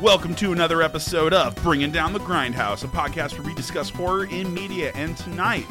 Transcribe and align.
Welcome 0.00 0.36
to 0.36 0.52
another 0.52 0.80
episode 0.80 1.32
of 1.34 1.56
Bringing 1.56 1.90
Down 1.90 2.12
the 2.12 2.20
Grindhouse, 2.20 2.84
a 2.84 2.88
podcast 2.88 3.32
where 3.32 3.42
we 3.42 3.54
discuss 3.54 3.90
horror 3.90 4.26
in 4.26 4.52
media. 4.54 4.92
And 4.94 5.16
tonight, 5.16 5.66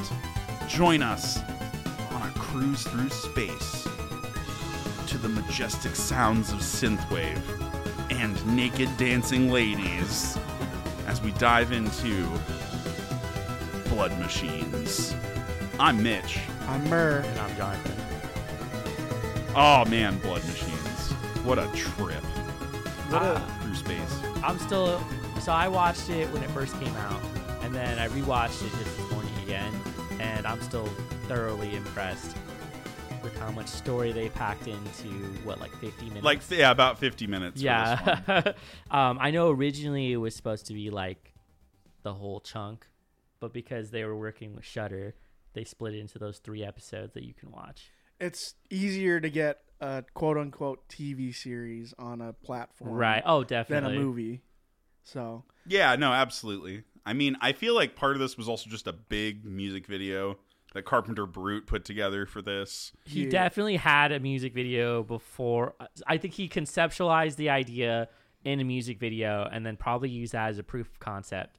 join 0.67 1.01
us 1.01 1.39
on 2.11 2.27
a 2.27 2.31
cruise 2.37 2.83
through 2.83 3.09
space 3.09 3.87
to 5.07 5.17
the 5.17 5.29
majestic 5.29 5.95
sounds 5.95 6.51
of 6.51 6.59
synthwave 6.59 7.41
and 8.11 8.55
naked 8.55 8.89
dancing 8.97 9.49
ladies 9.49 10.37
as 11.07 11.21
we 11.21 11.31
dive 11.33 11.71
into 11.71 12.27
Blood 13.89 14.17
Machines. 14.19 15.15
I'm 15.79 16.03
Mitch. 16.03 16.39
I'm 16.67 16.83
Murr. 16.89 17.19
And 17.25 17.39
I'm 17.39 17.55
Jonathan. 17.55 17.93
Oh 19.55 19.85
man, 19.85 20.17
Blood 20.19 20.43
Machines. 20.47 21.11
What 21.45 21.59
a 21.59 21.67
trip 21.73 22.23
What 23.09 23.21
a- 23.23 23.35
through 23.39 23.56
space. 23.87 24.21
I'm 24.43 24.59
still. 24.59 25.01
So 25.41 25.51
I 25.53 25.67
watched 25.67 26.09
it 26.09 26.29
when 26.31 26.43
it 26.43 26.49
first 26.49 26.77
came 26.79 26.95
out, 26.95 27.21
and 27.61 27.73
then 27.73 27.97
I 27.99 28.07
rewatched 28.09 28.65
it 28.65 28.71
just 28.71 28.97
this 28.97 29.11
morning 29.11 29.33
again, 29.43 29.73
and 30.19 30.45
I'm 30.45 30.61
still 30.61 30.87
thoroughly 31.27 31.73
impressed 31.75 32.35
with 33.23 33.37
how 33.39 33.51
much 33.51 33.67
story 33.67 34.11
they 34.11 34.29
packed 34.29 34.67
into 34.67 35.07
what, 35.43 35.59
like 35.59 35.73
50 35.77 36.05
minutes. 36.07 36.25
Like 36.25 36.41
yeah, 36.49 36.71
about 36.71 36.97
50 36.97 37.27
minutes. 37.27 37.61
for 37.61 37.67
this 37.67 38.27
one. 38.27 38.43
yeah. 38.45 38.51
um, 39.09 39.17
I 39.21 39.31
know 39.31 39.49
originally 39.49 40.11
it 40.11 40.17
was 40.17 40.35
supposed 40.35 40.65
to 40.67 40.73
be 40.73 40.89
like 40.89 41.33
the 42.03 42.13
whole 42.13 42.41
chunk, 42.41 42.87
but 43.39 43.53
because 43.53 43.91
they 43.91 44.03
were 44.03 44.17
working 44.17 44.53
with 44.53 44.65
Shudder, 44.65 45.15
they 45.53 45.63
split 45.63 45.93
it 45.93 45.99
into 45.99 46.19
those 46.19 46.39
three 46.39 46.63
episodes 46.63 47.13
that 47.13 47.23
you 47.23 47.33
can 47.33 47.51
watch. 47.51 47.91
It's 48.19 48.55
easier 48.69 49.19
to 49.19 49.29
get 49.29 49.59
a 49.79 50.03
quote 50.13 50.37
unquote 50.37 50.87
TV 50.89 51.33
series 51.35 51.93
on 51.99 52.21
a 52.21 52.33
platform 52.33 52.93
Right. 52.93 53.23
Oh, 53.25 53.43
definitely 53.43 53.89
than 53.91 53.97
a 53.99 54.03
movie. 54.05 54.41
So 55.03 55.43
Yeah, 55.65 55.95
no, 55.95 56.11
absolutely. 56.13 56.83
I 57.05 57.13
mean, 57.13 57.37
I 57.41 57.53
feel 57.53 57.73
like 57.75 57.95
part 57.95 58.13
of 58.13 58.19
this 58.19 58.37
was 58.37 58.49
also 58.49 58.69
just 58.69 58.87
a 58.87 58.93
big 58.93 59.45
music 59.45 59.85
video 59.85 60.37
that 60.73 60.83
Carpenter 60.83 61.25
Brut 61.25 61.65
put 61.65 61.85
together 61.85 62.25
for 62.25 62.41
this. 62.41 62.91
he 63.05 63.23
Yeah. 63.23 63.29
definitely 63.29 63.77
had 63.77 64.11
a 64.11 64.19
music 64.19 64.53
video 64.53 65.01
before 65.01 65.73
i 66.05 66.17
think 66.17 66.33
he 66.33 66.49
conceptualized 66.49 67.37
the 67.37 67.49
idea 67.49 68.09
in 68.43 68.59
a 68.59 68.63
music 68.65 68.99
video 68.99 69.47
and 69.51 69.65
then 69.65 69.77
probably 69.77 70.09
used 70.09 70.33
that 70.33 70.49
as 70.49 70.59
a 70.59 70.63
proof 70.63 70.87
of 70.91 70.99
concept 70.99 71.57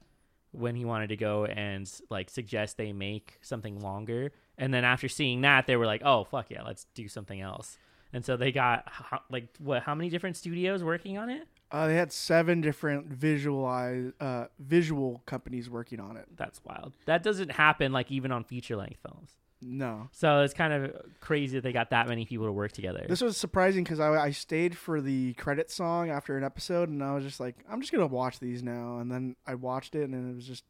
when 0.51 0.75
he 0.75 0.85
wanted 0.85 1.07
to 1.09 1.17
go 1.17 1.45
and 1.45 1.91
like 2.11 2.29
suggest 2.29 2.77
they 2.77 2.93
make 2.93 3.39
something 3.41 3.79
longer 3.79 4.31
and 4.59 4.73
then 4.73 4.83
after 4.83 5.07
seeing 5.07 5.41
that 5.41 5.65
they 5.65 5.75
were 5.75 5.85
like 5.87 6.01
oh 6.05 6.23
fuck 6.23 6.47
yeah 6.49 6.61
let's 6.63 6.85
do 6.93 7.07
something 7.07 7.41
else. 7.41 7.77
And 8.11 8.25
so 8.25 8.37
they 8.37 8.51
got 8.51 8.91
like 9.29 9.47
what 9.59 9.83
how 9.83 9.95
many 9.95 10.09
different 10.09 10.37
studios 10.37 10.83
working 10.83 11.17
on 11.17 11.29
it? 11.29 11.47
Uh, 11.71 11.87
they 11.87 11.95
had 11.95 12.11
seven 12.11 12.61
different 12.61 13.07
visualize 13.07 14.11
uh, 14.19 14.45
visual 14.57 15.21
companies 15.27 15.69
working 15.69 15.99
on 15.99 16.17
it. 16.17 16.25
that's 16.35 16.59
wild. 16.63 16.93
That 17.05 17.21
doesn't 17.21 17.51
happen 17.51 17.91
like 17.91 18.11
even 18.11 18.31
on 18.31 18.43
feature 18.43 18.75
length 18.75 18.99
films. 19.07 19.31
No, 19.61 20.07
so 20.13 20.41
it's 20.41 20.53
kind 20.53 20.71
of 20.71 20.95
crazy 21.19 21.57
that 21.57 21.63
they 21.63 21.73
got 21.73 21.89
that 21.89 22.07
many 22.07 22.25
people 22.25 22.45
to 22.45 22.51
work 22.51 22.71
together. 22.71 23.05
This 23.09 23.19
was 23.19 23.35
surprising 23.35 23.83
because 23.83 23.99
I, 23.99 24.13
I 24.15 24.31
stayed 24.31 24.77
for 24.77 25.01
the 25.01 25.33
credit 25.33 25.69
song 25.69 26.09
after 26.09 26.37
an 26.37 26.45
episode, 26.45 26.87
and 26.87 27.03
I 27.03 27.13
was 27.13 27.25
just 27.25 27.41
like, 27.41 27.57
I'm 27.69 27.81
just 27.81 27.91
gonna 27.91 28.07
watch 28.07 28.39
these 28.39 28.63
now. 28.63 28.99
And 28.99 29.11
then 29.11 29.35
I 29.45 29.55
watched 29.55 29.95
it, 29.95 30.03
and 30.09 30.31
it 30.31 30.35
was 30.35 30.47
just, 30.47 30.63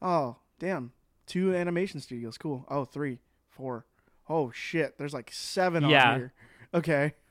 oh 0.00 0.36
damn, 0.60 0.92
two 1.30 1.54
animation 1.54 2.00
studios, 2.00 2.36
cool. 2.38 2.64
Oh, 2.68 2.84
three, 2.84 3.18
four. 3.48 3.84
Oh 4.28 4.50
shit, 4.50 4.98
there's 4.98 5.14
like 5.14 5.30
seven 5.32 5.88
Yeah. 5.88 6.10
on 6.12 6.18
here. 6.18 6.32
Okay. 6.74 7.14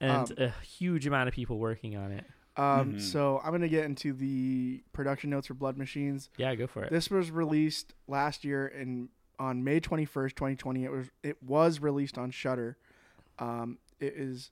and 0.00 0.30
um, 0.30 0.36
a 0.38 0.48
huge 0.64 1.06
amount 1.06 1.28
of 1.28 1.34
people 1.34 1.58
working 1.58 1.96
on 1.96 2.12
it 2.12 2.24
Um, 2.56 2.94
Mhm. 2.94 3.00
So 3.00 3.40
I'm 3.42 3.50
gonna 3.52 3.68
get 3.68 3.84
into 3.84 4.12
the 4.12 4.82
production 4.92 5.30
notes 5.30 5.46
for 5.46 5.54
Blood 5.54 5.76
Machines. 5.78 6.28
Yeah, 6.36 6.54
go 6.54 6.66
for 6.66 6.84
it. 6.84 6.90
This 6.90 7.10
was 7.10 7.30
released 7.30 7.94
last 8.08 8.44
year 8.44 8.66
in 8.66 9.08
on 9.38 9.64
May 9.64 9.80
21st, 9.80 10.36
2020. 10.36 10.84
It 10.84 10.90
was 10.92 11.10
it 11.22 11.42
was 11.42 11.80
released 11.80 12.18
on 12.18 12.30
Shudder. 12.30 12.76
Um, 13.38 13.78
it 14.00 14.12
is 14.14 14.50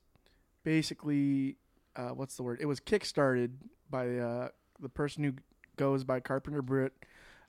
basically 0.63 1.57
uh, 1.95 2.09
what's 2.09 2.35
the 2.37 2.43
word? 2.43 2.57
It 2.61 2.65
was 2.65 2.79
kickstarted 2.79 3.51
by 3.89 4.17
uh, 4.17 4.49
the 4.79 4.89
person 4.89 5.23
who 5.23 5.33
goes 5.75 6.03
by 6.05 6.19
Carpenter 6.21 6.61
Brut, 6.61 6.93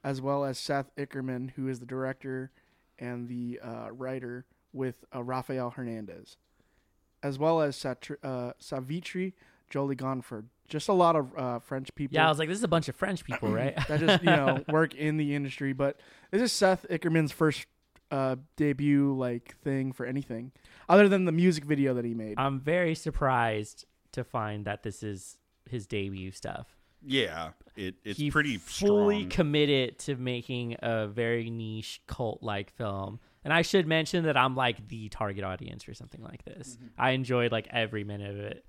as 0.04 0.20
well 0.20 0.44
as 0.44 0.58
Seth 0.58 0.94
Ickerman, 0.96 1.52
who 1.52 1.68
is 1.68 1.80
the 1.80 1.86
director 1.86 2.50
and 2.98 3.28
the 3.28 3.60
uh, 3.62 3.88
writer, 3.92 4.46
with 4.72 5.04
uh, 5.14 5.22
Rafael 5.22 5.70
Hernandez, 5.70 6.36
as 7.22 7.38
well 7.38 7.60
as 7.60 7.76
Satri- 7.76 8.16
uh, 8.22 8.52
Savitri 8.58 9.34
Joly-Gonfard. 9.70 10.44
Just 10.68 10.88
a 10.88 10.92
lot 10.92 11.16
of 11.16 11.36
uh, 11.36 11.58
French 11.58 11.94
people 11.94 12.14
yeah, 12.14 12.26
I 12.26 12.28
was 12.28 12.38
like, 12.38 12.48
this 12.48 12.58
is 12.58 12.64
a 12.64 12.68
bunch 12.68 12.88
of 12.88 12.96
French 12.96 13.24
people, 13.24 13.50
right? 13.52 13.76
that 13.88 14.00
just 14.00 14.22
you 14.22 14.30
know 14.30 14.64
work 14.68 14.94
in 14.94 15.16
the 15.16 15.34
industry. 15.34 15.72
But 15.72 16.00
this 16.30 16.40
is 16.40 16.52
Seth 16.52 16.86
Ickerman's 16.88 17.32
first 17.32 17.66
uh, 18.10 18.36
debut 18.56 19.14
like 19.14 19.56
thing 19.62 19.92
for 19.92 20.06
anything 20.06 20.52
other 20.88 21.08
than 21.08 21.24
the 21.24 21.32
music 21.32 21.64
video 21.64 21.94
that 21.94 22.04
he 22.04 22.14
made. 22.14 22.34
I'm 22.38 22.60
very 22.60 22.94
surprised 22.94 23.86
to 24.12 24.24
find 24.24 24.64
that 24.66 24.82
this 24.82 25.02
is 25.02 25.38
his 25.68 25.86
debut 25.86 26.30
stuff. 26.30 26.66
Yeah, 27.04 27.50
it, 27.76 27.96
it's 28.04 28.18
he 28.18 28.30
pretty 28.30 28.58
fully 28.58 29.20
strong. 29.20 29.30
committed 29.30 29.98
to 30.00 30.16
making 30.16 30.76
a 30.82 31.08
very 31.08 31.50
niche 31.50 32.00
cult 32.06 32.42
like 32.42 32.70
film. 32.72 33.18
And 33.44 33.52
I 33.52 33.62
should 33.62 33.86
mention 33.88 34.24
that 34.24 34.36
I'm 34.36 34.54
like 34.54 34.86
the 34.88 35.08
target 35.08 35.42
audience 35.44 35.82
for 35.82 35.94
something 35.94 36.22
like 36.22 36.44
this. 36.44 36.76
Mm-hmm. 36.76 36.86
I 36.98 37.10
enjoyed 37.10 37.50
like 37.50 37.66
every 37.70 38.04
minute 38.04 38.30
of 38.30 38.36
it. 38.38 38.64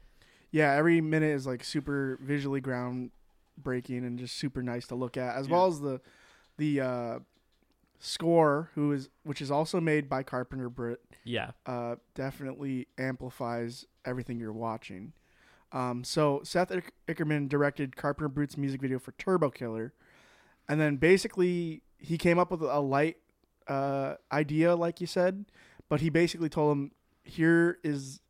yeah, 0.51 0.73
every 0.73 0.99
minute 1.01 1.27
is 1.35 1.45
like 1.45 1.63
super 1.63 2.17
visually 2.21 2.59
groundbreaking 2.61 3.99
and 3.99 4.17
just 4.17 4.35
super 4.35 4.63
nice 4.63 4.87
to 4.87 4.95
look 4.95 5.15
at, 5.17 5.35
as 5.35 5.47
Yeah. 5.47 5.53
well 5.53 5.67
as 5.67 5.79
the 5.79 6.01
the 6.57 6.81
uh, 6.81 7.19
score, 7.99 8.69
who 8.75 8.91
is 8.93 9.09
which 9.23 9.41
is 9.41 9.51
also 9.51 9.79
made 9.79 10.09
by 10.09 10.23
Carpenter 10.23 10.69
Brut. 10.69 10.99
Yeah. 11.23 11.51
uh, 11.65 11.95
definitely 12.15 12.87
amplifies 12.97 13.85
everything 14.05 14.39
you're 14.39 14.51
watching. 14.53 15.13
Um, 15.73 16.03
so 16.03 16.41
Seth 16.43 16.71
Ick- 16.71 16.93
Ickerman 17.07 17.49
directed 17.49 17.95
Carpenter 17.95 18.29
Brut's 18.29 18.57
music 18.57 18.79
video 18.79 18.99
for 18.99 19.11
Turbo 19.13 19.49
Killer, 19.49 19.93
and 20.69 20.79
then 20.79 20.97
basically 20.97 21.81
he 21.97 22.17
came 22.17 22.37
up 22.37 22.51
with 22.51 22.61
a 22.61 22.79
light 22.79 23.17
uh, 23.67 24.15
idea, 24.31 24.75
like 24.75 25.01
you 25.01 25.07
said, 25.07 25.45
but 25.89 25.99
he 25.99 26.09
basically 26.09 26.49
told 26.49 26.77
him, 26.77 26.91
"Here 27.23 27.79
is 27.83 28.21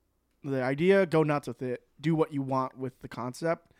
the 0.44 0.64
idea. 0.64 1.06
Go 1.06 1.24
nuts 1.24 1.48
with 1.48 1.62
it. 1.62 1.82
Do 2.00 2.16
what 2.16 2.34
you 2.34 2.42
want 2.42 2.78
with 2.78 3.02
the 3.02 3.10
concept." 3.10 3.74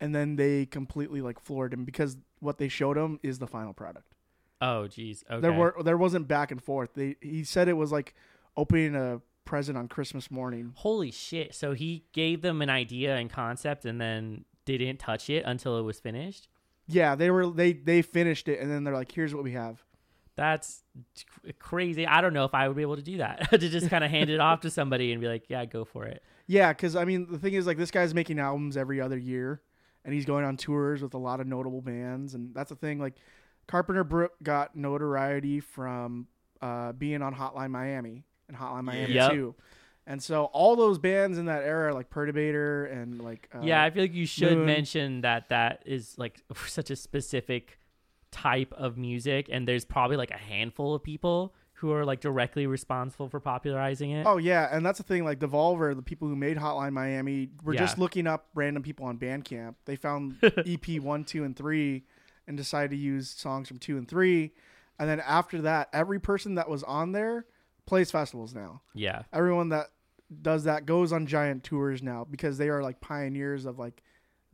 And 0.00 0.14
then 0.14 0.36
they 0.36 0.66
completely 0.66 1.20
like 1.20 1.40
floored 1.40 1.72
him 1.72 1.84
because 1.84 2.16
what 2.40 2.58
they 2.58 2.68
showed 2.68 2.96
him 2.96 3.20
is 3.22 3.38
the 3.38 3.46
final 3.46 3.72
product. 3.72 4.14
Oh, 4.60 4.86
geez. 4.86 5.24
Okay. 5.28 5.40
There 5.40 5.52
were 5.52 5.74
there 5.82 5.96
wasn't 5.96 6.28
back 6.28 6.52
and 6.52 6.62
forth. 6.62 6.94
They 6.94 7.16
he 7.20 7.42
said 7.42 7.66
it 7.68 7.72
was 7.72 7.90
like 7.90 8.14
opening 8.56 8.94
a 8.94 9.20
present 9.44 9.76
on 9.76 9.88
Christmas 9.88 10.30
morning. 10.30 10.72
Holy 10.76 11.10
shit. 11.10 11.54
So 11.54 11.72
he 11.72 12.04
gave 12.12 12.42
them 12.42 12.62
an 12.62 12.70
idea 12.70 13.16
and 13.16 13.30
concept 13.30 13.84
and 13.84 14.00
then 14.00 14.44
didn't 14.64 14.98
touch 14.98 15.28
it 15.30 15.44
until 15.44 15.78
it 15.78 15.82
was 15.82 16.00
finished? 16.00 16.48
Yeah, 16.86 17.14
they 17.14 17.30
were 17.30 17.50
they 17.50 17.72
they 17.72 18.02
finished 18.02 18.48
it 18.48 18.60
and 18.60 18.70
then 18.70 18.84
they're 18.84 18.94
like, 18.94 19.12
here's 19.12 19.34
what 19.34 19.44
we 19.44 19.52
have. 19.52 19.82
That's 20.34 20.82
crazy. 21.58 22.06
I 22.06 22.20
don't 22.20 22.32
know 22.32 22.44
if 22.44 22.54
I 22.54 22.66
would 22.66 22.76
be 22.76 22.82
able 22.82 22.96
to 22.96 23.02
do 23.02 23.18
that 23.18 23.50
to 23.50 23.58
just 23.58 23.90
kind 23.90 24.02
of 24.02 24.10
hand 24.10 24.30
it 24.30 24.40
off 24.40 24.60
to 24.60 24.70
somebody 24.70 25.12
and 25.12 25.20
be 25.20 25.28
like, 25.28 25.44
"Yeah, 25.50 25.64
go 25.66 25.84
for 25.84 26.06
it." 26.06 26.22
Yeah, 26.46 26.72
because 26.72 26.96
I 26.96 27.04
mean 27.04 27.30
the 27.30 27.38
thing 27.38 27.54
is 27.54 27.66
like 27.66 27.76
this 27.76 27.90
guy's 27.90 28.14
making 28.14 28.38
albums 28.38 28.76
every 28.76 29.00
other 29.00 29.18
year, 29.18 29.60
and 30.04 30.14
he's 30.14 30.24
going 30.24 30.44
on 30.44 30.56
tours 30.56 31.02
with 31.02 31.12
a 31.14 31.18
lot 31.18 31.40
of 31.40 31.46
notable 31.46 31.82
bands, 31.82 32.34
and 32.34 32.54
that's 32.54 32.70
the 32.70 32.76
thing. 32.76 32.98
Like 32.98 33.14
Carpenter 33.66 34.04
Brut 34.04 34.30
got 34.42 34.74
notoriety 34.74 35.60
from 35.60 36.28
uh, 36.62 36.92
being 36.92 37.20
on 37.20 37.34
Hotline 37.34 37.70
Miami 37.70 38.24
and 38.52 38.60
Hotline 38.60 38.84
Miami 38.84 39.14
Yep. 39.14 39.30
too, 39.32 39.54
and 40.06 40.22
so 40.22 40.44
all 40.46 40.76
those 40.76 40.98
bands 40.98 41.38
in 41.38 41.46
that 41.46 41.62
era 41.64 41.94
like 41.94 42.10
Perturbator 42.10 42.90
and 42.92 43.20
like 43.20 43.48
uh, 43.54 43.60
yeah, 43.62 43.82
I 43.82 43.90
feel 43.90 44.02
like 44.04 44.14
you 44.14 44.26
should 44.26 44.56
Moon. 44.58 44.66
mention 44.66 45.20
that 45.22 45.48
that 45.50 45.82
is 45.86 46.16
like 46.18 46.42
such 46.66 46.90
a 46.90 46.96
specific 46.96 47.78
type 48.30 48.72
of 48.76 48.96
music, 48.96 49.48
and 49.50 49.66
there's 49.68 49.84
probably 49.84 50.16
like 50.16 50.30
a 50.30 50.36
handful 50.38 50.94
of 50.94 51.02
people 51.02 51.54
who 51.74 51.92
are 51.92 52.04
like 52.04 52.20
directly 52.20 52.66
responsible 52.66 53.28
for 53.28 53.40
popularizing 53.40 54.10
it. 54.12 54.24
Oh 54.26 54.36
yeah, 54.36 54.68
and 54.70 54.86
that's 54.86 54.98
the 54.98 55.04
thing. 55.04 55.24
Like 55.24 55.38
Devolver, 55.40 55.94
the 55.96 56.02
people 56.02 56.28
who 56.28 56.36
made 56.36 56.56
Hotline 56.56 56.92
Miami, 56.92 57.48
were 57.64 57.74
just 57.74 57.98
looking 57.98 58.26
up 58.28 58.46
random 58.54 58.82
people 58.84 59.06
on 59.06 59.18
Bandcamp. 59.18 59.74
They 59.84 59.96
found 59.96 60.36
EP 60.42 61.00
one, 61.00 61.24
two, 61.24 61.42
and 61.44 61.56
three, 61.56 62.04
and 62.46 62.56
decided 62.56 62.90
to 62.92 62.96
use 62.96 63.28
songs 63.30 63.66
from 63.68 63.78
two 63.78 63.98
and 63.98 64.06
three. 64.08 64.52
And 64.98 65.08
then 65.10 65.18
after 65.20 65.62
that, 65.62 65.88
every 65.92 66.20
person 66.20 66.54
that 66.54 66.68
was 66.68 66.84
on 66.84 67.10
there 67.12 67.46
plays 67.86 68.10
festivals 68.10 68.54
now. 68.54 68.82
Yeah, 68.94 69.22
Everyone 69.32 69.68
that 69.70 69.86
does 70.40 70.64
that 70.64 70.86
goes 70.86 71.12
on 71.12 71.26
giant 71.26 71.62
tours 71.64 72.02
now 72.02 72.26
because 72.30 72.56
they 72.58 72.68
are 72.70 72.82
like 72.82 73.00
pioneers 73.00 73.66
of 73.66 73.78
like 73.78 74.02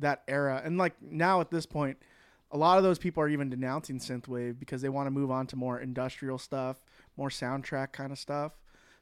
that 0.00 0.22
era. 0.26 0.60
And 0.64 0.76
like 0.78 0.94
now 1.00 1.40
at 1.40 1.50
this 1.50 1.66
point, 1.66 1.98
a 2.50 2.56
lot 2.58 2.78
of 2.78 2.84
those 2.84 2.98
people 2.98 3.22
are 3.22 3.28
even 3.28 3.50
denouncing 3.50 3.98
synthwave 3.98 4.58
because 4.58 4.82
they 4.82 4.88
want 4.88 5.06
to 5.06 5.10
move 5.10 5.30
on 5.30 5.46
to 5.48 5.56
more 5.56 5.78
industrial 5.80 6.38
stuff, 6.38 6.78
more 7.16 7.28
soundtrack 7.28 7.92
kind 7.92 8.10
of 8.10 8.18
stuff. 8.18 8.52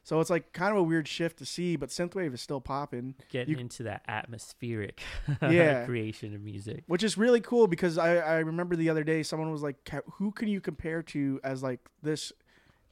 So 0.03 0.19
it's 0.21 0.29
like 0.29 0.53
kind 0.53 0.71
of 0.71 0.77
a 0.77 0.83
weird 0.83 1.07
shift 1.07 1.37
to 1.39 1.45
see, 1.45 1.75
but 1.75 1.89
synthwave 1.89 2.33
is 2.33 2.41
still 2.41 2.61
popping, 2.61 3.15
Getting 3.29 3.55
You- 3.55 3.59
into 3.61 3.83
that 3.83 4.03
atmospheric 4.07 5.01
Yeah. 5.41 5.85
creation 5.85 6.33
of 6.35 6.41
music. 6.41 6.83
which 6.87 7.03
is 7.03 7.17
really 7.17 7.41
cool 7.41 7.67
because 7.67 7.97
I, 7.97 8.17
I 8.17 8.37
remember 8.39 8.75
the 8.75 8.89
other 8.89 9.03
day 9.03 9.23
someone 9.23 9.51
was 9.51 9.63
like, 9.63 9.77
"Who 10.13 10.31
can 10.31 10.47
you 10.47 10.61
compare 10.61 11.01
to 11.03 11.39
as 11.43 11.61
like 11.63 11.79
this 12.03 12.31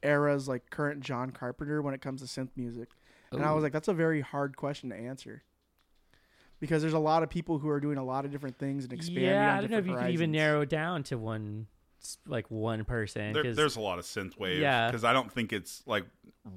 era's 0.04 0.48
like 0.48 0.70
current 0.70 1.02
John 1.02 1.32
Carpenter 1.32 1.82
when 1.82 1.94
it 1.94 2.02
comes 2.02 2.22
to 2.22 2.28
synth 2.28 2.50
music?" 2.56 2.90
And 3.32 3.44
I 3.44 3.52
was 3.54 3.64
like, 3.64 3.74
"That's 3.74 3.88
a 3.88 3.94
very 3.94 4.22
hard 4.22 4.56
question 4.58 4.90
to 4.92 4.96
answer." 4.96 5.44
Because 6.60 6.82
there's 6.82 6.94
a 6.94 7.00
lot 7.00 7.22
of 7.22 7.30
people 7.30 7.60
who 7.60 7.68
are 7.70 7.80
doing 7.82 7.98
a 7.98 8.04
lot 8.04 8.24
of 8.26 8.32
different 8.32 8.58
things 8.58 8.86
and 8.86 8.94
expanding. 8.94 9.26
yeah, 9.26 9.52
on 9.52 9.58
I 9.58 9.62
don't 9.62 9.72
know 9.72 9.78
if 9.78 9.86
you 9.86 9.92
different 9.92 10.08
could 10.08 10.14
even 10.14 10.32
narrow 10.32 10.62
it 10.62 10.70
down 10.70 11.04
to 11.04 11.18
one, 11.18 11.68
s- 12.02 12.18
like 12.26 12.50
one 12.50 12.86
person. 12.86 13.34
There, 13.34 13.44
'cause- 13.44 13.58
there's 13.58 13.76
a 13.76 13.82
lot 13.82 14.00
of 14.00 14.06
synthwave. 14.06 14.62
Yeah. 14.62 14.88
Because 14.88 15.04
I 15.04 15.12
don't 15.12 15.30
think 15.30 15.52
it's 15.52 15.84
like 15.86 16.06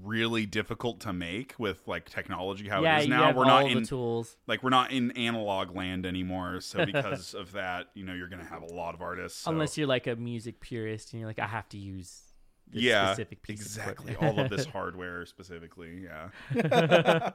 really 0.05 0.47
difficult 0.47 1.01
to 1.01 1.13
make 1.13 1.55
with 1.59 1.87
like 1.89 2.09
technology 2.09 2.69
how 2.69 2.83
yeah, 2.85 2.99
it 2.99 3.01
is 3.01 3.05
you 3.07 3.11
now. 3.15 3.25
have 3.25 3.37
We're 3.37 3.43
all 3.47 3.63
not 3.63 3.71
the 3.73 3.77
in 3.79 3.85
tools. 3.85 4.37
like 4.47 4.63
we're 4.63 4.71
not 4.71 4.93
in 4.93 5.11
analog 5.13 5.75
land 5.75 6.07
anymore. 6.07 6.61
So 6.61 6.87
because 6.87 7.35
of 7.35 7.53
that, 7.53 7.89
you 7.95 8.05
know, 8.05 8.15
you're 8.15 8.29
gonna 8.29 8.45
have 8.45 8.63
a 8.63 8.67
lot 8.73 8.95
of 8.95 9.03
artists. 9.03 9.41
so- 9.41 9.51
Unless 9.51 9.77
you're 9.77 9.89
like 9.89 10.07
a 10.07 10.15
music 10.15 10.61
purist 10.61 11.13
and 11.13 11.19
you're 11.21 11.29
like, 11.29 11.41
I 11.41 11.47
have 11.49 11.69
to 11.71 11.77
use 11.79 12.07
this 12.09 12.28
yeah, 12.73 13.13
specific 13.13 13.43
piece 13.43 13.61
exactly. 13.61 14.15
of 14.15 14.23
All 14.23 14.39
of 14.41 14.51
this 14.51 14.67
hardware 14.73 15.25
specifically. 15.27 16.05
Yeah. 16.05 17.31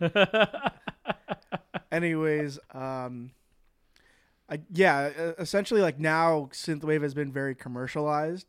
Anyways, 1.92 2.58
um, 2.72 3.32
I, 4.48 4.60
yeah, 4.70 5.08
essentially, 5.38 5.80
like 5.80 5.98
now, 5.98 6.48
synthwave 6.52 7.02
has 7.02 7.14
been 7.14 7.32
very 7.32 7.54
commercialized. 7.54 8.46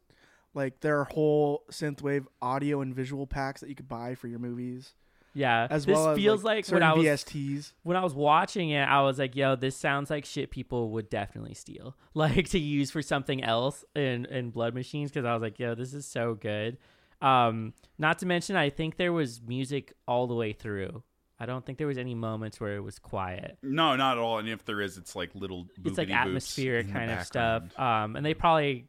Like 0.54 0.82
there 0.82 1.00
are 1.00 1.06
whole 1.06 1.64
synthwave 1.72 2.26
audio 2.42 2.82
and 2.82 2.94
visual 2.94 3.26
packs 3.26 3.62
that 3.62 3.70
you 3.70 3.76
could 3.76 3.88
buy 3.88 4.16
for 4.16 4.28
your 4.28 4.40
movies, 4.40 4.94
yeah, 5.34 5.68
as 5.70 5.86
this 5.86 5.96
well 5.96 6.10
as 6.12 6.18
feels 6.18 6.44
like, 6.44 6.68
when 6.68 6.84
I 6.84 6.94
was 6.94 7.06
VSTs. 7.06 7.72
when 7.84 7.98
I 7.98 8.04
was 8.04 8.14
watching 8.14 8.70
it, 8.70 8.84
I 8.84 9.02
was 9.02 9.18
like, 9.20 9.36
"Yo, 9.36 9.56
this 9.56 9.76
sounds 9.76 10.10
like 10.10 10.26
shit 10.26 10.52
people 10.52 10.92
would 10.92 11.10
definitely 11.10 11.54
steal, 11.56 11.96
like 12.14 12.50
to 12.50 12.60
use 12.60 12.92
for 12.92 13.02
something 13.02 13.44
else 13.44 13.84
in 13.96 14.26
in 14.26 14.52
Blood 14.52 14.74
Machines." 14.74 15.12
Because 15.12 15.26
I 15.26 15.34
was 15.34 15.42
like, 15.42 15.60
"Yo, 15.60 15.76
this 15.76 15.94
is 15.94 16.06
so 16.06 16.36
good." 16.36 16.78
Um, 17.22 17.74
not 17.98 18.20
to 18.20 18.26
mention, 18.26 18.56
I 18.56 18.70
think 18.70 18.98
there 18.98 19.14
was 19.14 19.42
music 19.42 19.94
all 20.08 20.28
the 20.28 20.36
way 20.36 20.54
through. 20.54 21.04
I 21.40 21.46
don't 21.46 21.66
think 21.66 21.78
there 21.78 21.88
was 21.88 21.98
any 21.98 22.16
moments 22.16 22.60
where 22.60 22.76
it 22.76 22.82
was 22.82 23.00
quiet. 23.00 23.58
No, 23.64 23.96
not 23.96 24.18
at 24.18 24.22
all. 24.22 24.38
And 24.40 24.48
if 24.48 24.64
there 24.66 24.82
is, 24.82 24.98
it's 24.98 25.16
like 25.16 25.34
little. 25.34 25.68
It's 25.84 25.98
like 25.98 26.10
atmospheric 26.12 26.92
kind 26.92 27.10
of 27.12 27.18
background. 27.20 27.72
stuff. 27.72 27.80
Um, 27.80 28.16
and 28.16 28.26
they 28.26 28.34
probably 28.34 28.88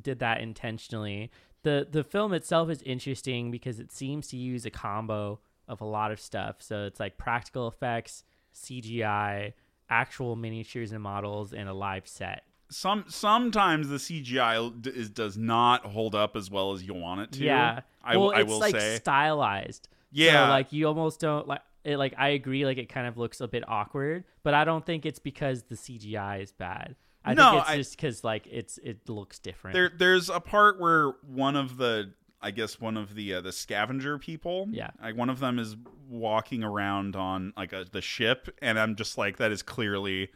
did 0.00 0.18
that 0.18 0.40
intentionally. 0.40 1.30
the 1.62 1.86
The 1.88 2.02
film 2.02 2.32
itself 2.32 2.68
is 2.68 2.82
interesting 2.82 3.50
because 3.50 3.78
it 3.78 3.92
seems 3.92 4.26
to 4.28 4.36
use 4.36 4.66
a 4.66 4.70
combo 4.70 5.40
of 5.68 5.80
a 5.80 5.84
lot 5.84 6.10
of 6.12 6.20
stuff. 6.20 6.56
So 6.60 6.84
it's 6.84 7.00
like 7.00 7.16
practical 7.16 7.68
effects, 7.68 8.24
CGI, 8.54 9.52
actual 9.88 10.36
miniatures 10.36 10.92
and 10.92 11.02
models, 11.02 11.52
and 11.52 11.68
a 11.68 11.74
live 11.74 12.06
set. 12.08 12.44
Some 12.70 13.04
sometimes 13.08 13.88
the 13.88 13.96
CGI 13.96 14.80
d- 14.82 14.90
is, 14.90 15.10
does 15.10 15.36
not 15.36 15.84
hold 15.84 16.14
up 16.14 16.34
as 16.34 16.50
well 16.50 16.72
as 16.72 16.82
you 16.82 16.94
want 16.94 17.20
it 17.20 17.32
to. 17.32 17.44
Yeah. 17.44 17.80
I, 18.02 18.16
well, 18.16 18.32
I 18.34 18.40
it's 18.40 18.48
will 18.50 18.58
like 18.58 18.74
say. 18.78 18.96
stylized. 18.96 19.88
Yeah. 20.10 20.46
So, 20.46 20.50
like 20.50 20.72
you 20.72 20.86
almost 20.88 21.20
don't 21.20 21.46
like 21.46 21.60
it. 21.84 21.98
Like 21.98 22.14
I 22.18 22.28
agree. 22.30 22.64
Like 22.64 22.78
it 22.78 22.88
kind 22.88 23.06
of 23.06 23.16
looks 23.18 23.40
a 23.40 23.48
bit 23.48 23.64
awkward, 23.68 24.24
but 24.42 24.54
I 24.54 24.64
don't 24.64 24.84
think 24.84 25.06
it's 25.06 25.18
because 25.18 25.64
the 25.64 25.74
CGI 25.76 26.42
is 26.42 26.52
bad. 26.52 26.96
I 27.24 27.34
No, 27.34 27.50
think 27.52 27.62
it's 27.62 27.70
I- 27.70 27.76
just 27.76 27.90
because 27.96 28.24
like 28.24 28.46
it's 28.50 28.78
it 28.82 29.08
looks 29.08 29.38
different. 29.38 29.74
There, 29.74 29.92
there's 29.96 30.28
a 30.28 30.40
part 30.40 30.80
where 30.80 31.12
one 31.26 31.56
of 31.56 31.76
the, 31.76 32.12
I 32.44 32.50
guess 32.50 32.80
one 32.80 32.96
of 32.96 33.14
the 33.14 33.34
uh, 33.34 33.40
the 33.40 33.52
scavenger 33.52 34.18
people, 34.18 34.68
Yeah. 34.70 34.90
like 35.02 35.16
one 35.16 35.30
of 35.30 35.40
them 35.40 35.58
is 35.58 35.76
walking 36.08 36.62
around 36.62 37.16
on 37.16 37.52
like 37.56 37.72
a, 37.72 37.84
the 37.90 38.00
ship, 38.02 38.48
and 38.62 38.78
I'm 38.78 38.94
just 38.96 39.16
like, 39.18 39.38
that 39.38 39.50
is 39.50 39.62
clearly, 39.62 40.28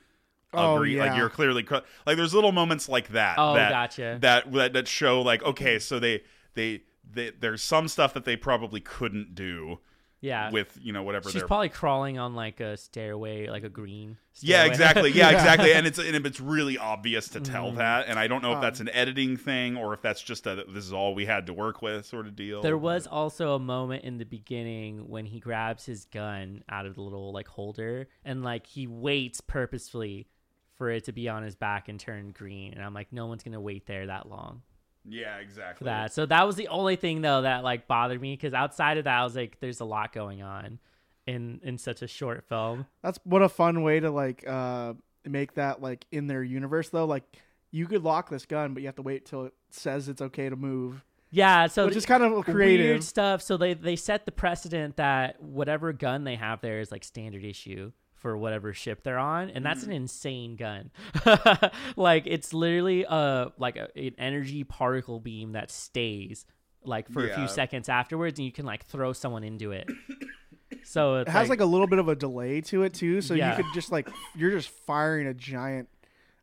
Oh, 0.55 0.76
agree- 0.76 0.96
yeah. 0.96 1.05
like 1.06 1.16
you're 1.19 1.28
clearly 1.31 1.62
cr- 1.62 1.84
like 2.06 2.16
there's 2.16 2.32
little 2.34 2.52
moments 2.52 2.88
like 2.88 3.08
that. 3.08 3.37
Oh, 3.38 3.55
that, 3.55 3.70
gotcha. 3.70 4.19
That 4.22 4.50
that 4.52 4.72
that 4.72 4.88
show 4.88 5.20
like 5.22 5.43
okay, 5.44 5.78
so 5.78 5.99
they 6.00 6.22
they. 6.55 6.82
They, 7.10 7.31
there's 7.31 7.62
some 7.62 7.88
stuff 7.88 8.12
that 8.12 8.26
they 8.26 8.37
probably 8.37 8.81
couldn't 8.81 9.34
do 9.34 9.78
yeah. 10.20 10.50
with 10.50 10.78
you 10.82 10.92
know 10.92 11.02
whatever 11.02 11.30
She's 11.30 11.42
probably 11.42 11.68
crawling 11.68 12.18
on 12.18 12.34
like 12.34 12.60
a 12.60 12.76
stairway, 12.76 13.48
like 13.48 13.64
a 13.64 13.68
green. 13.68 14.16
Yeah, 14.40 14.64
exactly. 14.64 15.10
Yeah, 15.10 15.30
exactly. 15.36 15.72
And 15.72 15.86
it's 15.86 15.98
and 15.98 16.14
it's 16.26 16.40
really 16.40 16.78
obvious 16.78 17.28
to 17.30 17.40
tell 17.40 17.72
that. 17.72 18.06
And 18.08 18.18
I 18.18 18.26
don't 18.26 18.42
know 18.42 18.52
if 18.52 18.56
Um, 18.56 18.62
that's 18.62 18.80
an 18.80 18.88
editing 18.90 19.36
thing 19.36 19.76
or 19.76 19.94
if 19.94 20.02
that's 20.02 20.20
just 20.20 20.46
a 20.46 20.64
this 20.68 20.84
is 20.84 20.92
all 20.92 21.14
we 21.14 21.26
had 21.26 21.46
to 21.46 21.52
work 21.52 21.82
with 21.82 22.06
sort 22.06 22.26
of 22.26 22.36
deal. 22.36 22.62
There 22.62 22.78
was 22.78 23.06
also 23.06 23.54
a 23.54 23.58
moment 23.58 24.04
in 24.04 24.18
the 24.18 24.24
beginning 24.24 25.08
when 25.08 25.26
he 25.26 25.40
grabs 25.40 25.86
his 25.86 26.04
gun 26.06 26.62
out 26.68 26.86
of 26.86 26.94
the 26.94 27.02
little 27.02 27.32
like 27.32 27.48
holder 27.48 28.08
and 28.24 28.42
like 28.42 28.66
he 28.66 28.86
waits 28.86 29.40
purposefully 29.40 30.28
for 30.76 30.90
it 30.90 31.04
to 31.04 31.12
be 31.12 31.28
on 31.28 31.42
his 31.42 31.56
back 31.56 31.88
and 31.88 31.98
turn 31.98 32.30
green. 32.30 32.72
And 32.74 32.82
I'm 32.84 32.94
like, 32.94 33.12
no 33.12 33.26
one's 33.26 33.42
gonna 33.42 33.60
wait 33.60 33.86
there 33.86 34.06
that 34.06 34.28
long 34.28 34.62
Yeah, 35.10 35.37
for 35.37 35.40
exactly. 35.43 35.84
that. 35.87 36.12
So 36.12 36.26
that 36.26 36.46
was 36.46 36.56
the 36.56 36.69
only 36.69 36.96
thing 36.96 37.20
though 37.22 37.43
that 37.43 37.64
like 37.64 37.87
bothered 37.88 38.20
me 38.20 38.34
because 38.34 38.55
outside 38.55 38.99
of 38.99 39.05
that, 39.05 39.19
I 39.20 39.25
was 39.25 39.37
like, 39.37 39.58
there's 39.60 39.81
a 39.81 39.84
lot 39.84 40.12
going 40.12 40.43
on 40.43 40.78
in 41.26 41.60
in 41.62 41.78
such 41.78 42.02
a 42.02 42.06
short 42.08 42.44
film. 42.49 42.87
That's 43.02 43.19
what 43.25 43.43
a 43.43 43.49
fun 43.49 43.82
way 43.82 44.00
to 44.00 44.10
like 44.10 44.46
uh 44.46 44.94
make 45.25 45.55
that 45.55 45.82
like 45.82 46.06
in 46.10 46.26
their 46.26 46.43
universe 46.43 46.88
though. 46.88 47.05
Like 47.05 47.25
you 47.70 47.87
could 47.87 48.02
lock 48.02 48.31
this 48.31 48.46
gun, 48.46 48.75
but 48.75 48.82
you 48.82 48.88
have 48.88 48.96
to 48.96 49.02
wait 49.02 49.26
till 49.26 49.44
it 49.44 49.55
says 49.70 50.08
it's 50.08 50.22
okay 50.22 50.49
to 50.49 50.56
move. 50.56 51.05
Yeah, 51.31 51.66
so 51.66 51.84
Which 51.84 51.96
is 51.96 52.06
kind 52.06 52.22
of 52.22 52.43
creative. 52.44 52.87
weird 52.87 53.04
stuff. 53.04 53.43
So 53.43 53.56
they 53.58 53.75
they 53.75 53.96
set 53.96 54.25
the 54.25 54.32
precedent 54.32 54.96
that 54.96 55.43
whatever 55.43 55.93
gun 55.93 56.25
they 56.25 56.37
have 56.37 56.61
there 56.62 56.81
is 56.81 56.90
like 56.90 57.04
standard 57.04 57.44
issue 57.44 57.93
for 58.18 58.36
whatever 58.36 58.72
ship 58.72 59.02
they're 59.02 59.18
on, 59.18 59.50
and 59.50 59.64
that's 59.64 59.82
an 59.82 59.88
Mm-hmm. 59.90 59.96
insane 60.02 60.56
gun. 60.56 60.90
like 61.96 62.24
it's 62.26 62.52
literally 62.52 63.04
a 63.08 63.52
like 63.58 63.76
a, 63.76 63.88
an 63.98 64.14
energy 64.18 64.64
particle 64.64 65.20
beam 65.20 65.52
that 65.52 65.70
stays 65.70 66.44
like 66.84 67.08
for 67.10 67.28
a 67.28 67.34
few 67.34 67.48
seconds 67.48 67.88
afterwards, 67.88 68.38
and 68.38 68.46
you 68.46 68.52
can 68.52 68.64
like 68.66 68.84
throw 68.86 69.12
someone 69.12 69.44
into 69.44 69.72
it. 69.72 69.88
So 70.84 71.16
it's 71.16 71.28
It 71.28 71.32
has 71.32 71.48
like, 71.50 71.60
a 71.60 71.66
little 71.66 71.87
bit 71.87 71.98
of 71.98 72.08
a 72.08 72.14
delay 72.16 72.62
to 72.62 72.82
it 72.82 72.94
too, 72.94 73.20
so 73.20 73.34
Yeah. 73.34 73.50
you 73.56 73.62
could 73.62 73.75
just 73.75 73.92
like 73.92 74.08
you're 74.34 74.50
just 74.50 74.70
firing 74.70 75.26
a 75.26 75.34
giant. 75.34 75.88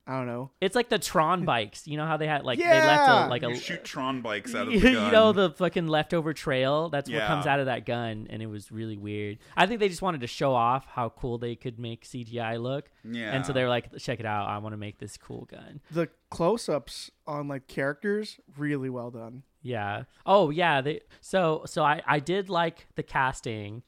I 0.08 0.18
don't 0.18 0.28
know. 0.28 0.52
it's 0.62 0.76
like 0.76 0.90
the 0.90 1.00
Tron 1.00 1.46
bikes. 1.54 1.88
You 1.88 1.98
know 1.98 2.06
how 2.06 2.18
they 2.18 2.28
had 2.28 2.44
like 2.46 2.60
they 2.60 2.66
left 2.66 3.10
a 3.10 3.28
like 3.28 3.42
you 3.42 3.50
a 3.50 3.56
shoot 3.56 3.84
Tron 3.84 4.22
bikes 4.22 4.54
out 4.54 4.68
of 4.68 4.74
the 4.80 4.80
gun. 4.80 4.92
you 5.06 5.12
know 5.12 5.32
the 5.32 5.50
fucking 5.52 5.88
leftover 5.88 6.34
trail 6.34 6.90
that's 6.90 7.10
what 7.10 7.22
comes 7.26 7.46
out 7.48 7.60
of 7.60 7.66
that 7.66 7.86
gun 7.86 8.28
and 8.30 8.42
it 8.42 8.48
was 8.48 8.72
really 8.72 8.98
weird 8.98 9.40
i 9.58 9.66
think 9.66 9.80
they 9.80 9.90
just 9.90 10.02
wanted 10.02 10.22
to 10.22 10.28
show 10.28 10.54
off 10.54 10.86
how 10.86 11.10
cool 11.10 11.38
they 11.38 11.56
could 11.56 11.80
make 11.80 12.06
cgi 12.06 12.62
look 12.62 12.92
yeah. 13.04 13.32
and 13.34 13.46
so 13.46 13.52
they 13.54 13.64
were 13.64 13.70
like 13.70 13.96
check 13.98 14.20
it 14.20 14.26
out 14.26 14.48
i 14.48 14.58
want 14.60 14.74
to 14.74 14.78
make 14.78 15.00
this 15.00 15.18
cool 15.18 15.46
gun 15.46 15.80
The 15.92 16.10
close-ups 16.30 17.10
on 17.26 17.48
like 17.48 17.68
characters 17.68 18.38
really 18.58 18.90
well 18.90 19.10
done. 19.10 19.44
yeah 19.64 20.04
oh 20.26 20.50
yeah 20.52 20.82
they 20.82 21.02
so 21.22 21.64
so 21.66 21.84
i 21.84 22.02
i 22.06 22.20
did 22.20 22.50
like 22.50 22.88
the 22.96 23.04
casting 23.04 23.82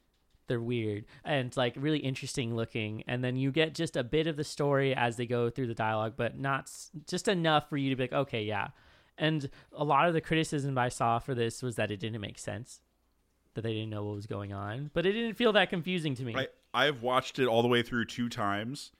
they're 0.48 0.62
weird 0.62 1.06
and 1.24 1.56
like 1.58 1.74
really 1.77 2.00
interesting 2.00 2.56
looking 2.56 3.04
and 3.08 3.24
then 3.24 3.36
you 3.36 3.51
get 3.51 3.74
just 3.75 3.96
a 3.98 4.04
bit 4.04 4.27
of 4.27 4.36
the 4.38 4.44
story 4.44 4.96
as 4.96 5.18
they 5.18 5.25
go 5.25 5.50
through 5.50 5.68
the 5.68 5.74
dialogue 5.75 6.13
but 6.18 6.38
not 6.39 6.72
just 7.08 7.27
enough 7.27 7.70
for 7.70 7.77
you 7.77 7.89
to 7.89 7.96
be 7.96 8.04
like 8.04 8.13
okay 8.13 8.44
yeah 8.44 8.70
and 9.18 9.50
a 9.74 9.84
lot 9.84 10.08
of 10.08 10.13
the 10.13 10.22
criticism 10.22 10.77
i 10.77 10.89
saw 10.89 11.20
for 11.20 11.36
this 11.36 11.62
was 11.62 11.75
that 11.75 11.92
it 11.92 12.00
didn't 12.00 12.22
make 12.22 12.39
sense 12.39 12.82
that 13.54 13.62
they 13.62 13.74
didn't 13.74 13.89
know 13.89 14.04
what 14.04 14.16
was 14.16 14.27
going 14.27 14.54
on 14.54 14.89
but 14.94 15.06
it 15.06 15.12
didn't 15.13 15.34
feel 15.36 15.51
that 15.54 15.70
confusing 15.70 16.16
to 16.16 16.24
me 16.24 16.36
I 16.36 16.48
I've 16.74 17.01
watched 17.01 17.39
it 17.39 17.48
all 17.48 17.62
the 17.63 17.68
way 17.68 17.82
through 17.82 18.06
two 18.06 18.30
times, 18.30 18.92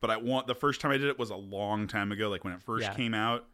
but 0.00 0.08
I 0.08 0.16
want 0.16 0.46
the 0.46 0.54
first 0.54 0.80
time 0.80 0.92
I 0.92 0.96
did 0.96 1.08
it 1.08 1.18
was 1.18 1.28
a 1.28 1.36
long 1.36 1.86
time 1.86 2.10
ago, 2.10 2.30
like 2.30 2.42
when 2.42 2.54
it 2.54 2.62
first 2.62 2.84
Yeah. 2.86 2.94
came 2.94 3.12
out. 3.12 3.44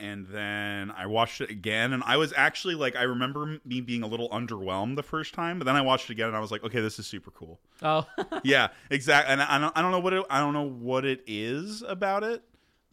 And 0.00 0.26
then 0.28 0.90
I 0.90 1.04
watched 1.06 1.42
it 1.42 1.50
again, 1.50 1.92
and 1.92 2.02
I 2.04 2.16
was 2.16 2.32
actually 2.34 2.74
like, 2.74 2.96
I 2.96 3.02
remember 3.02 3.58
me 3.66 3.82
being 3.82 4.02
a 4.02 4.06
little 4.06 4.30
underwhelmed 4.30 4.96
the 4.96 5.02
first 5.02 5.34
time, 5.34 5.58
but 5.58 5.66
then 5.66 5.76
I 5.76 5.82
watched 5.82 6.08
it 6.08 6.14
again, 6.14 6.28
and 6.28 6.36
I 6.36 6.40
was 6.40 6.50
like, 6.50 6.64
okay, 6.64 6.80
this 6.80 6.98
is 6.98 7.06
super 7.06 7.30
cool. 7.30 7.60
oh 7.82 8.06
yeah, 8.42 8.68
exactly. 8.88 9.30
And 9.30 9.42
I, 9.42 9.58
don't, 9.58 9.76
I 9.76 9.82
don't 9.82 9.90
know 9.90 10.00
what 10.00 10.14
it, 10.14 10.24
I 10.30 10.40
don't 10.40 10.54
know 10.54 10.68
what 10.68 11.04
it 11.04 11.22
is 11.26 11.82
about 11.82 12.24
it, 12.24 12.42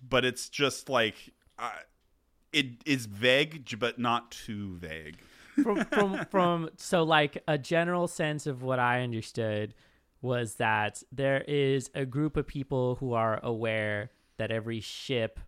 but 0.07 0.25
it's 0.25 0.49
just 0.49 0.89
like, 0.89 1.15
uh, 1.57 1.71
it 2.51 2.81
is 2.85 3.05
vague, 3.05 3.79
but 3.79 3.97
not 3.97 4.31
too 4.31 4.75
vague. 4.75 5.17
from 5.63 5.85
from 5.85 6.25
from 6.29 6.69
so 6.75 7.03
like 7.03 7.41
a 7.47 7.57
general 7.57 8.07
sense 8.07 8.45
of 8.47 8.63
what 8.63 8.79
I 8.79 9.01
understood 9.01 9.73
was 10.21 10.55
that 10.55 11.03
there 11.11 11.43
is 11.47 11.89
a 11.95 12.05
group 12.05 12.37
of 12.37 12.47
people 12.47 12.95
who 12.95 13.13
are 13.13 13.39
aware 13.43 14.11
that 14.37 14.51
every 14.51 14.79
ship 14.79 15.39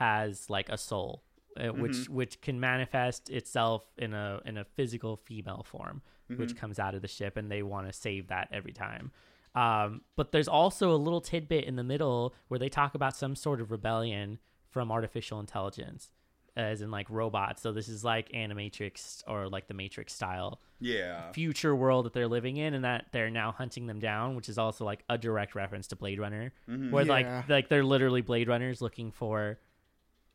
has 0.00 0.48
like 0.50 0.68
a 0.70 0.76
soul 0.78 1.22
uh, 1.60 1.68
which 1.82 2.08
which 2.08 2.40
can 2.40 2.58
manifest 2.58 3.28
itself 3.30 3.82
in 3.98 4.14
a 4.14 4.40
in 4.44 4.56
a 4.56 4.64
physical 4.64 5.16
female 5.16 5.62
form 5.72 6.00
which 6.36 6.54
comes 6.56 6.78
out 6.78 6.94
of 6.94 7.02
the 7.02 7.08
ship 7.08 7.36
and 7.36 7.50
they 7.50 7.62
want 7.62 7.86
to 7.88 7.92
save 7.92 8.28
that 8.28 8.46
every 8.52 8.72
time 8.72 9.10
um, 9.54 10.00
but 10.16 10.30
there's 10.32 10.46
also 10.48 10.92
a 10.94 11.00
little 11.06 11.20
tidbit 11.20 11.64
in 11.64 11.74
the 11.74 11.82
middle 11.82 12.34
where 12.48 12.58
they 12.60 12.68
talk 12.68 12.94
about 12.94 13.16
some 13.16 13.34
sort 13.34 13.60
of 13.60 13.70
rebellion 13.72 14.38
from 14.70 14.92
artificial 14.92 15.40
intelligence 15.40 16.12
as 16.56 16.82
in 16.82 16.90
like 16.90 17.08
robots. 17.10 17.60
So 17.62 17.72
this 17.72 17.88
is 17.88 18.04
like 18.04 18.28
Animatrix 18.32 19.22
or 19.26 19.48
like 19.48 19.66
the 19.66 19.74
Matrix 19.74 20.12
style 20.12 20.60
Yeah. 20.78 21.32
future 21.32 21.74
world 21.74 22.06
that 22.06 22.12
they're 22.12 22.28
living 22.28 22.56
in, 22.58 22.74
and 22.74 22.84
that 22.84 23.06
they're 23.12 23.30
now 23.30 23.50
hunting 23.52 23.86
them 23.86 23.98
down, 24.00 24.34
which 24.36 24.48
is 24.48 24.58
also 24.58 24.84
like 24.84 25.02
a 25.08 25.16
direct 25.18 25.54
reference 25.56 25.86
to 25.88 25.96
Blade 25.96 26.18
Runner, 26.20 26.52
Mhm. 26.68 26.90
where 26.92 27.04
Yeah. 27.04 27.10
like 27.16 27.48
like 27.48 27.68
they're 27.68 27.84
literally 27.84 28.20
Blade 28.20 28.46
Runners 28.48 28.80
looking 28.80 29.10
for 29.10 29.58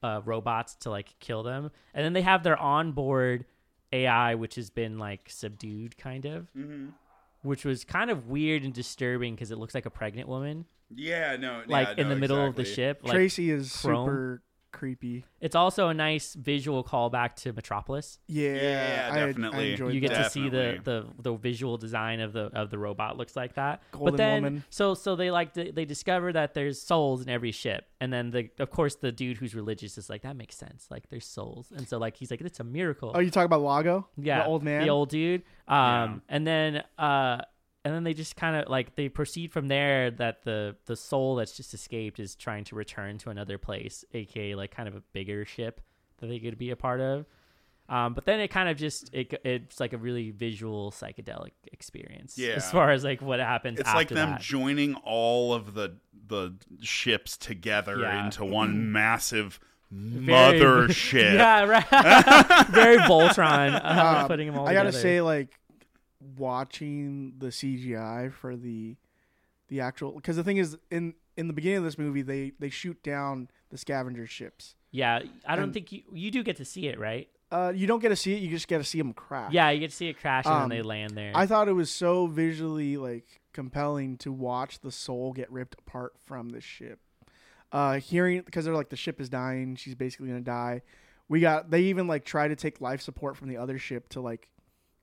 uh, 0.05 0.21
robots 0.23 0.75
to 0.75 0.89
like 0.89 1.09
kill 1.19 1.41
them, 1.43 1.71
and 1.93 2.05
then 2.05 2.13
they 2.13 2.21
have 2.21 2.43
their 2.43 2.57
onboard 2.57 3.45
AI, 3.91 4.35
which 4.35 4.55
has 4.55 4.69
been 4.69 4.97
like 4.99 5.29
subdued, 5.29 5.97
kind 5.97 6.25
of, 6.25 6.47
Mhm. 6.55 6.91
which 7.41 7.65
was 7.65 7.83
kind 7.83 8.09
of 8.09 8.27
weird 8.27 8.63
and 8.63 8.73
disturbing 8.73 9.35
because 9.35 9.51
it 9.51 9.57
looks 9.57 9.73
like 9.75 9.85
a 9.85 9.89
pregnant 9.89 10.27
woman, 10.27 10.65
Yeah. 10.89 11.37
No. 11.37 11.63
like 11.67 11.87
yeah, 11.87 11.93
in 12.03 12.09
no, 12.09 12.13
the 12.15 12.19
middle 12.19 12.37
of 12.45 12.55
the 12.55 12.61
exactly. 12.61 12.75
ship. 12.83 13.01
Like 13.03 13.13
Tracy 13.13 13.49
is 13.51 13.75
chrome. 13.81 14.05
super 14.07 14.43
creepy. 14.75 15.25
it's 15.41 15.55
also 15.55 15.87
a 15.87 15.93
nice 15.93 16.33
visual 16.35 16.83
callback 16.83 17.33
to 17.35 17.51
Metropolis. 17.53 18.19
Yeah, 18.27 18.53
Yeah, 18.53 19.09
I- 19.11 19.15
I, 19.23 19.25
definitely. 19.27 19.71
enjoyed 19.71 19.93
you 19.93 19.99
get 19.99 20.11
that. 20.11 20.23
to 20.25 20.29
see 20.29 20.49
the, 20.49 20.79
the 20.83 21.07
the 21.19 21.33
visual 21.35 21.77
design 21.77 22.19
of 22.19 22.33
the 22.33 22.45
of 22.53 22.69
the 22.69 22.77
robot 22.77 23.17
looks 23.17 23.35
like 23.35 23.55
that. 23.55 23.81
Golden 23.91 24.05
but 24.13 24.17
then 24.17 24.43
woman. 24.43 24.63
so 24.69 24.93
so 24.93 25.15
they 25.15 25.31
like 25.31 25.53
they, 25.53 25.71
they 25.71 25.85
discover 25.85 26.31
that 26.33 26.53
there's 26.53 26.81
souls 26.81 27.21
in 27.23 27.29
every 27.29 27.51
ship, 27.51 27.87
and 28.01 28.11
then 28.13 28.29
the 28.31 28.49
of 28.59 28.69
course 28.69 28.95
the 28.95 29.11
dude 29.11 29.37
who's 29.37 29.55
religious 29.55 29.97
is 29.97 30.09
like 30.09 30.21
that 30.23 30.35
makes 30.35 30.55
sense. 30.57 30.87
Like 30.91 31.09
there's 31.09 31.25
souls, 31.25 31.71
and 31.75 31.87
so 31.87 31.97
like 31.97 32.17
he's 32.17 32.29
like 32.31 32.41
it's 32.41 32.59
a 32.59 32.63
miracle. 32.63 33.11
Oh, 33.15 33.19
you 33.19 33.31
talk 33.31 33.45
about 33.45 33.61
Lago? 33.61 34.07
yeah, 34.17 34.39
the 34.43 34.45
old 34.45 34.63
man. 34.63 34.81
the 34.83 34.89
old 34.89 35.09
dude. 35.09 35.41
Um, 35.67 35.77
Yeah. 35.77 36.15
and 36.29 36.45
then 36.47 36.83
uh. 36.97 37.41
And 37.85 37.93
then 37.93 38.03
they 38.03 38.13
just 38.15 38.35
kind 38.35 38.55
of 38.55 38.67
like 38.67 38.95
they 38.95 39.07
proceed 39.09 39.51
from 39.53 39.67
there 39.67 40.09
that 40.11 40.43
the 40.43 40.75
the 40.87 40.95
soul 40.95 41.35
that's 41.35 41.55
just 41.55 41.73
escaped 41.73 42.19
is 42.19 42.35
trying 42.35 42.63
to 42.65 42.75
return 42.75 43.19
to 43.19 43.29
another 43.29 43.57
place, 43.59 44.03
aka 44.13 44.55
like 44.55 44.71
kind 44.71 44.89
of 44.89 44.95
a 44.95 45.01
bigger 45.13 45.45
ship 45.45 45.79
that 46.17 46.27
they 46.27 46.39
could 46.39 46.57
be 46.57 46.71
a 46.71 46.75
part 46.75 46.99
of. 46.99 47.25
Um, 47.87 48.15
but 48.15 48.25
then 48.25 48.39
it 48.39 48.47
kind 48.47 48.67
of 48.67 48.77
just 48.77 49.13
it, 49.13 49.39
it's 49.45 49.79
like 49.79 49.93
a 49.93 49.97
really 49.97 50.31
visual 50.31 50.89
psychedelic 50.91 51.51
experience. 51.71 52.35
Yeah. 52.39 52.53
As 52.53 52.71
far 52.71 52.89
as 52.89 53.03
like 53.03 53.21
what 53.21 53.39
happens. 53.39 53.79
It's 53.79 53.87
after 53.87 53.97
like 53.99 54.09
them 54.09 54.31
that. 54.31 54.41
joining 54.41 54.95
all 54.95 55.53
of 55.53 55.75
the 55.75 55.97
the 56.27 56.55
ships 56.81 57.37
together 57.37 57.99
Yeah. 57.99 58.25
into 58.25 58.43
one 58.43 58.91
massive 58.91 59.59
Very- 59.91 60.59
mothership. 60.59 61.33
Yeah, 61.35 61.65
right. 61.65 62.67
Very 62.71 62.97
Voltron. 62.97 63.75
Uh, 63.75 64.21
Um, 64.21 64.27
putting 64.27 64.47
them 64.47 64.57
all 64.57 64.67
I 64.67 64.73
gotta 64.73 64.89
together. 64.89 65.01
say, 65.03 65.21
like 65.21 65.49
watching 66.37 67.33
the 67.37 67.47
CGI 67.47 68.31
for 68.31 68.55
the 68.55 68.95
the 69.67 69.81
actual 69.81 70.11
because 70.11 70.35
the 70.35 70.43
thing 70.43 70.57
is 70.57 70.77
in 70.91 71.13
in 71.37 71.47
the 71.47 71.53
beginning 71.53 71.79
of 71.79 71.83
this 71.83 71.97
movie 71.97 72.21
they 72.21 72.51
they 72.59 72.69
shoot 72.69 73.01
down 73.03 73.49
the 73.69 73.77
scavenger 73.77 74.27
ships. 74.27 74.75
yeah, 74.91 75.19
I 75.45 75.55
don't 75.55 75.65
and- 75.65 75.73
think 75.73 75.91
you 75.91 76.03
you 76.13 76.31
do 76.31 76.43
get 76.43 76.57
to 76.57 76.65
see 76.65 76.87
it, 76.87 76.99
right? 76.99 77.27
Uh, 77.51 77.71
you 77.73 77.85
don't 77.87 77.99
get 78.01 78.09
to 78.09 78.15
see 78.15 78.33
it; 78.33 78.41
you 78.41 78.49
just 78.49 78.67
get 78.67 78.79
to 78.79 78.83
see 78.83 78.97
them 78.97 79.13
crash. 79.13 79.53
Yeah, 79.53 79.69
you 79.69 79.79
get 79.79 79.91
to 79.91 79.95
see 79.95 80.07
it 80.09 80.19
crash 80.19 80.45
and 80.45 80.53
Um, 80.53 80.69
then 80.69 80.77
they 80.77 80.81
land 80.81 81.11
there. 81.15 81.31
I 81.35 81.45
thought 81.45 81.67
it 81.67 81.73
was 81.73 81.91
so 81.91 82.25
visually 82.27 82.97
like 82.97 83.39
compelling 83.53 84.17
to 84.17 84.31
watch 84.31 84.79
the 84.79 84.91
soul 84.91 85.31
get 85.31 85.49
ripped 85.51 85.75
apart 85.79 86.13
from 86.25 86.49
the 86.49 86.59
ship. 86.59 86.99
Uh, 87.71 87.99
hearing 87.99 88.41
because 88.41 88.65
they're 88.65 88.73
like 88.73 88.89
the 88.89 88.95
ship 88.95 89.21
is 89.21 89.29
dying, 89.29 89.75
she's 89.75 89.95
basically 89.95 90.27
gonna 90.27 90.41
die. 90.41 90.81
We 91.29 91.39
got 91.39 91.69
they 91.71 91.81
even 91.83 92.07
like 92.07 92.25
try 92.25 92.47
to 92.47 92.55
take 92.55 92.81
life 92.81 93.01
support 93.01 93.37
from 93.37 93.47
the 93.47 93.57
other 93.57 93.77
ship 93.77 94.09
to 94.09 94.21
like 94.21 94.49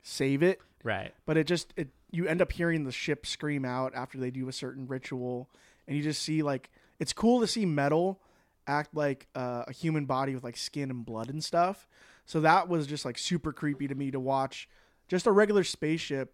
save 0.02 0.42
it, 0.42 0.60
right. 0.82 1.12
but 1.26 1.36
it 1.36 1.46
just 1.46 1.72
it 1.76 1.88
you 2.10 2.26
end 2.26 2.42
up 2.42 2.52
hearing 2.52 2.84
the 2.84 2.92
ship 2.92 3.24
scream 3.26 3.64
out 3.64 3.92
after 3.94 4.18
they 4.18 4.30
do 4.30 4.48
a 4.48 4.52
certain 4.52 4.86
ritual, 4.86 5.48
and 5.86 5.96
you 5.96 6.02
just 6.02 6.22
see 6.22 6.42
like 6.42 6.70
it's 6.98 7.12
cool 7.12 7.40
to 7.40 7.46
see 7.46 7.64
metal 7.66 8.20
act 8.66 8.94
like 8.94 9.26
uh, 9.34 9.64
a 9.66 9.72
human 9.72 10.04
body 10.06 10.34
with 10.34 10.44
like 10.44 10.56
skin 10.56 10.90
and 10.90 11.04
blood 11.04 11.28
and 11.30 11.42
stuff. 11.42 11.88
So 12.26 12.40
that 12.42 12.68
was 12.68 12.86
just 12.86 13.04
like 13.04 13.18
super 13.18 13.52
creepy 13.52 13.88
to 13.88 13.94
me 13.94 14.10
to 14.12 14.20
watch. 14.20 14.68
Just 15.08 15.26
a 15.26 15.32
regular 15.32 15.64
spaceship 15.64 16.32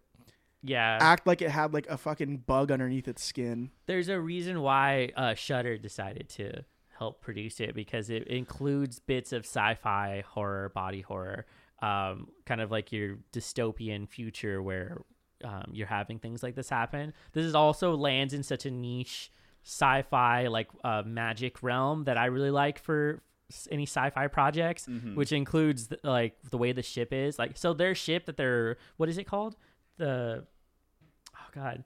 Yeah. 0.61 0.99
act 1.01 1.25
like 1.25 1.41
it 1.41 1.49
had 1.49 1.73
like 1.73 1.87
a 1.87 1.97
fucking 1.97 2.37
bug 2.45 2.71
underneath 2.71 3.07
its 3.07 3.23
skin. 3.23 3.71
There's 3.87 4.09
a 4.09 4.19
reason 4.19 4.61
why 4.61 5.11
uh, 5.15 5.33
Shudder 5.33 5.77
decided 5.79 6.29
to 6.29 6.65
help 6.99 7.21
produce 7.21 7.59
it 7.59 7.73
because 7.73 8.09
it 8.11 8.27
includes 8.27 8.99
bits 8.99 9.33
of 9.33 9.45
sci-fi 9.45 10.23
horror, 10.27 10.69
body 10.69 11.01
horror, 11.01 11.45
um, 11.81 12.27
kind 12.45 12.61
of 12.61 12.71
like 12.71 12.91
your 12.91 13.17
dystopian 13.33 14.07
future 14.07 14.61
where 14.61 15.01
um, 15.43 15.71
you're 15.71 15.87
having 15.87 16.19
things 16.19 16.43
like 16.43 16.55
this 16.55 16.69
happen. 16.69 17.13
This 17.33 17.45
is 17.45 17.55
also 17.55 17.95
lands 17.95 18.33
in 18.33 18.43
such 18.43 18.65
a 18.65 18.71
niche 18.71 19.31
sci-fi 19.63 20.47
like 20.47 20.67
uh, 20.83 21.03
magic 21.05 21.61
realm 21.63 22.05
that 22.05 22.17
I 22.17 22.25
really 22.25 22.51
like 22.51 22.79
for 22.79 23.21
any 23.71 23.83
sci-fi 23.83 24.27
projects, 24.27 24.85
Mm-hmm. 24.87 25.15
which 25.15 25.31
includes 25.31 25.87
the, 25.87 25.99
like 26.03 26.35
the 26.49 26.57
way 26.57 26.71
the 26.71 26.83
ship 26.83 27.13
is. 27.13 27.39
Like 27.39 27.57
so, 27.57 27.73
their 27.73 27.95
ship 27.95 28.25
that 28.25 28.37
they're 28.37 28.77
what 28.97 29.09
is 29.09 29.17
it 29.17 29.25
called? 29.25 29.55
The 29.97 30.45
oh 31.35 31.47
god. 31.53 31.83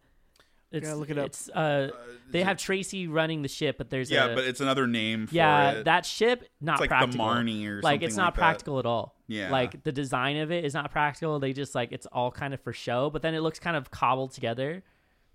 It's, 0.71 0.91
look 0.91 1.11
it 1.11 1.19
up. 1.19 1.27
It's 1.27 1.49
uh, 1.49 1.91
they 2.31 2.39
is 2.39 2.45
have 2.45 2.57
Tracy 2.57 3.07
running 3.07 3.43
the 3.43 3.47
ship, 3.47 3.77
but 3.77 3.91
there's 3.91 4.09
Yeah, 4.09 4.25
a, 4.25 4.35
but 4.35 4.43
it's 4.45 4.59
another 4.59 4.87
name 4.87 5.27
for 5.27 5.35
yeah 5.35 5.71
it. 5.71 5.85
that 5.85 6.03
ship 6.03 6.49
not 6.59 6.73
it's 6.73 6.81
like 6.81 6.89
practical. 6.89 7.27
the 7.27 7.31
Marnie 7.31 7.67
or 7.67 7.75
like 7.81 7.93
something 7.97 8.07
it's 8.07 8.17
not 8.17 8.23
like 8.25 8.33
that. 8.33 8.39
practical 8.39 8.79
at 8.79 8.85
all. 8.87 9.12
Yeah. 9.27 9.49
like 9.51 9.83
the 9.83 9.91
design 9.91 10.37
of 10.37 10.51
it 10.51 10.65
is 10.65 10.73
not 10.73 10.91
practical. 10.91 11.39
They 11.39 11.53
just 11.53 11.73
like 11.75 11.91
it's 11.91 12.05
all 12.07 12.31
kind 12.31 12.53
of 12.53 12.59
for 12.61 12.73
show, 12.73 13.09
but 13.09 13.21
then 13.21 13.33
it 13.33 13.39
looks 13.41 13.59
kind 13.59 13.77
of 13.77 13.89
cobbled 13.91 14.31
together. 14.31 14.83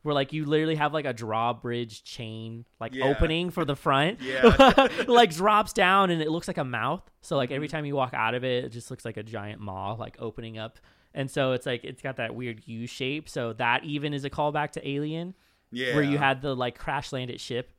Where 0.02 0.14
like 0.14 0.33
you 0.33 0.45
literally 0.45 0.76
have 0.76 0.92
like 0.95 1.07
a 1.07 1.12
drawbridge 1.12 2.04
chain 2.04 2.64
like 2.80 2.95
Yeah. 2.95 3.07
opening 3.07 3.50
for 3.50 3.64
the 3.64 3.75
front, 3.75 4.21
Yeah. 4.23 4.88
like 5.09 5.35
drops 5.35 5.73
down 5.73 6.11
and 6.11 6.23
it 6.23 6.30
looks 6.30 6.47
like 6.49 6.59
a 6.59 6.64
mouth. 6.64 7.02
So 7.21 7.37
like 7.37 7.49
Mm-hmm. 7.49 7.57
every 7.57 7.68
time 7.68 7.85
you 7.85 7.97
walk 7.97 8.14
out 8.14 8.35
of 8.35 8.45
it, 8.45 8.64
it 8.66 8.68
just 8.71 8.90
looks 8.90 9.04
like 9.04 9.16
a 9.16 9.23
giant 9.23 9.61
maw 9.61 9.95
like 9.95 10.16
opening 10.21 10.57
up. 10.59 10.78
And 11.14 11.30
so 11.30 11.52
it's 11.52 11.66
like 11.66 11.83
it's 11.85 12.00
got 12.02 12.16
that 12.16 12.35
weird 12.35 12.62
U 12.66 12.87
shape. 12.87 13.28
So 13.28 13.54
that 13.54 13.85
even 13.85 14.14
is 14.14 14.25
a 14.25 14.30
callback 14.30 14.71
to 14.73 14.88
Alien 14.88 15.35
yeah. 15.73 15.95
where 15.95 16.04
you 16.04 16.16
had 16.18 16.42
the 16.42 16.54
like 16.54 16.78
crash 16.78 17.12
landed 17.12 17.40
ship 17.40 17.73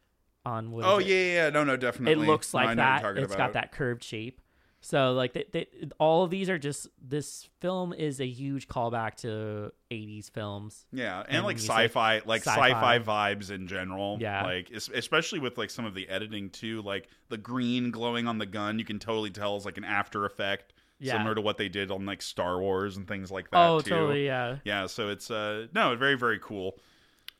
on. 0.46 0.74
Oh 0.84 0.98
yeah, 0.98 1.16
yeah, 1.16 1.34
yeah. 1.46 1.50
No, 1.52 1.64
no, 1.64 1.78
definitely. 1.78 2.22
It 2.24 2.28
looks 2.28 2.54
like 2.54 2.76
that. 2.76 3.06
It's 3.18 3.28
about. 3.34 3.38
got 3.38 3.54
that 3.54 3.72
curved 3.72 4.04
shape. 4.04 4.42
So 4.82 5.12
like 5.12 5.34
they, 5.34 5.46
they, 5.52 5.68
all 6.00 6.24
of 6.24 6.30
these 6.30 6.50
are 6.50 6.58
just 6.58 6.88
this 7.06 7.50
film 7.60 7.92
is 7.92 8.22
a 8.22 8.26
huge 8.26 8.68
callback 8.70 9.16
to 9.18 9.72
80s 9.92 10.32
films. 10.32 10.86
Yeah, 10.94 11.20
and, 11.28 11.38
and 11.38 11.46
like 11.46 11.58
sci-fi, 11.58 12.22
like 12.26 12.44
Sci-fi. 12.44 12.70
sci-fi 12.70 13.00
vibes 13.00 13.52
in 13.52 13.68
general. 13.68 14.18
Yeah. 14.22 14.44
like 14.46 14.72
especially 14.72 15.40
with 15.40 15.58
like 15.58 15.70
some 15.70 15.86
of 15.86 15.94
the 15.96 16.08
editing 16.08 16.50
too, 16.50 16.82
like 16.82 17.10
the 17.28 17.38
green 17.38 17.92
glowing 17.92 18.26
on 18.28 18.38
the 18.38 18.46
gun, 18.46 18.80
you 18.80 18.86
can 18.86 19.00
totally 19.00 19.32
tell 19.32 19.58
is 19.58 19.66
like 19.66 19.78
an 19.78 19.84
after 19.84 20.26
effect, 20.26 20.74
Yeah. 21.00 21.14
similar 21.18 21.36
to 21.36 21.42
what 21.42 21.58
they 21.58 21.68
did 21.68 21.92
on 21.92 22.06
like 22.06 22.22
Star 22.22 22.60
Wars 22.62 22.96
and 22.96 23.06
things 23.06 23.30
like 23.32 23.52
that. 23.52 23.58
Oh, 23.60 23.82
too. 23.82 23.90
totally, 23.90 24.26
yeah. 24.26 24.58
Yeah, 24.64 24.88
so 24.88 25.10
it's 25.10 25.30
uh 25.30 25.68
no, 25.76 25.96
very 25.98 26.16
very 26.16 26.40
cool. 26.40 26.78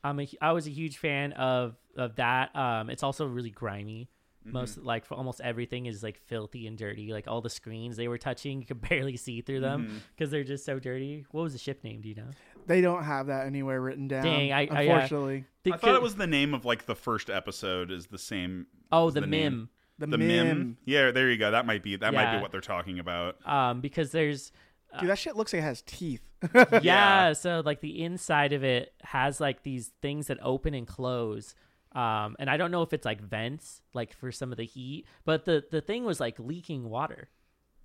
I'm 0.04 0.20
a, 0.20 0.28
I 0.42 0.52
was 0.52 0.66
a 0.66 0.70
huge 0.70 0.98
fan 0.98 1.32
of 1.32 1.74
of 1.96 2.16
that. 2.16 2.54
Um, 2.54 2.90
it's 2.90 3.02
also 3.02 3.26
really 3.26 3.50
grimy. 3.50 4.08
Mm-hmm. 4.42 4.52
Most 4.52 4.78
like 4.78 5.04
for 5.04 5.14
almost 5.14 5.40
everything 5.42 5.84
is 5.84 6.02
like 6.02 6.18
filthy 6.18 6.66
and 6.66 6.78
dirty. 6.78 7.12
Like 7.12 7.28
all 7.28 7.40
the 7.42 7.50
screens 7.50 7.96
they 7.96 8.08
were 8.08 8.16
touching, 8.18 8.58
you 8.60 8.66
could 8.66 8.80
barely 8.80 9.16
see 9.18 9.42
through 9.42 9.60
them 9.60 9.84
Mm-hmm. 9.86 9.96
because 10.16 10.30
they're 10.30 10.44
just 10.44 10.64
so 10.64 10.78
dirty. 10.78 11.26
What 11.30 11.42
was 11.42 11.52
the 11.52 11.58
ship 11.58 11.84
name? 11.84 12.00
Do 12.00 12.08
you 12.08 12.14
know? 12.14 12.30
They 12.66 12.80
don't 12.80 13.02
have 13.04 13.26
that 13.26 13.46
anywhere 13.46 13.80
written 13.80 14.08
down. 14.08 14.24
Dang, 14.24 14.52
I- 14.52 14.60
I, 14.62 14.64
uh, 14.66 14.80
unfortunately. 14.94 15.44
They 15.64 15.72
I 15.72 15.76
thought 15.76 15.94
it 15.94 16.02
was 16.02 16.14
the 16.16 16.26
name 16.26 16.54
of 16.54 16.64
like 16.64 16.86
the 16.86 16.94
first 16.94 17.28
episode 17.28 17.90
is 17.90 18.06
the 18.06 18.18
same. 18.18 18.66
oh 18.90 19.08
is 19.08 19.14
the, 19.14 19.20
name. 19.20 19.30
mim. 19.30 19.68
the, 19.98 20.06
The 20.06 20.18
mim. 20.18 20.46
mim. 20.46 20.76
Yeah, 20.86 21.10
there 21.10 21.30
you 21.30 21.36
go. 21.36 21.50
That 21.50 21.66
might 21.66 21.82
be 21.82 21.96
that 21.96 22.14
might 22.14 22.34
be 22.36 22.40
what 22.40 22.50
they're 22.50 22.60
talking 22.62 22.98
about. 22.98 23.36
Um, 23.46 23.80
because 23.82 24.10
there's 24.10 24.52
Dude, 24.98 25.08
that 25.10 25.18
shit 25.18 25.36
looks 25.36 25.52
like 25.52 25.60
it 25.60 25.64
has 25.64 25.82
teeth. 25.82 26.22
yeah, 26.54 26.80
Yeah. 26.82 27.32
so 27.34 27.62
like 27.64 27.80
the 27.80 28.02
inside 28.02 28.52
of 28.54 28.64
it 28.64 28.92
has 29.02 29.38
like 29.40 29.62
these 29.62 29.92
things 30.00 30.28
that 30.28 30.38
open 30.42 30.72
and 30.74 30.86
close 30.86 31.54
um 31.92 32.36
and 32.38 32.48
i 32.48 32.56
don't 32.56 32.70
know 32.70 32.82
if 32.82 32.92
it's 32.92 33.04
like 33.04 33.20
vents 33.20 33.80
like 33.94 34.12
for 34.14 34.30
some 34.30 34.52
of 34.52 34.58
the 34.58 34.64
heat 34.64 35.04
but 35.24 35.44
the 35.44 35.64
the 35.70 35.80
thing 35.80 36.04
was 36.04 36.20
like 36.20 36.38
leaking 36.38 36.88
water 36.88 37.28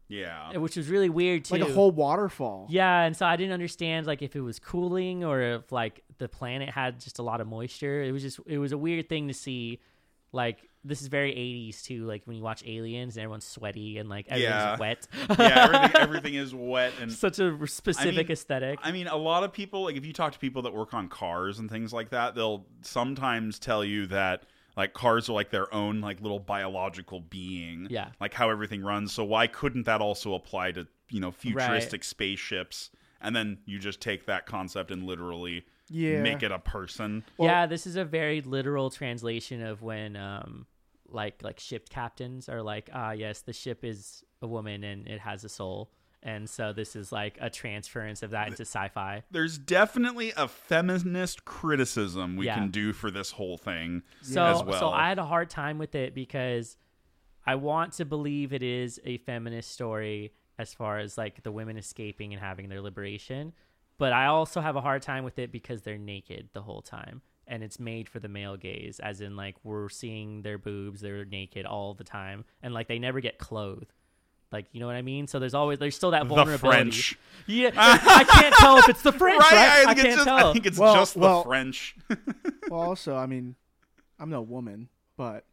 Yeah. 0.08 0.56
which 0.58 0.78
was 0.78 0.88
really 0.90 1.10
weird 1.10 1.46
too 1.46 1.56
like 1.58 1.68
a 1.68 1.74
whole 1.74 1.90
waterfall. 1.92 2.68
yeah 2.70 3.02
and 3.04 3.18
so 3.18 3.26
i 3.26 3.36
didn't 3.36 3.54
understand 3.54 4.06
like 4.06 4.22
if 4.22 4.36
it 4.36 4.42
was 4.42 4.60
cooling 4.60 5.24
or 5.24 5.42
if 5.42 5.72
like 5.72 6.04
the 6.20 6.30
planet 6.30 6.70
had 6.70 7.00
just 7.00 7.18
a 7.20 7.24
lot 7.24 7.42
of 7.42 7.48
moisture 7.48 8.04
it 8.04 8.12
was 8.12 8.22
just 8.22 8.40
it 8.46 8.60
was 8.60 8.72
a 8.72 8.78
weird 8.78 9.10
thing 9.10 9.28
to 9.28 9.34
see 9.34 9.80
like 10.32 10.70
this 10.88 11.02
is 11.02 11.08
very 11.08 11.32
80s 11.32 11.84
too 11.84 12.06
like 12.06 12.22
when 12.26 12.38
you 12.38 12.44
watch 12.44 12.64
aliens 12.66 13.18
and 13.18 13.24
everyone's 13.24 13.46
sweaty 13.46 13.98
and 13.98 14.08
like 14.08 14.28
everything's 14.30 14.54
Yeah. 14.54 14.78
wet 14.78 15.08
yeah, 15.40 15.64
everything 15.66 15.96
everything 16.02 16.34
is 16.36 16.54
wet 16.56 16.94
and 17.02 17.12
such 17.12 17.40
a 17.40 17.68
specific 17.68 18.28
mean, 18.28 18.32
aesthetic 18.32 18.80
I 18.84 18.92
mean, 18.92 19.08
a 19.08 19.16
lot 19.18 19.44
of 19.44 19.52
people, 19.52 19.84
like 19.86 19.96
if 19.96 20.06
you 20.06 20.14
talk 20.14 20.34
to 20.34 20.40
people 20.40 20.62
that 20.62 20.74
work 20.74 20.94
on 20.94 21.10
cars 21.10 21.60
and 21.60 21.70
things 21.70 21.92
like 21.92 22.12
that, 22.12 22.36
they'll 22.36 22.66
sometimes 22.84 23.60
tell 23.60 23.84
you 23.84 24.06
that 24.08 24.44
like 24.78 24.94
cars 24.94 25.30
are 25.30 25.34
like 25.34 25.50
their 25.50 25.74
own 25.74 26.02
like 26.02 26.22
little 26.22 26.40
biological 26.40 27.20
being. 27.20 27.88
Yeah. 27.90 28.10
Like 28.20 28.34
how 28.34 28.50
everything 28.50 28.84
runs. 28.84 29.12
So 29.14 29.24
why 29.24 29.48
couldn't 29.48 29.86
that 29.88 30.02
also 30.02 30.34
apply 30.36 30.74
to, 30.74 30.88
you 31.10 31.20
know, 31.20 31.32
futuristic 31.32 32.04
spaceships? 32.04 32.92
And 33.22 33.36
then 33.36 33.58
you 33.66 33.80
just 33.80 34.02
take 34.02 34.26
that 34.28 34.46
concept 34.46 34.92
and 34.92 35.04
literally 35.04 35.66
Yeah. 35.90 36.22
make 36.22 36.44
it 36.44 36.52
a 36.52 36.60
person. 36.60 37.24
Well- 37.38 37.48
yeah, 37.50 37.66
this 37.66 37.88
is 37.88 37.96
a 37.96 38.06
very 38.06 38.42
literal 38.42 38.90
translation 38.90 39.62
of 39.64 39.82
when 39.82 40.16
um 40.16 40.68
like 41.16 41.42
like 41.42 41.60
ship 41.60 41.90
captains 41.90 42.48
are 42.50 42.62
like 42.62 42.90
ah 42.94 43.12
yes 43.12 43.42
the 43.42 43.54
ship 43.54 43.84
is 43.84 44.24
a 44.42 44.48
woman 44.48 44.84
and 44.84 45.08
it 45.08 45.20
has 45.20 45.44
a 45.44 45.50
soul 45.50 45.90
and 46.22 46.50
so 46.50 46.74
this 46.74 46.96
is 46.96 47.12
like 47.12 47.38
a 47.40 47.50
transference 47.50 48.24
of 48.24 48.32
that 48.32 48.48
into 48.48 48.62
sci-fi 48.64 49.24
There's 49.32 49.58
definitely 49.58 50.34
a 50.36 50.48
feminist 50.48 51.46
criticism 51.46 52.36
we 52.36 52.48
Yeah. 52.48 52.56
can 52.56 52.70
do 52.72 52.94
for 52.94 53.10
this 53.12 53.32
whole 53.32 53.58
thing 53.58 54.04
so 54.22 54.44
as 54.44 54.64
well. 54.64 54.80
so 54.80 54.90
i 54.90 55.08
had 55.10 55.18
a 55.20 55.26
hard 55.26 55.50
time 55.50 55.78
with 55.78 55.96
it 55.96 56.14
because 56.14 56.78
i 57.46 57.56
want 57.56 57.94
to 57.94 58.06
believe 58.06 58.54
it 58.54 58.64
is 58.64 59.00
a 59.06 59.18
feminist 59.20 59.72
story 59.72 60.34
as 60.60 60.74
far 60.74 61.00
as 61.00 61.18
like 61.18 61.44
the 61.44 61.52
women 61.52 61.78
escaping 61.78 62.34
and 62.34 62.42
having 62.42 62.70
their 62.70 62.82
liberation 62.82 63.54
but 63.98 64.12
i 64.14 64.26
also 64.26 64.62
have 64.62 64.76
a 64.76 64.82
hard 64.82 65.02
time 65.02 65.24
with 65.24 65.40
it 65.40 65.52
because 65.52 65.82
they're 65.84 65.98
naked 65.98 66.50
the 66.54 66.62
whole 66.62 66.82
time 66.82 67.22
and 67.48 67.64
it's 67.64 67.80
made 67.80 68.10
for 68.10 68.20
the 68.20 68.28
male 68.28 68.58
gaze 68.58 69.00
as 69.00 69.22
in 69.22 69.36
like 69.36 69.56
we're 69.64 69.90
seeing 69.90 70.42
their 70.42 70.58
boobs 70.58 71.02
they're 71.02 71.26
naked 71.26 71.66
all 71.66 71.94
the 71.94 72.04
time 72.04 72.46
and 72.64 72.74
like 72.74 72.88
they 72.88 73.00
never 73.00 73.20
get 73.20 73.38
clothed 73.38 73.94
like 74.52 74.66
you 74.72 74.80
know 74.80 74.86
what 74.88 74.96
i 74.96 75.02
mean 75.02 75.28
so 75.28 75.38
there's 75.40 75.54
always 75.54 75.80
there's 75.80 75.96
still 75.96 76.12
that 76.12 76.26
vulnerability. 76.26 76.58
the 76.58 76.62
vulnerability 76.62 76.92
French. 76.92 77.20
yeah 77.48 77.72
i 77.76 78.24
can't 78.24 78.56
tell 78.56 78.78
if 78.78 78.90
it's 78.90 79.02
the 79.02 79.12
french 79.24 79.42
right, 79.42 79.86
I 79.88 79.94
think 79.94 79.98
can't 79.98 80.08
it's 80.08 80.16
just 80.16 80.28
tell 80.28 80.50
I 80.50 80.54
think 80.54 80.66
it's 80.66 80.78
Well- 80.78 80.96
just 80.96 81.14
the 81.20 81.42
French. 81.44 81.96
Well, 82.70 82.82
also, 82.82 83.16
I 83.16 83.28
mean, 83.28 83.54
I'm 84.20 84.32
no 84.32 84.42
woman, 84.42 84.90
but 85.18 85.46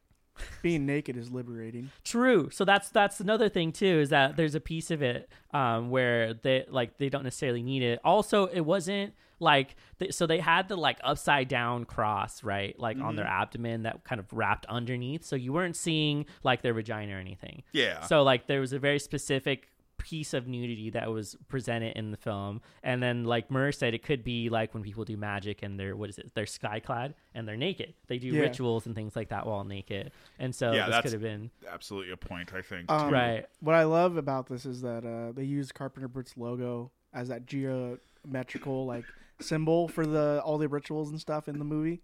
being 0.62 0.87
naked 0.87 1.14
is 1.18 1.30
liberating. 1.30 1.90
True. 2.04 2.49
So 2.50 2.64
that's 2.64 2.88
that's 2.88 3.20
another 3.20 3.50
thing 3.50 3.70
too 3.70 4.00
is 4.00 4.08
that 4.08 4.37
there's 4.38 4.54
a 4.54 4.61
piece 4.61 4.90
of 4.90 5.02
it 5.02 5.28
um, 5.52 5.90
where 5.90 6.32
they 6.32 6.64
like 6.70 6.96
they 6.96 7.11
don't 7.11 7.25
necessarily 7.25 7.62
need 7.62 7.82
it. 7.82 8.00
Also, 8.02 8.46
it 8.46 8.61
wasn't 8.62 9.12
like 9.42 9.76
th- 9.99 10.14
so 10.14 10.26
they 10.26 10.38
had 10.38 10.68
the 10.68 10.76
like 10.76 10.99
upside 11.02 11.49
down 11.49 11.84
cross 11.84 12.42
right 12.44 12.78
like 12.78 12.99
on 12.99 13.16
their 13.16 13.26
abdomen 13.26 13.82
that 13.82 14.04
kind 14.04 14.18
of 14.20 14.32
wrapped 14.32 14.64
underneath, 14.66 15.25
so 15.25 15.37
you 15.37 15.52
weren't 15.52 15.76
seeing 15.76 16.25
like 16.42 16.62
their 16.62 16.72
vagina 16.75 17.14
or 17.16 17.18
anything. 17.18 17.62
Yeah. 17.72 18.00
So 18.06 18.22
like 18.22 18.46
there 18.46 18.61
was 18.61 18.72
a 18.72 18.78
very 18.78 18.99
specific 18.99 19.68
piece 19.99 20.34
of 20.34 20.49
nudity 20.49 20.90
that 20.90 21.08
was 21.12 21.37
presented 21.46 21.96
in 21.96 22.11
the 22.11 22.16
film 22.16 22.61
and 22.82 23.00
then 23.00 23.22
like 23.25 23.52
Murr 23.52 23.70
said 23.70 23.94
it 23.94 24.02
could 24.02 24.25
be 24.25 24.49
like 24.49 24.75
when 24.75 24.82
people 24.82 25.04
do 25.04 25.16
magic 25.16 25.62
and 25.62 25.78
they're 25.78 25.94
what 25.94 26.11
is 26.11 26.18
it 26.18 26.32
they're 26.34 26.44
sky 26.44 26.80
clad 26.80 27.14
and 27.37 27.46
they're 27.46 27.56
naked 27.56 27.94
they 28.08 28.18
do 28.18 28.26
Yeah. 28.28 28.40
rituals 28.40 28.87
and 28.87 28.96
things 28.96 29.14
like 29.14 29.28
that 29.28 29.46
while 29.46 29.62
naked 29.62 30.11
and 30.40 30.52
so 30.52 30.72
Yeah, 30.72 30.88
this 30.88 31.02
could 31.02 31.12
have 31.12 31.22
been 31.22 31.52
Absolutely 31.70 32.11
a 32.12 32.16
point, 32.16 32.52
I 32.52 32.62
think. 32.62 32.90
Um, 32.90 33.12
Right. 33.12 33.46
What 33.61 33.76
I 33.76 33.84
love 33.84 34.16
about 34.16 34.49
this 34.49 34.66
is 34.66 34.82
that 34.82 35.04
uh, 35.04 35.30
they 35.32 35.44
use 35.44 35.70
Carpenter 35.70 36.08
Brut's 36.08 36.37
logo 36.37 36.90
as 37.14 37.28
that 37.28 37.46
geometrical 38.25 38.87
like 38.87 39.04
symbol 39.42 39.88
for 39.88 40.06
the 40.06 40.40
all 40.44 40.58
the 40.58 40.68
rituals 40.68 41.11
and 41.11 41.20
stuff 41.20 41.49
in 41.49 41.58
the 41.58 41.64
movie. 41.64 42.02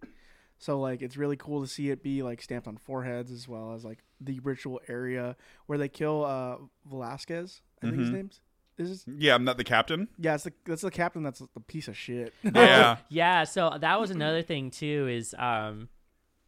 So 0.58 0.80
like 0.80 1.02
it's 1.02 1.16
really 1.16 1.36
cool 1.36 1.60
to 1.62 1.68
see 1.68 1.90
it 1.90 2.02
be 2.02 2.22
like 2.22 2.42
stamped 2.42 2.66
on 2.66 2.76
foreheads 2.76 3.30
as 3.30 3.46
well 3.46 3.74
as 3.74 3.84
like 3.84 3.98
the 4.20 4.40
ritual 4.40 4.80
area 4.88 5.36
where 5.66 5.78
they 5.78 5.88
kill 5.88 6.24
uh 6.24 6.56
Velasquez. 6.88 7.62
I 7.82 7.86
think 7.86 7.98
his 8.00 8.08
Mhm. 8.10 8.12
name's 8.12 8.40
is 8.76 8.88
his, 8.90 9.04
yeah, 9.08 9.34
I'm 9.34 9.42
not 9.44 9.56
the 9.56 9.64
captain. 9.64 10.06
yeah, 10.18 10.34
it's 10.34 10.44
the, 10.44 10.52
that's 10.64 10.82
the 10.82 10.90
captain. 10.92 11.22
That's 11.24 11.40
the 11.40 11.60
piece 11.60 11.88
of 11.88 11.96
shit. 11.96 12.32
Yeah. 12.54 12.98
Yeah, 13.08 13.42
so 13.44 13.76
that 13.80 14.00
was 14.00 14.10
another 14.10 14.42
thing 14.42 14.70
too. 14.70 15.08
Is 15.08 15.34
um, 15.38 15.88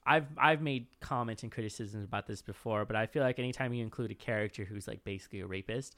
I've 0.06 0.26
I've 0.38 0.62
made 0.62 0.86
comments 1.00 1.42
and 1.42 1.50
criticisms 1.52 2.04
about 2.04 2.26
this 2.28 2.40
before, 2.42 2.84
but 2.84 2.94
I 2.96 3.06
feel 3.06 3.22
like 3.24 3.38
anytime 3.40 3.72
you 3.74 3.82
include 3.82 4.10
a 4.12 4.14
character 4.14 4.64
who's 4.64 4.86
like 4.88 5.02
basically 5.04 5.40
a 5.40 5.46
rapist, 5.46 5.96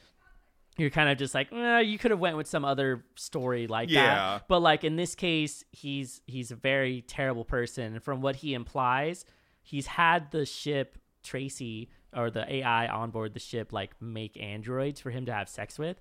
you're 0.78 0.90
kind 0.90 1.08
of 1.10 1.18
just 1.18 1.34
like, 1.34 1.52
eh, 1.52 1.80
you 1.80 1.98
could 1.98 2.10
have 2.12 2.20
went 2.20 2.36
with 2.36 2.46
some 2.46 2.64
other 2.64 3.04
story 3.16 3.66
like 3.66 3.90
Yeah. 3.90 4.02
that. 4.38 4.48
But 4.48 4.60
like 4.60 4.84
in 4.84 4.96
this 4.96 5.14
case, 5.14 5.64
he's 5.70 6.20
he's 6.26 6.50
a 6.50 6.56
very 6.56 7.02
terrible 7.02 7.44
person. 7.44 7.94
And 7.94 8.02
from 8.02 8.20
what 8.22 8.36
he 8.36 8.54
implies, 8.54 9.24
he's 9.62 9.86
had 9.86 10.30
the 10.30 10.46
ship 10.46 10.98
Tracy 11.22 11.90
or 12.14 12.30
the 12.30 12.50
AI 12.52 12.88
on 12.88 13.10
board 13.10 13.32
the 13.34 13.40
ship 13.40 13.72
like 13.72 13.92
make 14.00 14.36
androids 14.40 15.00
for 15.00 15.10
him 15.10 15.26
to 15.26 15.32
have 15.32 15.48
sex 15.48 15.78
with. 15.78 16.00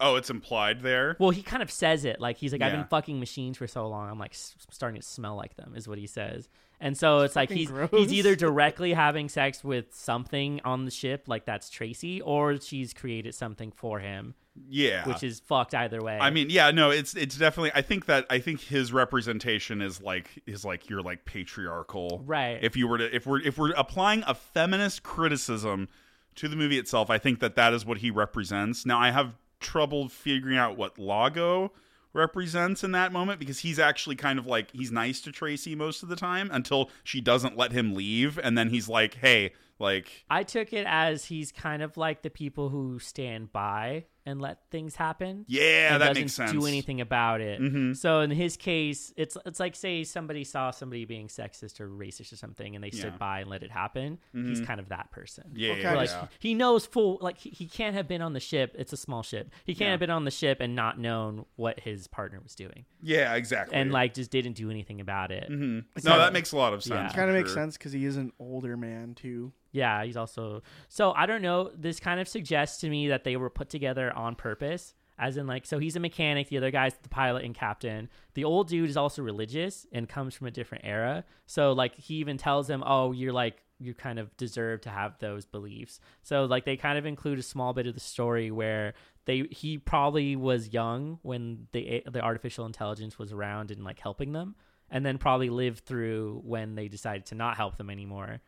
Oh, 0.00 0.16
it's 0.16 0.30
implied 0.30 0.80
there. 0.82 1.16
Well, 1.18 1.30
he 1.30 1.42
kind 1.42 1.62
of 1.62 1.70
says 1.70 2.04
it 2.04 2.20
like 2.20 2.38
he's 2.38 2.52
like, 2.52 2.62
I've 2.62 2.72
Yeah. 2.72 2.78
been 2.80 2.88
fucking 2.88 3.20
machines 3.20 3.58
for 3.58 3.66
so 3.66 3.86
long. 3.88 4.08
I'm 4.10 4.18
like 4.18 4.32
s- 4.32 4.56
starting 4.70 5.00
to 5.00 5.06
smell 5.06 5.36
like 5.36 5.56
them, 5.56 5.74
is 5.76 5.86
what 5.86 5.98
he 5.98 6.06
says. 6.06 6.48
And 6.82 6.96
so 6.96 7.18
it's 7.20 7.36
like 7.36 7.50
fucking 7.50 7.58
he's 7.58 7.70
gross. 7.70 7.90
he's 7.90 8.12
either 8.14 8.34
directly 8.46 8.94
having 8.94 9.28
sex 9.28 9.62
with 9.62 9.94
something 9.94 10.60
on 10.64 10.86
the 10.86 10.90
ship, 10.90 11.24
like 11.26 11.44
that's 11.44 11.68
Tracy, 11.68 12.22
or 12.22 12.58
she's 12.58 12.94
created 12.94 13.34
something 13.34 13.70
for 13.70 13.98
him, 13.98 14.34
Yeah. 14.66 15.06
which 15.06 15.22
is 15.22 15.40
fucked 15.40 15.74
either 15.74 16.00
way. 16.00 16.18
I 16.18 16.30
mean, 16.30 16.48
yeah, 16.48 16.70
no, 16.70 16.88
it's 16.90 17.14
it's 17.14 17.36
definitely. 17.36 17.72
I 17.74 17.82
think 17.82 18.06
that 18.06 18.24
I 18.30 18.38
think 18.38 18.60
his 18.62 18.94
representation 18.94 19.82
is 19.82 20.00
like 20.00 20.30
is 20.46 20.64
like 20.64 20.88
you're 20.88 21.02
like 21.02 21.26
patriarchal, 21.26 22.22
Right. 22.24 22.58
If 22.62 22.76
you 22.76 22.88
were 22.88 22.96
to 22.96 23.14
if 23.14 23.26
we're 23.26 23.40
if 23.42 23.58
we're 23.58 23.72
applying 23.72 24.24
a 24.26 24.32
feminist 24.34 25.02
criticism 25.02 25.88
to 26.36 26.48
the 26.48 26.56
movie 26.56 26.78
itself, 26.78 27.10
I 27.10 27.18
think 27.18 27.40
that 27.40 27.56
that 27.56 27.74
is 27.74 27.84
what 27.84 27.98
he 27.98 28.10
represents. 28.10 28.86
Now, 28.86 28.98
I 28.98 29.10
have 29.10 29.34
trouble 29.60 30.08
figuring 30.08 30.56
out 30.56 30.76
what 30.76 30.98
Lago 30.98 31.72
represents 32.12 32.82
in 32.82 32.92
that 32.92 33.12
moment 33.12 33.38
because 33.38 33.60
he's 33.60 33.78
actually 33.78 34.16
kind 34.16 34.38
of 34.38 34.46
like 34.46 34.70
he's 34.72 34.90
nice 34.90 35.20
to 35.20 35.32
Tracy 35.32 35.74
most 35.74 36.02
of 36.02 36.08
the 36.08 36.16
time 36.16 36.50
until 36.52 36.90
she 37.04 37.20
doesn't 37.20 37.56
let 37.56 37.72
him 37.72 37.94
leave, 37.94 38.38
and 38.42 38.58
then 38.58 38.70
he's 38.70 38.88
like, 38.88 39.14
"Hey, 39.14 39.52
like." 39.78 40.24
I 40.28 40.42
took 40.42 40.72
it 40.72 40.86
as 40.88 41.26
he's 41.26 41.52
kind 41.52 41.82
of 41.82 41.96
like 41.96 42.22
the 42.22 42.30
people 42.30 42.70
who 42.70 42.98
stand 42.98 43.52
by 43.52 44.06
and 44.26 44.40
let 44.40 44.58
things 44.70 44.96
happen. 44.96 45.44
Yeah, 45.48 45.94
and 45.94 46.02
that 46.02 46.08
doesn't 46.08 46.22
makes 46.24 46.32
sense. 46.34 46.52
do 46.52 46.66
anything 46.66 47.00
about 47.00 47.40
it. 47.40 47.60
Mhm. 47.60 47.96
So 47.96 48.20
in 48.20 48.30
his 48.30 48.56
case, 48.56 49.12
it's 49.16 49.36
it's 49.46 49.58
like 49.60 49.74
say 49.74 50.04
somebody 50.04 50.44
saw 50.44 50.70
somebody 50.70 51.04
being 51.04 51.28
sexist 51.28 51.80
or 51.80 51.88
racist 51.88 52.32
or 52.32 52.36
something, 52.36 52.74
and 52.74 52.84
they 52.84 52.90
stood 52.90 53.12
Yeah. 53.12 53.18
by 53.18 53.40
and 53.40 53.50
let 53.50 53.62
it 53.62 53.70
happen. 53.70 54.18
He's 54.32 54.60
kind 54.60 54.78
of 54.80 54.88
that 54.90 55.10
person. 55.10 55.50
Yeah, 55.54 55.72
Okay. 55.72 55.82
yeah, 55.82 55.94
like 55.94 56.08
yeah. 56.10 56.26
he 56.38 56.54
knows 56.54 56.86
full 56.86 57.18
like 57.20 57.38
he, 57.38 57.50
he 57.50 57.66
can't 57.66 57.94
have 57.94 58.06
been 58.08 58.22
on 58.22 58.32
the 58.32 58.40
ship. 58.40 58.74
It's 58.78 58.92
a 58.92 58.96
small 58.96 59.22
ship. 59.22 59.50
He 59.64 59.74
can't 59.74 59.86
Yeah. 59.86 59.90
have 59.92 60.00
been 60.00 60.10
on 60.10 60.24
the 60.24 60.30
ship 60.30 60.58
and 60.60 60.74
not 60.76 60.98
known 60.98 61.46
what 61.56 61.80
his 61.80 62.06
partner 62.06 62.40
was 62.42 62.54
doing, 62.54 62.84
Yeah, 63.02 63.34
exactly. 63.34 63.76
and 63.76 63.90
like 63.92 64.14
just 64.14 64.30
didn't 64.30 64.52
do 64.54 64.70
anything 64.70 65.00
about 65.00 65.30
it. 65.32 65.48
Mm-hmm. 65.50 65.80
It's 65.96 66.04
no, 66.04 66.18
that 66.18 66.32
makes 66.32 66.52
a 66.52 66.56
lot 66.56 66.72
of 66.74 66.84
Yeah. 66.86 67.02
sense. 67.06 67.14
kind 67.14 67.30
of 67.30 67.36
makes 67.36 67.50
sure. 67.50 67.62
sense 67.62 67.76
because 67.76 67.92
he 67.92 68.04
is 68.04 68.16
an 68.16 68.32
older 68.38 68.76
man 68.76 69.14
too. 69.14 69.52
Yeah, 69.72 70.04
he's 70.04 70.16
also 70.16 70.62
so 70.88 71.12
I 71.12 71.26
don't 71.26 71.42
know. 71.42 71.70
This 71.76 72.00
kind 72.00 72.20
of 72.20 72.28
suggests 72.28 72.80
to 72.80 72.88
me 72.88 73.08
that 73.08 73.24
they 73.24 73.36
were 73.36 73.50
put 73.50 73.68
together 73.70 74.12
on 74.12 74.34
purpose. 74.34 74.94
As 75.22 75.36
in, 75.36 75.46
like, 75.46 75.66
so 75.66 75.78
he's 75.78 75.96
a 75.96 76.00
mechanic. 76.00 76.48
The 76.48 76.56
other 76.56 76.70
guy's 76.70 76.94
the 77.02 77.10
pilot 77.10 77.44
and 77.44 77.54
captain. 77.54 78.08
The 78.32 78.44
old 78.44 78.68
dude 78.68 78.88
is 78.88 78.96
also 78.96 79.20
religious 79.20 79.86
and 79.92 80.08
comes 80.08 80.34
from 80.34 80.46
a 80.46 80.50
different 80.50 80.86
era. 80.86 81.24
So, 81.44 81.72
like, 81.72 81.94
he 81.94 82.14
even 82.14 82.38
tells 82.38 82.70
him, 82.70 82.82
"Oh, 82.86 83.12
you're 83.12 83.32
like, 83.32 83.62
you 83.78 83.92
kind 83.92 84.18
of 84.18 84.34
deserve 84.38 84.80
to 84.82 84.88
have 84.88 85.18
those 85.18 85.44
beliefs." 85.44 86.00
So, 86.22 86.46
like, 86.46 86.64
they 86.64 86.78
kind 86.78 86.96
of 86.96 87.04
include 87.04 87.38
a 87.38 87.42
small 87.42 87.74
bit 87.74 87.86
of 87.86 87.92
the 87.92 88.00
story 88.00 88.50
where 88.50 88.94
they 89.26 89.42
he 89.50 89.76
probably 89.76 90.36
was 90.36 90.72
young 90.72 91.18
when 91.20 91.66
the 91.72 92.02
the 92.10 92.22
artificial 92.22 92.64
intelligence 92.64 93.18
was 93.18 93.30
around 93.30 93.70
and 93.70 93.84
like 93.84 93.98
helping 93.98 94.32
them, 94.32 94.54
and 94.90 95.04
then 95.04 95.18
probably 95.18 95.50
lived 95.50 95.84
through 95.84 96.40
when 96.46 96.76
they 96.76 96.88
decided 96.88 97.26
to 97.26 97.34
not 97.34 97.58
help 97.58 97.76
them 97.76 97.90
anymore 97.90 98.40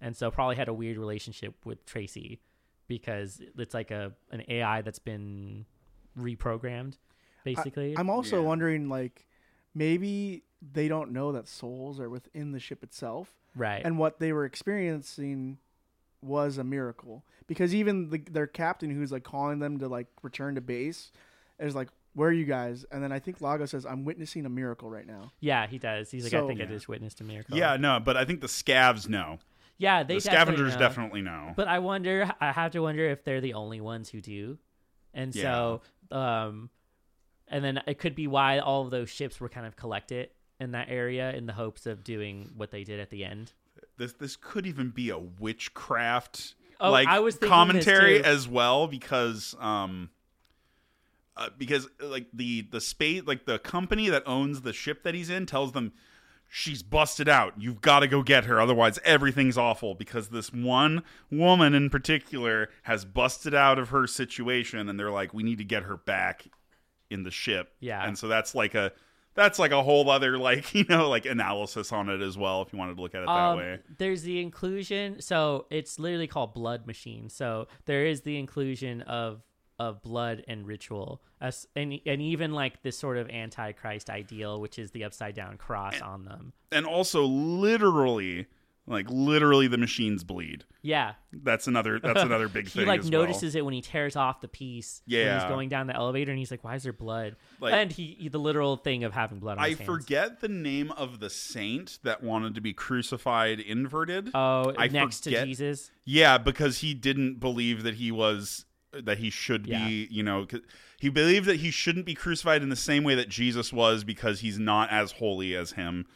and 0.00 0.16
so 0.16 0.30
probably 0.30 0.56
had 0.56 0.68
a 0.68 0.74
weird 0.74 0.96
relationship 0.98 1.54
with 1.64 1.84
Tracy 1.86 2.40
because 2.86 3.40
it's 3.56 3.74
like 3.74 3.90
a 3.90 4.12
an 4.30 4.42
AI 4.48 4.82
that's 4.82 4.98
been 4.98 5.66
reprogrammed, 6.18 6.94
basically. 7.44 7.94
I'm 7.96 8.10
also 8.10 8.40
Yeah. 8.40 8.46
wondering 8.48 8.88
like 8.88 9.26
maybe 9.74 10.42
they 10.72 10.88
don't 10.88 11.12
know 11.12 11.32
that 11.32 11.46
souls 11.46 12.00
are 12.00 12.10
within 12.10 12.52
the 12.52 12.60
ship 12.60 12.82
itself, 12.82 13.32
right. 13.54 13.82
and 13.84 13.98
what 13.98 14.18
they 14.18 14.32
were 14.32 14.44
experiencing 14.44 15.58
was 16.20 16.58
a 16.58 16.64
miracle 16.64 17.24
because 17.46 17.72
even 17.72 18.10
the, 18.10 18.18
their 18.18 18.48
captain 18.48 18.90
who's 18.90 19.12
like 19.12 19.22
calling 19.22 19.60
them 19.60 19.78
to 19.78 19.86
like 19.86 20.08
return 20.22 20.56
to 20.56 20.60
base 20.60 21.12
is 21.60 21.76
like 21.76 21.88
where 22.14 22.30
are 22.30 22.32
you 22.32 22.44
guys 22.44 22.84
and 22.90 23.00
then 23.04 23.12
i 23.12 23.20
think 23.20 23.40
lago 23.40 23.64
says 23.64 23.86
i'm 23.86 24.04
witnessing 24.04 24.44
a 24.44 24.48
miracle 24.48 24.90
right 24.90 25.06
now 25.06 25.30
yeah, 25.38 25.68
he 25.68 25.78
does. 25.78 26.10
He's 26.10 26.24
like, 26.24 26.34
I 26.34 26.40
So- 26.40 26.48
think 26.48 26.60
I 26.60 26.64
just 26.64 26.88
witnessed 26.88 27.20
a 27.20 27.24
miracle. 27.24 27.56
Yeah, 27.56 27.76
no, 27.76 28.00
but 28.00 28.16
I 28.16 28.24
think 28.24 28.40
the 28.40 28.48
scavs 28.48 29.08
know. 29.08 29.38
Yeah, 29.78 30.02
they 30.02 30.14
the 30.16 30.20
definitely 30.20 30.54
scavengers 30.54 30.72
know. 30.74 30.78
definitely 30.78 31.22
know. 31.22 31.52
But 31.56 31.68
I 31.68 31.78
wonder. 31.78 32.30
I 32.40 32.52
have 32.52 32.72
to 32.72 32.80
wonder 32.80 33.08
if 33.08 33.24
they're 33.24 33.40
the 33.40 33.54
only 33.54 33.80
ones 33.80 34.08
who 34.10 34.20
do, 34.20 34.58
and 35.14 35.34
so, 35.34 35.80
um, 36.10 36.70
and 37.48 37.64
then 37.64 37.80
it 37.86 37.98
could 37.98 38.14
be 38.14 38.26
why 38.26 38.58
all 38.58 38.82
of 38.84 38.90
those 38.90 39.08
ships 39.08 39.40
were 39.40 39.48
kind 39.48 39.66
of 39.66 39.76
collected 39.76 40.30
in 40.60 40.72
that 40.72 40.88
area 40.90 41.32
in 41.32 41.46
the 41.46 41.52
hopes 41.52 41.86
of 41.86 42.02
doing 42.04 42.50
what 42.56 42.70
they 42.70 42.84
did 42.84 42.98
at 43.00 43.10
the 43.10 43.24
end. 43.24 43.52
this 43.96 44.12
this 44.14 44.36
could 44.36 44.66
even 44.66 44.90
be 44.90 45.10
a 45.10 45.18
witchcraft 45.18 46.54
Oh, 46.80 46.90
like 46.92 47.08
I 47.08 47.18
was 47.20 47.36
commentary 47.36 48.22
as 48.22 48.46
well 48.48 48.86
because 48.86 49.54
um 49.58 50.10
uh, 51.36 51.48
because 51.56 51.88
like 52.00 52.26
the 52.32 52.62
the 52.70 52.80
space 52.80 53.22
like 53.26 53.46
the 53.46 53.58
company 53.58 54.08
that 54.08 54.22
owns 54.26 54.62
the 54.62 54.72
ship 54.72 55.02
that 55.04 55.14
he's 55.14 55.30
in 55.30 55.46
tells 55.46 55.72
them 55.72 55.92
she's 56.48 56.82
busted 56.82 57.28
out 57.28 57.52
you've 57.58 57.80
got 57.80 58.00
to 58.00 58.08
go 58.08 58.22
get 58.22 58.44
her 58.46 58.60
otherwise 58.60 58.98
everything's 59.04 59.58
awful 59.58 59.94
because 59.94 60.28
this 60.30 60.52
one 60.52 61.02
woman 61.30 61.74
in 61.74 61.90
particular 61.90 62.68
has 62.84 63.04
busted 63.04 63.54
out 63.54 63.78
of 63.78 63.90
her 63.90 64.06
situation 64.06 64.88
and 64.88 64.98
they're 64.98 65.10
like 65.10 65.34
we 65.34 65.42
need 65.42 65.58
to 65.58 65.64
get 65.64 65.82
her 65.82 65.96
back 65.96 66.46
in 67.10 67.22
the 67.22 67.30
ship 67.30 67.72
Yeah. 67.80 68.06
and 68.06 68.16
so 68.18 68.28
that's 68.28 68.54
like 68.54 68.74
a 68.74 68.92
that's 69.34 69.58
like 69.58 69.70
a 69.70 69.82
whole 69.82 70.10
other 70.10 70.36
like 70.38 70.74
you 70.78 70.84
know 70.88 71.08
like 71.08 71.24
analysis 71.26 71.92
on 71.92 72.08
it 72.08 72.20
as 72.22 72.36
well 72.36 72.62
if 72.62 72.72
you 72.72 72.78
wanted 72.78 72.96
to 72.96 73.02
look 73.02 73.14
at 73.14 73.22
it 73.22 73.26
that 73.26 73.30
Um, 73.32 73.58
way. 73.58 73.78
There's 73.98 74.22
the 74.22 74.40
inclusion, 74.40 75.20
so 75.20 75.66
it's 75.70 75.98
literally 75.98 76.26
called 76.26 76.54
Blood 76.54 76.86
Machine. 76.86 77.28
So 77.28 77.68
there 77.84 78.04
is 78.04 78.22
the 78.22 78.36
inclusion 78.38 79.02
of 79.02 79.42
of 79.78 80.02
blood 80.02 80.44
and 80.48 80.66
ritual, 80.66 81.22
as 81.40 81.66
and 81.76 82.00
and 82.06 82.20
even 82.22 82.52
like 82.52 82.82
this 82.82 82.98
sort 82.98 83.16
of 83.16 83.28
antichrist 83.30 84.10
ideal, 84.10 84.60
which 84.60 84.78
is 84.78 84.90
the 84.90 85.04
upside 85.04 85.34
down 85.34 85.56
cross 85.56 86.00
on 86.00 86.24
them. 86.24 86.52
And 86.72 86.84
also 86.86 87.24
literally 87.24 88.46
like 88.86 89.06
literally 89.10 89.68
the 89.68 89.76
machines 89.76 90.24
bleed. 90.24 90.64
Yeah, 90.80 91.12
That's 91.30 91.66
another 91.66 92.00
that's 92.00 92.22
another 92.22 92.48
big 92.48 92.64
he 92.68 92.78
thing. 92.80 92.86
like 92.88 93.00
as 93.00 93.10
well. 93.10 93.20
notices 93.20 93.54
it 93.54 93.62
when 93.62 93.74
he 93.74 93.82
tears 93.82 94.16
off 94.16 94.40
the 94.40 94.48
piece. 94.48 95.02
when 95.06 95.14
Yeah. 95.18 95.40
he's 95.40 95.48
going 95.50 95.68
down 95.68 95.88
the 95.88 95.94
elevator, 95.94 96.30
and 96.32 96.38
he's 96.38 96.50
like, 96.50 96.64
"Why 96.64 96.74
is 96.74 96.84
there 96.84 96.94
blood?" 96.94 97.36
Like- 97.60 97.74
and 97.74 97.92
he, 97.92 98.16
he- 98.18 98.28
the 98.30 98.38
literal 98.38 98.78
thing 98.78 99.04
of 99.04 99.12
having 99.12 99.40
blood. 99.40 99.58
on 99.58 99.64
I 99.64 99.68
his 99.70 99.78
hands. 99.80 99.86
forget 99.86 100.40
the 100.40 100.48
name 100.48 100.90
of 100.92 101.20
the 101.20 101.28
saint 101.28 101.98
that 102.02 102.22
wanted 102.22 102.54
to 102.54 102.62
be 102.62 102.72
crucified 102.72 103.60
inverted. 103.60 104.30
Oh, 104.32 104.72
I 104.78 104.88
next 104.88 105.24
forget- 105.24 105.40
to 105.42 105.46
Jesus. 105.46 105.90
Yeah, 106.06 106.38
because 106.38 106.78
he 106.78 106.94
didn't 106.94 107.40
believe 107.40 107.82
that 107.82 107.96
he 107.96 108.10
was 108.10 108.64
that 108.92 109.18
he 109.18 109.30
should 109.30 109.66
Yeah. 109.66 109.86
be, 109.86 110.08
you 110.10 110.22
know, 110.22 110.46
'cause 110.46 110.60
he 110.98 111.08
believed 111.08 111.46
that 111.46 111.56
he 111.56 111.70
shouldn't 111.70 112.06
be 112.06 112.14
crucified 112.14 112.62
in 112.62 112.68
the 112.70 112.76
same 112.76 113.04
way 113.04 113.14
that 113.14 113.28
Jesus 113.28 113.72
was 113.72 114.02
because 114.04 114.40
he's 114.40 114.58
not 114.58 114.90
as 114.90 115.12
holy 115.12 115.54
as 115.54 115.72
him. 115.72 116.06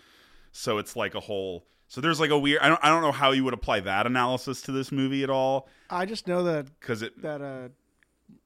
So 0.52 0.78
it's 0.78 0.96
like 0.96 1.14
a 1.14 1.20
whole 1.20 1.66
so 1.88 2.00
there's 2.00 2.18
like 2.20 2.30
a 2.30 2.38
weird 2.38 2.60
I 2.62 2.68
don't 2.68 2.80
I 2.82 2.88
don't 2.88 3.02
know 3.02 3.12
how 3.12 3.32
you 3.32 3.44
would 3.44 3.52
apply 3.54 3.80
that 3.80 4.06
analysis 4.06 4.62
to 4.62 4.72
this 4.72 4.90
movie 4.90 5.22
at 5.22 5.28
all 5.30 5.68
I 5.90 6.06
just 6.06 6.26
know 6.26 6.42
that 6.44 6.68
cuz 6.80 7.02
it 7.02 7.20
that 7.22 7.42
uh, 7.42 7.68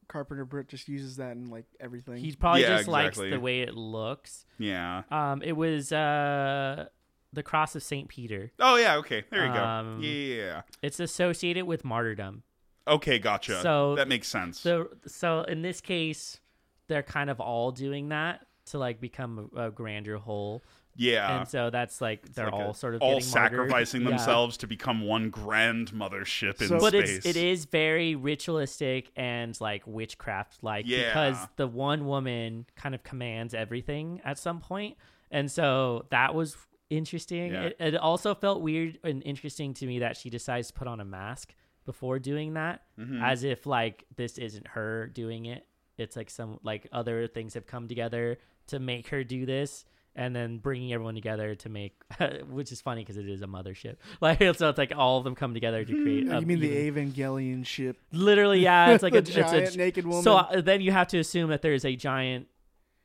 Carpenter 0.08 0.44
Brut 0.44 0.68
just 0.68 0.88
uses 0.88 1.16
that 1.16 1.32
in 1.36 1.50
like 1.50 1.66
everything. 1.80 2.18
He 2.18 2.32
probably 2.34 2.62
Yeah, 2.62 2.76
just 2.76 2.88
likes 2.88 3.18
the 3.18 3.38
way 3.40 3.60
it 3.62 3.74
looks. 3.74 4.44
yeah. 4.58 5.02
Um, 5.10 5.42
it 5.42 5.56
was 5.56 5.92
uh 5.92 6.86
the 7.32 7.42
cross 7.42 7.74
of 7.76 7.82
Saint 7.82 8.08
Peter. 8.08 8.50
Oh 8.58 8.76
yeah, 8.76 8.96
okay. 8.96 9.24
There 9.30 9.44
you 9.44 9.50
Um, 9.52 10.00
go. 10.00 10.06
Yeah. 10.06 10.62
It's 10.82 10.98
associated 11.00 11.64
with 11.66 11.84
martyrdom. 11.84 12.42
Okay, 12.88 13.18
gotcha. 13.18 13.60
So- 13.62 13.94
that 13.96 14.08
makes 14.08 14.28
sense. 14.28 14.60
So 14.60 14.88
so 15.06 15.42
in 15.42 15.62
this 15.62 15.80
case, 15.80 16.40
they're 16.88 17.02
kind 17.02 17.30
of 17.30 17.40
all 17.40 17.72
doing 17.72 18.10
that 18.10 18.46
to 18.66 18.78
like 18.78 19.00
become 19.00 19.50
a, 19.56 19.66
a 19.66 19.70
grander 19.70 20.18
whole. 20.18 20.62
yeah. 20.98 21.38
and 21.40 21.48
so 21.48 21.68
that's 21.70 22.00
like 22.00 22.32
they're 22.34 22.46
Like 22.46 22.54
all 22.54 22.70
a- 22.70 22.74
sort 22.74 22.94
of 22.94 23.02
all 23.02 23.18
getting 23.18 23.30
martyred. 23.32 23.52
sacrificing 23.60 24.02
Yeah. 24.02 24.08
themselves 24.10 24.56
to 24.58 24.66
become 24.66 25.02
one 25.02 25.30
grand 25.30 25.92
mothership 25.92 26.60
in 26.62 26.68
So- 26.68 26.78
But 26.80 26.94
it's 26.94 27.26
it 27.26 27.36
is 27.36 27.66
very 27.66 28.14
ritualistic 28.14 29.10
and 29.16 29.56
like 29.60 29.86
witchcraft 29.86 30.62
like 30.62 30.86
Yeah. 30.88 31.08
because 31.08 31.38
the 31.56 31.66
one 31.68 32.06
woman 32.06 32.66
kind 32.76 32.94
of 32.94 33.02
commands 33.02 33.52
everything 33.54 34.20
at 34.24 34.38
some 34.38 34.60
point. 34.60 34.66
point, 34.68 34.96
and 35.30 35.50
so 35.50 36.06
that 36.10 36.34
was 36.34 36.56
interesting. 36.90 37.52
Yeah. 37.52 37.62
It, 37.64 37.76
it 37.78 37.94
also 37.96 38.34
felt 38.34 38.62
weird 38.62 38.98
and 39.04 39.22
interesting 39.24 39.74
to 39.74 39.86
me 39.86 39.98
that 40.00 40.16
she 40.16 40.28
decides 40.30 40.68
to 40.68 40.72
put 40.74 40.88
on 40.88 40.98
a 41.00 41.04
mask 41.04 41.54
before 41.86 42.18
doing 42.18 42.54
that, 42.54 42.82
Mm-hmm. 43.00 43.22
as 43.22 43.44
if 43.44 43.64
like 43.66 44.04
this 44.16 44.36
isn't 44.38 44.66
her 44.68 45.06
doing 45.14 45.46
it. 45.46 45.66
It's 45.96 46.16
like 46.16 46.28
some 46.28 46.58
like 46.62 46.86
other 46.92 47.26
things 47.26 47.54
have 47.54 47.66
come 47.66 47.88
together 47.88 48.38
to 48.66 48.78
make 48.78 49.08
her 49.08 49.24
do 49.24 49.46
this. 49.46 49.84
And 50.18 50.34
then 50.34 50.56
bringing 50.56 50.94
everyone 50.94 51.14
together 51.14 51.54
to 51.56 51.68
make, 51.68 51.92
which 52.48 52.72
is 52.72 52.80
funny 52.80 53.02
because 53.02 53.18
it 53.18 53.28
is 53.28 53.42
a 53.42 53.46
mothership. 53.46 53.96
Like 54.22 54.38
so, 54.38 54.70
it's 54.70 54.78
like 54.78 54.94
all 54.96 55.18
of 55.18 55.24
them 55.24 55.34
come 55.34 55.52
together 55.52 55.84
to 55.84 55.92
create. 56.02 56.26
A 56.30 56.40
you 56.40 56.46
mean 56.46 56.62
even- 56.64 56.94
the 56.94 57.12
Evangelion 57.12 57.66
ship? 57.66 57.98
Literally, 58.12 58.60
yeah, 58.60 58.92
it's 58.92 59.02
like 59.02 59.12
The 59.12 59.18
a, 59.18 59.20
it's 59.20 59.30
giant 59.30 59.74
a 59.74 59.78
naked 59.78 60.06
woman. 60.06 60.22
So 60.22 60.36
uh, 60.36 60.62
then 60.62 60.80
you 60.80 60.90
have 60.92 61.08
to 61.08 61.18
assume 61.18 61.50
that 61.50 61.60
there 61.60 61.74
is 61.74 61.84
a 61.84 61.96
giant 61.96 62.46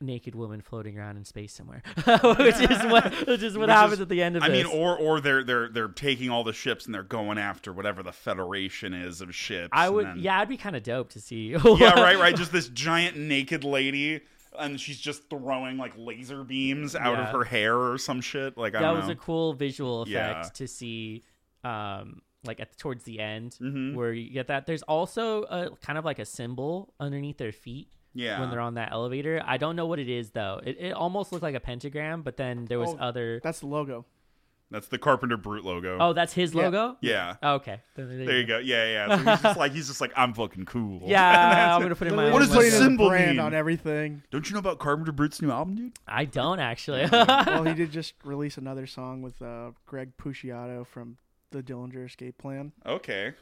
naked 0.01 0.35
woman 0.35 0.61
floating 0.61 0.97
around 0.97 1.17
in 1.17 1.25
space 1.25 1.53
somewhere, 1.53 1.81
which 2.05 2.59
is 2.59 2.83
what 2.85 3.11
which 3.27 3.43
is 3.43 3.57
what 3.57 3.67
Which 3.67 3.75
happens 3.75 3.93
is- 3.93 4.01
at 4.01 4.09
the 4.09 4.21
end 4.21 4.35
of 4.37 4.43
I 4.43 4.49
this. 4.49 4.65
mean, 4.65 4.79
or 4.79 4.97
or 4.97 5.21
they're 5.21 5.43
they're 5.43 5.69
they're 5.69 5.87
taking 5.87 6.29
all 6.29 6.43
the 6.43 6.53
ships 6.53 6.85
and 6.85 6.93
they're 6.95 7.03
going 7.03 7.37
after 7.37 7.71
whatever 7.73 8.03
the 8.03 8.11
Federation 8.11 8.93
is 8.93 9.21
of 9.21 9.33
ships. 9.35 9.69
I 9.71 9.89
would, 9.89 10.05
then- 10.05 10.19
yeah, 10.19 10.39
I'd 10.39 10.49
be 10.49 10.57
kind 10.57 10.75
of 10.75 10.83
dope 10.83 11.09
to 11.11 11.21
see. 11.21 11.49
yeah, 11.65 11.93
right, 12.01 12.17
right. 12.17 12.35
Just 12.35 12.51
this 12.51 12.67
giant 12.69 13.17
naked 13.17 13.63
lady, 13.63 14.21
and 14.57 14.79
she's 14.79 14.99
just 14.99 15.29
throwing 15.29 15.77
like 15.77 15.93
laser 15.97 16.43
beams 16.43 16.95
out 16.95 17.13
Yeah. 17.17 17.25
of 17.27 17.33
her 17.35 17.43
hair 17.43 17.75
or 17.77 17.97
some 17.97 18.21
shit. 18.21 18.57
Like 18.57 18.75
I 18.75 18.81
that 18.81 18.95
was 18.95 19.05
know. 19.07 19.11
a 19.13 19.15
cool 19.15 19.53
visual 19.53 20.01
effect 20.03 20.11
Yeah. 20.45 20.49
to 20.53 20.67
see. 20.67 21.23
Um, 21.63 22.21
like 22.43 22.59
at 22.59 22.75
towards 22.75 23.03
the 23.03 23.19
end 23.19 23.55
Mhm. 23.61 23.93
where 23.93 24.11
you 24.11 24.31
get 24.31 24.47
that. 24.47 24.65
There's 24.65 24.81
also 24.81 25.43
a 25.43 25.69
kind 25.85 25.99
of 25.99 26.05
like 26.05 26.17
a 26.17 26.25
symbol 26.25 26.91
underneath 26.99 27.37
their 27.37 27.51
feet. 27.51 27.89
Yeah, 28.13 28.39
When 28.41 28.50
they're 28.50 28.60
on 28.60 28.74
that 28.76 28.91
elevator, 28.91 29.41
I 29.45 29.58
don't 29.58 29.76
know 29.78 29.86
what 29.86 29.97
it 30.00 30.10
is 30.10 30.32
though. 30.32 30.60
It, 30.63 30.78
it 30.80 30.91
almost 30.93 31.32
looked 31.32 31.43
like 31.43 31.56
a 31.56 31.60
pentagram, 31.62 32.21
but 32.24 32.36
then 32.38 32.65
there 32.65 32.78
was 32.80 32.89
Oh, 32.89 32.97
other. 32.97 33.39
That's 33.43 33.62
the 33.62 33.67
logo. 33.67 34.06
that's 34.69 34.88
the 34.88 34.97
Carpenter 34.97 35.38
Brut 35.38 35.63
logo. 35.63 35.97
Oh, 36.00 36.12
that's 36.13 36.34
his 36.34 36.54
Yeah. 36.54 36.63
logo. 36.63 36.97
yeah. 37.02 37.36
Oh, 37.41 37.54
okay. 37.56 37.82
Then 37.95 38.26
There 38.26 38.38
you 38.39 38.45
go. 38.45 38.58
Yeah, 38.60 39.08
yeah. 39.08 39.15
So 39.17 39.17
he's 39.32 39.41
just 39.41 39.58
like 39.63 39.71
he's 39.71 39.88
just 39.88 40.02
like 40.02 40.12
I'm 40.17 40.34
fucking 40.34 40.65
cool. 40.65 41.02
Yeah, 41.06 41.74
I'm 41.76 41.82
gonna 41.82 41.95
put 41.95 42.08
in 42.10 42.15
my. 42.15 42.24
Literally 42.26 42.34
What 42.34 42.41
own 42.41 42.47
does 42.47 42.56
putting 42.56 42.69
the 42.69 42.71
his 42.71 42.74
logo. 42.82 42.84
symbol 42.89 43.10
brand 43.10 43.30
mean? 43.32 43.39
on 43.39 43.54
everything. 43.54 44.24
Don't 44.32 44.50
you 44.50 44.54
know 44.56 44.60
about 44.60 44.80
Carpenter 44.80 45.12
Brut's 45.13 45.41
new 45.41 45.52
album, 45.52 45.76
dude? 45.76 45.93
I 46.08 46.26
don't 46.26 46.60
actually. 46.60 47.08
well, 47.12 47.63
he 47.63 47.74
did 47.74 47.91
just 47.91 48.13
release 48.26 48.58
another 48.58 48.88
song 48.88 49.21
with 49.21 49.41
uh, 49.41 49.71
Greg 49.86 50.17
Puciato 50.17 50.86
from 50.86 51.17
the 51.52 51.62
Dillinger 51.63 52.06
Escape 52.08 52.38
Plan. 52.38 52.71
Okay, 52.86 53.34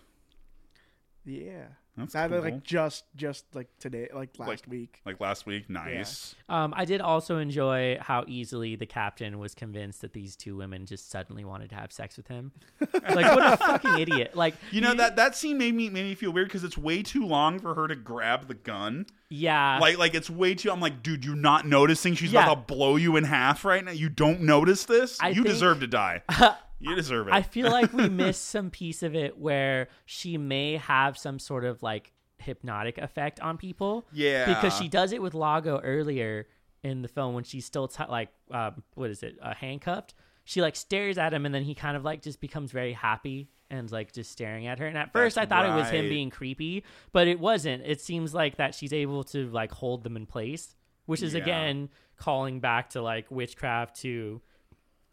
Yeah, 1.25 1.65
that's 1.97 2.13
that 2.13 2.29
cool. 2.29 2.39
like 2.41 2.63
just 2.63 3.03
just 3.15 3.43
like 3.53 3.67
today, 3.79 4.07
like 4.13 4.29
last 4.39 4.47
Like- 4.49 4.67
week. 4.67 5.01
like 5.05 5.19
last 5.19 5.45
week. 5.45 5.69
Nice. 5.69 6.33
um, 6.47 6.73
I 6.77 6.85
did 6.85 7.01
also 7.01 7.39
enjoy 7.39 7.97
how 7.99 8.23
easily 8.27 8.75
the 8.77 8.85
captain 8.85 9.37
was 9.37 9.53
convinced 9.53 10.01
that 10.01 10.13
these 10.13 10.35
two 10.37 10.55
women 10.55 10.85
just 10.85 11.09
suddenly 11.11 11.43
wanted 11.43 11.69
to 11.71 11.75
have 11.75 11.91
sex 11.91 12.15
with 12.15 12.27
him. 12.27 12.51
like, 12.93 13.35
what 13.35 13.53
a 13.53 13.57
fucking 13.57 13.99
idiot! 13.99 14.35
Like, 14.35 14.55
You 14.71 14.79
know 14.81 14.93
that 14.93 15.17
that 15.17 15.35
scene 15.35 15.57
made 15.57 15.73
me 15.75 15.89
made 15.89 16.03
me 16.05 16.15
feel 16.15 16.31
weird 16.31 16.47
because 16.47 16.63
it's 16.63 16.77
way 16.77 17.03
too 17.03 17.25
long 17.25 17.59
for 17.59 17.73
her 17.75 17.87
to 17.87 17.95
grab 17.95 18.47
the 18.47 18.53
gun. 18.53 19.05
Yeah, 19.31 19.77
Like 19.79 19.97
like 19.97 20.15
it's 20.15 20.29
way 20.29 20.55
too. 20.55 20.71
I'm 20.71 20.79
like, 20.79 21.03
dude, 21.03 21.25
you're 21.25 21.35
not 21.35 21.67
noticing 21.67 22.15
she's 22.15 22.31
Yeah. 22.31 22.43
about 22.43 22.67
to 22.67 22.73
blow 22.73 22.95
you 22.95 23.15
in 23.17 23.25
half 23.25 23.65
right 23.65 23.83
now. 23.83 23.91
You 23.91 24.09
don't 24.09 24.41
notice 24.41 24.85
this. 24.85 25.19
I 25.21 25.29
you 25.29 25.35
think- 25.43 25.47
deserve 25.47 25.81
to 25.81 25.87
die. 25.87 26.23
you 26.79 26.95
deserve 26.95 27.27
it. 27.27 27.33
I 27.33 27.41
feel 27.41 27.69
like 27.69 27.91
we 27.93 28.09
missed 28.09 28.45
some 28.49 28.69
piece 28.69 29.03
of 29.03 29.15
it 29.15 29.37
where 29.37 29.89
she 30.05 30.37
may 30.37 30.77
have 30.77 31.17
some 31.17 31.39
sort 31.39 31.65
of 31.65 31.83
like 31.83 32.13
hypnotic 32.37 32.97
effect 32.97 33.39
on 33.39 33.57
people. 33.57 34.05
Yeah. 34.13 34.45
because 34.53 34.77
she 34.77 34.87
does 34.87 35.11
it 35.11 35.21
with 35.21 35.33
Lago 35.33 35.79
earlier 35.83 36.47
in 36.83 37.01
the 37.01 37.07
film 37.09 37.33
when 37.33 37.43
she's 37.43 37.65
still 37.65 37.87
t- 37.89 38.03
like 38.07 38.29
um, 38.51 38.83
what 38.95 39.09
is 39.09 39.23
it 39.23 39.37
uh, 39.41 39.53
handcuffed. 39.53 40.13
She 40.45 40.61
like 40.61 40.75
stares 40.75 41.17
at 41.17 41.33
him 41.33 41.45
and 41.45 41.53
then 41.53 41.63
he 41.63 41.75
kind 41.75 41.95
of 41.97 42.03
like 42.03 42.21
just 42.21 42.39
becomes 42.41 42.71
very 42.71 42.93
happy 42.93 43.49
and 43.69 43.91
like 43.91 44.13
just 44.13 44.31
staring 44.31 44.65
at 44.65 44.79
her. 44.79 44.87
And 44.87 44.97
at 44.97 45.11
first 45.11 45.35
That's 45.35 45.51
I 45.51 45.55
thought 45.55 45.65
it 45.69 45.79
was 45.79 45.89
him 45.89 46.09
being 46.09 46.29
creepy, 46.31 46.83
but 47.11 47.27
it 47.27 47.39
wasn't. 47.39 47.83
It 47.85 48.01
seems 48.01 48.33
like 48.33 48.57
that 48.57 48.73
she's 48.73 48.93
able 48.93 49.23
to 49.25 49.47
like 49.51 49.71
hold 49.71 50.03
them 50.03 50.15
in 50.15 50.25
place, 50.25 50.75
which 51.05 51.21
is 51.21 51.33
Yeah. 51.35 51.41
again 51.43 51.89
calling 52.17 52.59
back 52.61 52.89
to 52.91 53.01
like 53.01 53.29
witchcraft 53.29 53.97
to 54.01 54.41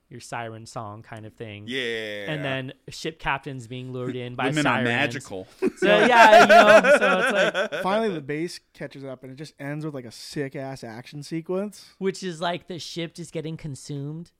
your 0.08 0.20
siren 0.20 0.66
song 0.66 1.02
kind 1.02 1.26
of 1.26 1.32
thing. 1.34 1.64
yeah. 1.66 2.30
And 2.30 2.44
then 2.44 2.72
ship 2.88 3.18
captains 3.18 3.66
being 3.66 3.92
lured 3.92 4.14
in 4.14 4.34
by 4.36 4.46
women 4.46 4.62
sirens. 4.62 4.80
are 4.88 4.90
magical. 4.90 5.48
So 5.78 5.86
yeah, 6.06 6.42
you 6.42 6.46
know, 6.46 6.96
so 6.98 7.18
it's 7.20 7.72
like 7.72 7.82
Finally, 7.82 8.14
the 8.14 8.20
base 8.20 8.60
catches 8.72 9.04
up, 9.04 9.22
and 9.24 9.32
it 9.32 9.36
just 9.36 9.54
ends 9.58 9.84
with 9.84 9.94
like 9.94 10.04
a 10.04 10.10
sick 10.12 10.54
ass 10.56 10.84
action 10.84 11.22
sequence. 11.22 11.86
which 11.98 12.22
is 12.22 12.40
like 12.40 12.66
the 12.68 12.78
ship 12.78 13.14
just 13.14 13.32
getting 13.32 13.56
consumed 13.56 14.30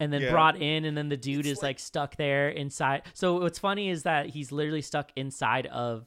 and 0.00 0.12
then 0.12 0.22
Yeah. 0.22 0.30
brought 0.30 0.60
in 0.60 0.84
and 0.84 0.96
then 0.96 1.08
the 1.08 1.16
dude 1.16 1.40
It's 1.46 1.58
is 1.58 1.62
like, 1.62 1.78
stuck 1.78 2.16
there 2.16 2.48
inside 2.48 3.02
so 3.14 3.38
what's 3.40 3.58
funny 3.58 3.88
is 3.90 4.02
that 4.04 4.26
he's 4.30 4.52
literally 4.52 4.82
stuck 4.82 5.10
inside 5.16 5.66
of 5.66 6.06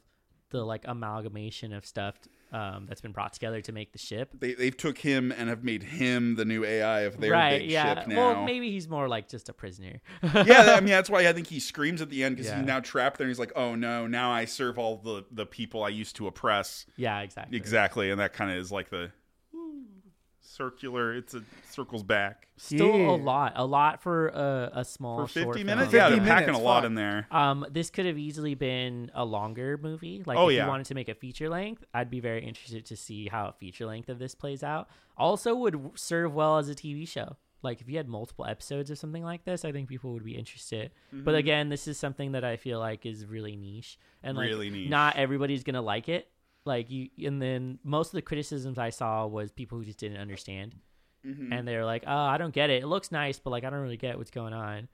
the 0.50 0.64
like 0.64 0.84
amalgamation 0.86 1.72
of 1.72 1.84
stuff 1.86 2.14
um, 2.52 2.86
that's 2.86 3.00
been 3.00 3.12
brought 3.12 3.32
together 3.32 3.60
to 3.62 3.72
make 3.72 3.92
the 3.92 3.98
ship 3.98 4.30
they 4.38 4.52
they've 4.54 4.76
took 4.76 4.98
him 4.98 5.32
and 5.32 5.48
have 5.48 5.64
made 5.64 5.82
him 5.82 6.36
the 6.36 6.44
new 6.44 6.64
AI 6.64 7.00
of 7.00 7.18
their 7.18 7.32
right 7.32 7.60
big 7.60 7.70
yeah 7.70 7.94
ship 8.00 8.08
now. 8.08 8.16
well 8.16 8.44
maybe 8.44 8.70
he's 8.70 8.88
more 8.88 9.08
like 9.08 9.26
just 9.28 9.48
a 9.48 9.52
prisoner 9.52 10.00
yeah, 10.22 10.74
I 10.76 10.80
mean 10.80 10.90
that's 10.90 11.08
why 11.10 11.26
I 11.26 11.32
think 11.32 11.46
he 11.46 11.58
screams 11.60 12.02
at 12.02 12.10
the 12.10 12.22
end 12.24 12.36
because 12.36 12.50
Yeah. 12.50 12.58
he's 12.58 12.66
now 12.66 12.80
trapped 12.80 13.18
there. 13.18 13.24
and 13.26 13.30
He's 13.30 13.38
like, 13.38 13.52
"Oh 13.56 13.74
no, 13.74 14.06
now 14.06 14.30
I 14.30 14.44
serve 14.44 14.78
all 14.78 14.98
the 14.98 15.24
the 15.32 15.46
people 15.46 15.82
I 15.82 15.88
used 15.88 16.16
to 16.16 16.26
oppress." 16.26 16.84
yeah 16.96 17.20
exactly 17.20 17.56
Exactly, 17.56 18.10
and 18.10 18.20
that 18.20 18.32
kind 18.34 18.50
of 18.50 18.56
is 18.58 18.70
like 18.70 18.90
the 18.90 19.10
circular. 20.52 21.14
It's 21.14 21.34
a 21.34 21.42
circles 21.70 22.02
back 22.02 22.48
still 22.56 22.96
Yeah. 22.98 23.10
a 23.10 23.16
lot 23.16 23.52
a 23.56 23.64
lot 23.66 24.02
for 24.02 24.28
a, 24.28 24.70
a 24.74 24.84
small 24.84 25.26
for 25.26 25.32
short 25.40 25.46
fifty 25.56 25.66
film. 25.66 25.78
minutes. 25.78 25.92
Yeah, 25.92 26.10
they're 26.10 26.18
packing 26.18 26.46
minutes, 26.48 26.58
a 26.58 26.62
lot 26.62 26.82
fuck. 26.82 26.84
in 26.86 26.94
there. 26.94 27.26
Um, 27.30 27.66
this 27.70 27.90
could 27.90 28.06
have 28.06 28.18
easily 28.18 28.54
been 28.54 29.10
a 29.14 29.24
longer 29.24 29.78
movie. 29.82 30.22
Like, 30.24 30.38
Oh, 30.38 30.48
if 30.48 30.56
yeah. 30.56 30.64
you 30.64 30.68
wanted 30.68 30.86
to 30.86 30.94
make 30.94 31.08
a 31.08 31.14
feature 31.14 31.48
length, 31.48 31.84
I'd 31.94 32.10
be 32.10 32.20
very 32.20 32.44
interested 32.44 32.86
to 32.86 32.96
see 32.96 33.28
how 33.28 33.46
a 33.48 33.52
feature 33.52 33.86
length 33.86 34.08
of 34.08 34.18
this 34.18 34.34
plays 34.34 34.62
out. 34.62 34.88
Also, 35.16 35.54
would 35.54 35.92
serve 35.94 36.34
well 36.34 36.58
as 36.58 36.68
a 36.68 36.74
TV 36.74 37.06
show. 37.08 37.36
Like, 37.64 37.80
if 37.80 37.88
you 37.88 37.96
had 37.96 38.08
multiple 38.08 38.44
episodes 38.44 38.90
of 38.90 38.98
something 38.98 39.22
like 39.22 39.44
this, 39.44 39.64
I 39.64 39.70
think 39.70 39.88
people 39.88 40.12
would 40.14 40.24
be 40.24 40.36
interested. 40.36 40.90
Mm-hmm. 41.14 41.22
But 41.24 41.36
again, 41.36 41.68
this 41.68 41.86
is 41.86 41.96
something 41.96 42.32
that 42.32 42.42
I 42.44 42.56
feel 42.56 42.80
like 42.80 43.06
is 43.06 43.24
really 43.24 43.54
niche, 43.54 43.98
and 44.22 44.36
like, 44.36 44.48
Really 44.48 44.68
niche. 44.68 44.90
not 44.90 45.14
everybody's 45.16 45.62
gonna 45.62 45.80
like 45.82 46.08
it. 46.08 46.28
Like 46.64 46.90
you, 46.90 47.08
and 47.24 47.42
then 47.42 47.78
most 47.82 48.08
of 48.08 48.12
the 48.12 48.22
criticisms 48.22 48.78
I 48.78 48.90
saw 48.90 49.26
was 49.26 49.50
people 49.50 49.78
who 49.78 49.84
just 49.84 49.98
didn't 49.98 50.18
understand. 50.18 50.76
Mm-hmm. 51.26 51.52
and 51.52 51.68
they're 51.68 51.84
like, 51.84 52.02
"Oh, 52.04 52.16
I 52.16 52.36
don't 52.36 52.52
get 52.52 52.68
it. 52.68 52.82
It 52.82 52.86
looks 52.88 53.12
nice, 53.12 53.38
but 53.38 53.50
like 53.50 53.62
I 53.62 53.70
don't 53.70 53.78
really 53.80 53.96
get 53.96 54.18
what's 54.18 54.32
going 54.32 54.52
on." 54.52 54.88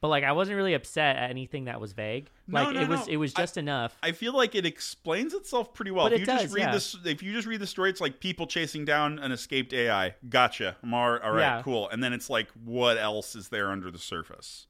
But 0.00 0.08
like 0.08 0.24
I 0.24 0.32
wasn't 0.32 0.56
really 0.56 0.72
upset 0.72 1.16
at 1.16 1.28
anything 1.30 1.64
that 1.66 1.78
was 1.80 1.92
vague. 1.92 2.30
No, 2.48 2.62
Like 2.64 2.74
no, 2.74 2.80
it 2.80 2.88
was 2.88 3.06
no. 3.06 3.12
it 3.12 3.16
was 3.18 3.34
I- 3.36 3.40
just 3.42 3.56
enough. 3.58 3.96
I 4.02 4.12
feel 4.12 4.34
like 4.34 4.54
it 4.54 4.64
explains 4.64 5.34
itself 5.34 5.74
pretty 5.74 5.90
well. 5.90 6.06
But 6.06 6.14
if 6.14 6.20
you 6.20 6.26
just 6.26 6.54
read 6.54 6.62
yeah. 6.62 6.72
this, 6.72 6.96
if 7.04 7.22
you 7.22 7.32
just 7.34 7.46
read 7.46 7.60
the 7.60 7.66
story, 7.66 7.90
it's 7.90 8.00
like 8.00 8.18
people 8.18 8.46
chasing 8.46 8.86
down 8.86 9.18
an 9.18 9.30
escaped 9.30 9.74
AI. 9.74 10.14
Gotcha. 10.28 10.76
I'm 10.82 10.94
all, 10.94 11.18
all 11.18 11.32
right, 11.32 11.40
Yeah. 11.40 11.62
cool. 11.62 11.88
And 11.90 12.02
then 12.02 12.14
it's 12.14 12.30
like, 12.30 12.48
what 12.64 12.96
else 12.96 13.34
is 13.36 13.48
there 13.50 13.70
under 13.70 13.90
the 13.90 13.98
surface? 13.98 14.66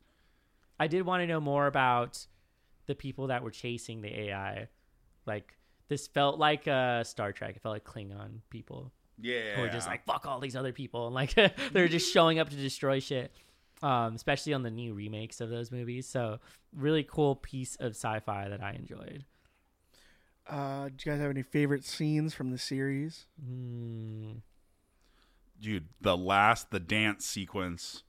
I 0.81 0.88
did 0.88 1.07
want 1.07 1.23
to 1.23 1.27
know 1.29 1.40
more 1.40 1.67
about 1.69 2.27
the 2.87 2.95
people 2.97 3.29
that 3.29 3.43
were 3.45 3.51
chasing 3.53 4.03
the 4.03 4.21
AI. 4.31 4.67
Like 5.27 5.57
this 5.88 6.07
felt 6.07 6.38
like 6.38 6.66
uh, 6.68 7.05
Star 7.05 7.33
Trek. 7.33 7.57
It 7.57 7.62
felt 7.62 7.75
like 7.75 7.85
Klingon 7.85 8.40
people 8.51 8.92
Yeah. 9.20 9.57
who 9.57 9.62
were 9.62 9.68
just 9.68 9.87
like 9.87 10.05
fuck 10.05 10.27
all 10.27 10.40
these 10.40 10.57
other 10.57 10.73
people 10.73 11.07
and 11.07 11.14
like 11.14 11.35
they're 11.73 11.88
just 11.88 12.12
showing 12.12 12.38
up 12.38 12.49
to 12.51 12.57
destroy 12.57 13.01
shit. 13.01 13.33
Um, 13.83 14.14
especially 14.14 14.55
on 14.55 14.62
the 14.62 14.70
new 14.70 14.94
remakes 14.94 15.40
of 15.42 15.51
those 15.51 15.70
movies. 15.70 16.07
So 16.07 16.38
really 16.75 17.03
cool 17.03 17.37
piece 17.37 17.77
of 17.77 17.92
sci-fi 17.92 18.49
that 18.49 18.62
I 18.62 18.73
enjoyed. 18.73 19.25
Uh, 20.49 20.88
do 20.88 20.94
you 21.05 21.12
guys 21.12 21.20
have 21.20 21.31
any 21.31 21.42
favorite 21.42 21.85
scenes 21.85 22.33
from 22.35 22.51
the 22.51 22.57
series? 22.59 23.27
Mm, 23.47 24.37
dude, 25.61 25.88
the 26.01 26.16
last 26.16 26.70
the 26.70 26.81
dance 26.81 27.27
sequence. 27.27 28.05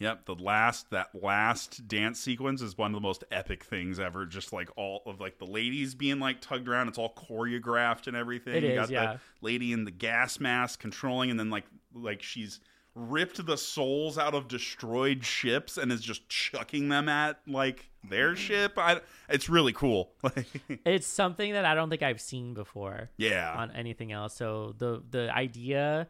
Yep, 0.00 0.26
the 0.26 0.34
last 0.34 0.90
that 0.90 1.10
last 1.22 1.86
dance 1.86 2.18
sequence 2.18 2.60
is 2.60 2.76
one 2.76 2.90
of 2.90 2.94
the 2.94 3.06
most 3.06 3.22
epic 3.30 3.64
things 3.64 4.00
ever. 4.00 4.26
Just 4.26 4.52
like 4.52 4.68
all 4.76 5.02
of 5.06 5.20
like 5.20 5.38
the 5.38 5.46
ladies 5.46 5.94
being 5.94 6.18
like 6.18 6.40
tugged 6.40 6.68
around, 6.68 6.88
it's 6.88 6.98
all 6.98 7.14
choreographed 7.14 8.08
and 8.08 8.16
everything. 8.16 8.56
It 8.56 8.64
you 8.64 8.70
is, 8.70 8.76
got 8.76 8.90
yeah. 8.90 9.12
the 9.12 9.20
lady 9.40 9.72
in 9.72 9.84
the 9.84 9.92
gas 9.92 10.40
mask 10.40 10.80
controlling, 10.80 11.30
and 11.30 11.38
then 11.38 11.48
like 11.48 11.64
like 11.94 12.22
she's 12.22 12.60
ripped 12.94 13.44
the 13.44 13.56
souls 13.56 14.18
out 14.18 14.34
of 14.34 14.48
destroyed 14.48 15.24
ships 15.24 15.76
and 15.76 15.90
is 15.90 16.00
just 16.00 16.28
chucking 16.28 16.88
them 16.88 17.08
at 17.08 17.40
like 17.46 17.90
their 18.08 18.30
mm-hmm. 18.30 18.36
ship. 18.36 18.78
I, 18.78 19.00
it's 19.28 19.48
really 19.48 19.72
cool. 19.72 20.12
It's 20.86 21.06
something 21.06 21.52
that 21.52 21.64
I 21.64 21.74
don't 21.74 21.88
think 21.88 22.02
I've 22.02 22.20
seen 22.20 22.54
before. 22.54 23.10
yeah, 23.16 23.54
on 23.56 23.70
anything 23.72 24.12
else. 24.12 24.34
So 24.34 24.74
the 24.76 25.02
the 25.08 25.34
idea, 25.34 26.08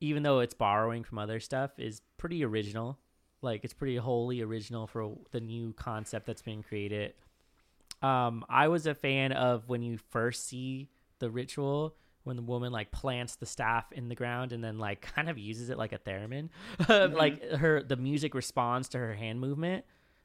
even 0.00 0.22
though 0.22 0.40
it's 0.40 0.54
borrowing 0.54 1.02
from 1.02 1.18
other 1.18 1.40
stuff, 1.40 1.72
is 1.78 2.02
pretty 2.18 2.44
original. 2.44 2.98
Like 3.42 3.64
it's 3.64 3.74
pretty 3.74 3.96
wholly 3.96 4.40
original 4.40 4.86
for 4.86 5.16
the 5.32 5.40
new 5.40 5.72
concept 5.74 6.26
that's 6.26 6.42
being 6.42 6.62
created. 6.62 7.14
Um, 8.00 8.44
I 8.48 8.68
was 8.68 8.86
a 8.86 8.94
fan 8.94 9.32
of 9.32 9.68
when 9.68 9.82
you 9.82 9.98
first 9.98 10.46
see 10.46 10.88
the 11.18 11.30
ritual 11.30 11.94
when 12.24 12.36
the 12.36 12.42
woman 12.42 12.70
like 12.70 12.92
plants 12.92 13.36
the 13.36 13.46
staff 13.46 13.90
in 13.92 14.08
the 14.08 14.14
ground 14.14 14.52
and 14.52 14.62
then 14.62 14.78
like 14.78 15.00
kind 15.14 15.28
of 15.28 15.38
uses 15.38 15.70
it 15.70 15.78
like 15.78 15.92
a 15.92 15.98
theremin. 15.98 16.48
like 16.88 17.42
her 17.52 17.82
the 17.82 17.96
music 17.96 18.34
responds 18.34 18.88
to 18.90 18.98
her 18.98 19.14
hand 19.14 19.40
movement 19.40 19.84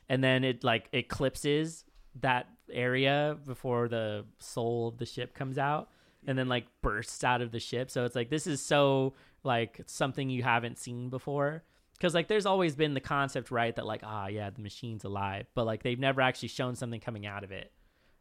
and 0.10 0.24
then 0.24 0.44
it 0.44 0.64
like 0.64 0.88
eclipses 0.94 1.86
that 2.22 2.48
area 2.72 3.38
before 3.46 3.88
the 3.88 4.26
soul 4.40 4.88
of 4.88 4.98
the 4.98 5.06
ship 5.06 5.34
comes 5.34 5.58
out 5.58 5.90
and 6.26 6.38
then 6.38 6.48
like 6.48 6.66
bursts 6.82 7.24
out 7.24 7.42
of 7.42 7.52
the 7.52 7.60
ship 7.60 7.92
so 7.92 8.06
it's 8.06 8.16
like 8.16 8.30
this 8.30 8.48
is 8.48 8.62
so 8.62 9.14
like 9.44 9.80
something 9.86 10.30
you 10.30 10.44
haven't 10.44 10.78
seen 10.78 11.10
before 11.10 11.64
because 11.98 12.14
like 12.14 12.28
there's 12.28 12.46
always 12.46 12.76
been 12.76 12.94
the 12.94 13.00
concept 13.00 13.52
right 13.52 13.76
that 13.76 13.86
like 13.86 14.02
ah 14.04 14.28
yeah 14.28 14.50
the 14.50 14.62
machine's 14.62 15.04
alive 15.04 15.48
but 15.56 15.66
like 15.66 15.84
they've 15.84 16.00
never 16.00 16.22
actually 16.22 16.50
shown 16.50 16.76
something 16.76 17.00
coming 17.00 17.26
out 17.26 17.44
of 17.44 17.52
it. 17.52 17.72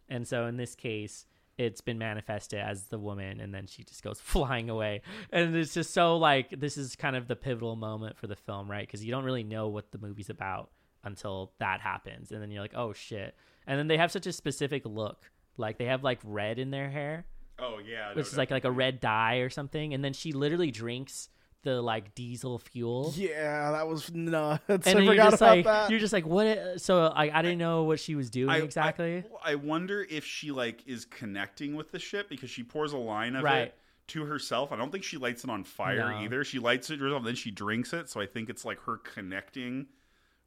And 0.09 0.27
so 0.27 0.47
in 0.47 0.57
this 0.57 0.75
case 0.75 1.27
it's 1.59 1.81
been 1.81 1.97
manifested 1.97 2.59
as 2.59 2.85
the 2.85 2.99
woman 2.99 3.41
and 3.41 3.55
then 3.55 3.67
she 3.67 3.83
just 3.83 4.03
goes 4.03 4.21
flying 4.23 4.71
away. 4.71 5.03
And 5.31 5.55
it's 5.57 5.75
just 5.75 5.93
so 5.93 6.17
like 6.17 6.51
this 6.59 6.77
is 6.77 6.97
kind 6.97 7.17
of 7.17 7.29
the 7.29 7.37
pivotal 7.37 7.77
moment 7.77 8.17
for 8.17 8.27
the 8.27 8.37
film 8.37 8.71
right? 8.71 8.87
Because 8.87 9.05
you 9.05 9.11
don't 9.11 9.25
really 9.25 9.45
know 9.45 9.69
what 9.69 9.93
the 9.93 9.99
movie's 9.99 10.31
about 10.31 10.71
until 11.05 11.53
that 11.59 11.81
happens. 11.81 12.33
And 12.33 12.43
then 12.43 12.51
you're 12.51 12.63
like 12.63 12.75
oh 12.75 12.93
shit. 12.93 13.35
And 13.67 13.79
then 13.79 13.89
they 13.89 13.97
have 13.97 14.13
such 14.13 14.27
a 14.27 14.33
specific 14.33 14.83
look. 14.85 15.31
Like 15.57 15.79
they 15.79 15.87
have 15.87 16.05
like 16.05 16.21
red 16.25 16.59
in 16.59 16.71
their 16.71 16.91
hair. 16.91 17.27
Oh 17.59 17.79
yeah, 17.79 18.13
which 18.15 18.27
is 18.27 18.37
like 18.37 18.51
like 18.51 18.65
a 18.65 18.71
red 18.71 19.01
dye 19.01 19.37
or 19.37 19.49
something. 19.49 19.95
And 19.95 20.05
then 20.05 20.13
she 20.13 20.33
literally 20.33 20.71
drinks 20.71 21.31
the 21.67 21.83
like 21.83 22.15
diesel 22.15 22.59
fuel 22.59 23.13
Yeah, 23.17 23.73
that 23.73 23.87
was 23.87 24.11
nuts. 24.15 24.63
and 24.69 24.83
I 24.87 24.93
then 24.95 25.03
you're 25.05 25.13
forgot 25.13 25.31
just 25.33 25.43
about 25.43 25.57
like 25.57 25.65
that. 25.67 25.91
you're 25.91 25.99
just 26.01 26.13
like 26.13 26.27
what 26.27 26.47
i- 26.47 26.77
so 26.77 27.07
I, 27.09 27.39
I 27.39 27.43
didn't 27.43 27.59
know 27.59 27.83
what 27.83 28.01
she 28.01 28.15
was 28.15 28.31
doing 28.31 28.49
I- 28.51 28.59
exactly 28.59 29.25
I, 29.45 29.53
I 29.53 29.55
wonder 29.57 30.07
if 30.09 30.25
she 30.25 30.51
like 30.53 30.83
is 30.87 31.05
connecting 31.05 31.75
with 31.77 31.91
the 31.93 31.99
ship 31.99 32.29
because 32.31 32.49
she 32.51 32.63
pours 32.63 32.93
a 32.93 32.99
line 32.99 33.37
of 33.37 33.43
Right. 33.45 33.59
it 33.69 33.75
to 34.09 34.25
herself. 34.25 34.71
I 34.71 34.77
don't 34.77 34.93
think 34.93 35.03
she 35.03 35.17
lights 35.17 35.43
it 35.43 35.51
on 35.51 35.65
fire 35.65 36.11
No. 36.13 36.19
either. 36.21 36.45
She 36.45 36.61
lights 36.61 36.91
it 36.91 37.01
herself, 37.01 37.19
and 37.19 37.27
then 37.27 37.35
she 37.35 37.51
drinks 37.51 37.93
it. 37.93 38.09
So 38.09 38.21
I 38.21 38.27
think 38.27 38.49
it's 38.49 38.65
like 38.65 38.79
her 38.85 38.99
connecting 38.99 39.87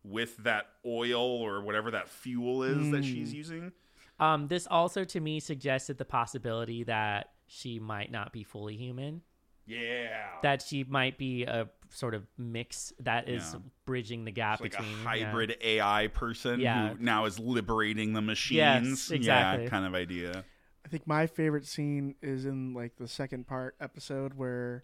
with 0.01 0.37
that 0.37 0.67
oil 0.85 1.19
or 1.21 1.61
whatever 1.61 1.91
that 1.91 2.07
fuel 2.07 2.63
is 2.63 2.89
that 2.91 3.03
she's 3.03 3.33
using. 3.33 3.73
Um, 4.17 4.47
this 4.47 4.65
also 4.71 5.03
to 5.03 5.19
me 5.19 5.41
suggested 5.41 5.97
the 5.97 6.05
possibility 6.05 6.85
that 6.85 7.31
she 7.47 7.79
might 7.79 8.11
not 8.11 8.31
be 8.31 8.43
fully 8.43 8.77
human. 8.77 9.23
Yeah, 9.69 10.27
That 10.43 10.61
she 10.61 10.83
might 10.83 11.17
be 11.17 11.43
a 11.43 11.69
sort 11.91 12.13
of 12.13 12.25
mix 12.37 12.91
that 12.99 13.27
is 13.29 13.53
Yeah. 13.53 13.59
bridging 13.85 14.25
the 14.25 14.31
gap 14.31 14.55
It's 14.55 14.61
like 14.61 14.71
between 14.71 14.89
a 15.07 15.15
yeah. 15.17 15.25
hybrid 15.25 15.57
AI 15.61 16.07
person 16.07 16.59
Yeah. 16.59 16.89
who 16.95 17.03
now 17.03 17.25
is 17.25 17.39
liberating 17.39 18.13
the 18.13 18.21
machines. 18.21 18.57
Yes, 18.57 19.11
exactly. 19.11 19.63
Yeah, 19.65 19.69
kind 19.69 19.85
of 19.85 19.95
idea. 19.95 20.43
I 20.85 20.87
think 20.89 21.05
my 21.07 21.27
favorite 21.27 21.65
scene 21.65 22.15
is 22.21 22.45
in 22.45 22.73
like 22.73 22.95
the 22.97 23.07
second 23.07 23.47
part 23.47 23.75
episode 23.79 24.33
where 24.33 24.83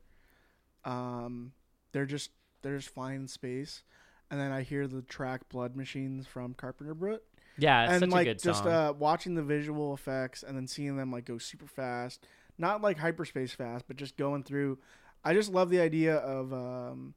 um 0.83 1.51
they're 1.91 2.05
just 2.05 2.31
they're 2.61 2.77
just 2.77 2.89
flying 2.93 3.21
in 3.21 3.27
space 3.27 3.83
and 4.31 4.39
then 4.39 4.51
I 4.51 4.63
hear 4.63 4.87
the 4.87 5.01
track 5.03 5.47
Blood 5.49 5.75
Machines 5.75 6.25
from 6.25 6.55
Carpenter 6.55 6.95
Brut. 6.95 7.23
Yeah, 7.57 7.83
it's 7.83 7.91
and 7.93 7.99
such 8.01 8.09
like 8.11 8.27
a 8.27 8.33
good 8.33 8.41
just 8.43 8.65
uh 8.65 8.93
watching 8.97 9.35
the 9.35 9.43
visual 9.43 9.93
effects 9.93 10.43
and 10.43 10.57
then 10.57 10.67
seeing 10.67 10.97
them 10.97 11.11
like 11.11 11.25
go 11.25 11.37
super 11.37 11.67
fast. 11.67 12.25
Not 12.57 12.81
like 12.81 12.97
hyperspace 12.97 13.53
fast, 13.53 13.85
but 13.87 13.97
just 13.97 14.17
going 14.17 14.43
through 14.43 14.77
I 15.23 15.33
just 15.33 15.51
love 15.51 15.69
the 15.69 15.79
idea 15.79 16.15
of 16.17 16.53
um 16.53 17.13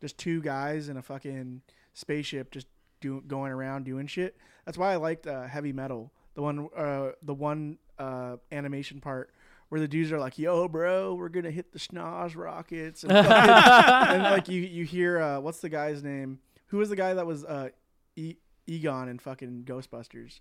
just 0.00 0.18
two 0.18 0.40
guys 0.42 0.88
in 0.88 0.96
a 0.96 1.02
fucking 1.02 1.62
spaceship 1.94 2.50
just 2.50 2.66
do, 3.00 3.22
going 3.26 3.50
around 3.52 3.84
doing 3.84 4.06
shit. 4.06 4.36
That's 4.64 4.76
why 4.78 4.92
I 4.92 4.96
liked 4.96 5.26
uh, 5.26 5.44
heavy 5.44 5.72
metal. 5.72 6.12
The 6.34 6.42
one, 6.42 6.68
uh, 6.76 7.12
the 7.22 7.32
one 7.34 7.78
uh, 7.98 8.36
animation 8.52 9.00
part 9.00 9.30
where 9.70 9.80
the 9.80 9.88
dudes 9.88 10.12
are 10.12 10.18
like, 10.18 10.38
"Yo, 10.38 10.68
bro, 10.68 11.14
we're 11.14 11.30
gonna 11.30 11.50
hit 11.50 11.72
the 11.72 11.78
schnoz 11.78 12.36
rockets," 12.36 13.04
and, 13.04 13.12
fucking- 13.12 13.30
and 14.14 14.22
like 14.24 14.48
you, 14.48 14.60
you 14.60 14.84
hear 14.84 15.18
uh, 15.20 15.40
what's 15.40 15.60
the 15.60 15.70
guy's 15.70 16.02
name? 16.02 16.40
Who 16.68 16.76
was 16.78 16.90
the 16.90 16.96
guy 16.96 17.14
that 17.14 17.26
was 17.26 17.42
uh, 17.44 17.70
e- 18.16 18.36
Egon 18.66 19.08
in 19.08 19.18
fucking 19.18 19.64
Ghostbusters? 19.66 20.40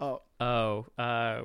Oh, 0.00 0.22
oh, 0.40 0.86
uh, 0.98 1.02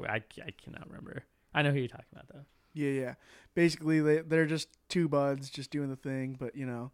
I, 0.07 0.21
I 0.45 0.51
cannot 0.63 0.87
remember. 0.87 1.23
I 1.53 1.61
know 1.61 1.71
who 1.71 1.79
you're 1.79 1.87
talking 1.87 2.05
about 2.11 2.27
though. 2.29 2.45
Yeah, 2.73 2.89
yeah. 2.89 3.13
Basically, 3.55 4.01
they 4.01 4.19
they're 4.19 4.45
just 4.45 4.69
two 4.89 5.07
buds 5.07 5.49
just 5.49 5.71
doing 5.71 5.89
the 5.89 5.95
thing, 5.95 6.35
but 6.39 6.55
you 6.55 6.65
know, 6.65 6.91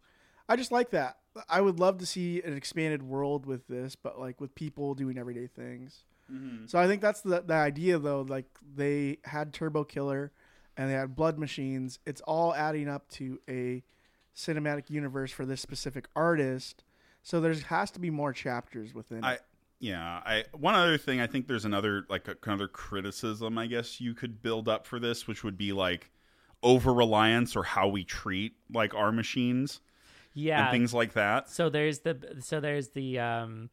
I 0.48 0.56
just 0.56 0.72
like 0.72 0.90
that. 0.90 1.16
I 1.48 1.60
would 1.60 1.78
love 1.78 1.98
to 1.98 2.06
see 2.06 2.42
an 2.42 2.56
expanded 2.56 3.02
world 3.02 3.46
with 3.46 3.66
this, 3.68 3.96
but 3.96 4.18
like 4.18 4.40
with 4.40 4.54
people 4.54 4.94
doing 4.94 5.16
everyday 5.16 5.46
things. 5.46 6.04
Mm-hmm. 6.30 6.66
So 6.66 6.78
I 6.78 6.86
think 6.86 7.00
that's 7.00 7.20
the 7.22 7.40
the 7.40 7.54
idea 7.54 7.98
though. 7.98 8.22
Like 8.22 8.46
they 8.76 9.18
had 9.24 9.52
Turbo 9.52 9.84
Killer, 9.84 10.32
and 10.76 10.90
they 10.90 10.94
had 10.94 11.16
Blood 11.16 11.38
Machines. 11.38 11.98
It's 12.06 12.20
all 12.22 12.54
adding 12.54 12.88
up 12.88 13.08
to 13.12 13.40
a 13.48 13.82
cinematic 14.36 14.90
universe 14.90 15.30
for 15.30 15.44
this 15.44 15.60
specific 15.60 16.08
artist. 16.14 16.84
So 17.22 17.40
there 17.40 17.54
has 17.54 17.90
to 17.92 18.00
be 18.00 18.10
more 18.10 18.32
chapters 18.32 18.94
within. 18.94 19.24
I 19.24 19.34
it. 19.34 19.42
Yeah, 19.80 20.20
I 20.24 20.44
one 20.52 20.74
other 20.74 20.98
thing 20.98 21.20
I 21.20 21.26
think 21.26 21.48
there's 21.48 21.64
another 21.64 22.04
like 22.08 22.28
a, 22.28 22.36
another 22.44 22.68
criticism 22.68 23.58
I 23.58 23.66
guess 23.66 24.00
you 24.00 24.14
could 24.14 24.42
build 24.42 24.68
up 24.68 24.86
for 24.86 25.00
this, 25.00 25.26
which 25.26 25.42
would 25.42 25.56
be 25.56 25.72
like 25.72 26.10
over 26.62 26.92
reliance 26.92 27.56
or 27.56 27.62
how 27.62 27.88
we 27.88 28.04
treat 28.04 28.52
like 28.72 28.94
our 28.94 29.10
machines 29.10 29.80
Yeah, 30.34 30.64
and 30.64 30.70
things 30.70 30.92
like 30.92 31.14
that. 31.14 31.48
so 31.48 31.70
there's 31.70 32.00
the 32.00 32.36
so 32.40 32.60
there's 32.60 32.90
the 32.90 33.18
um 33.18 33.70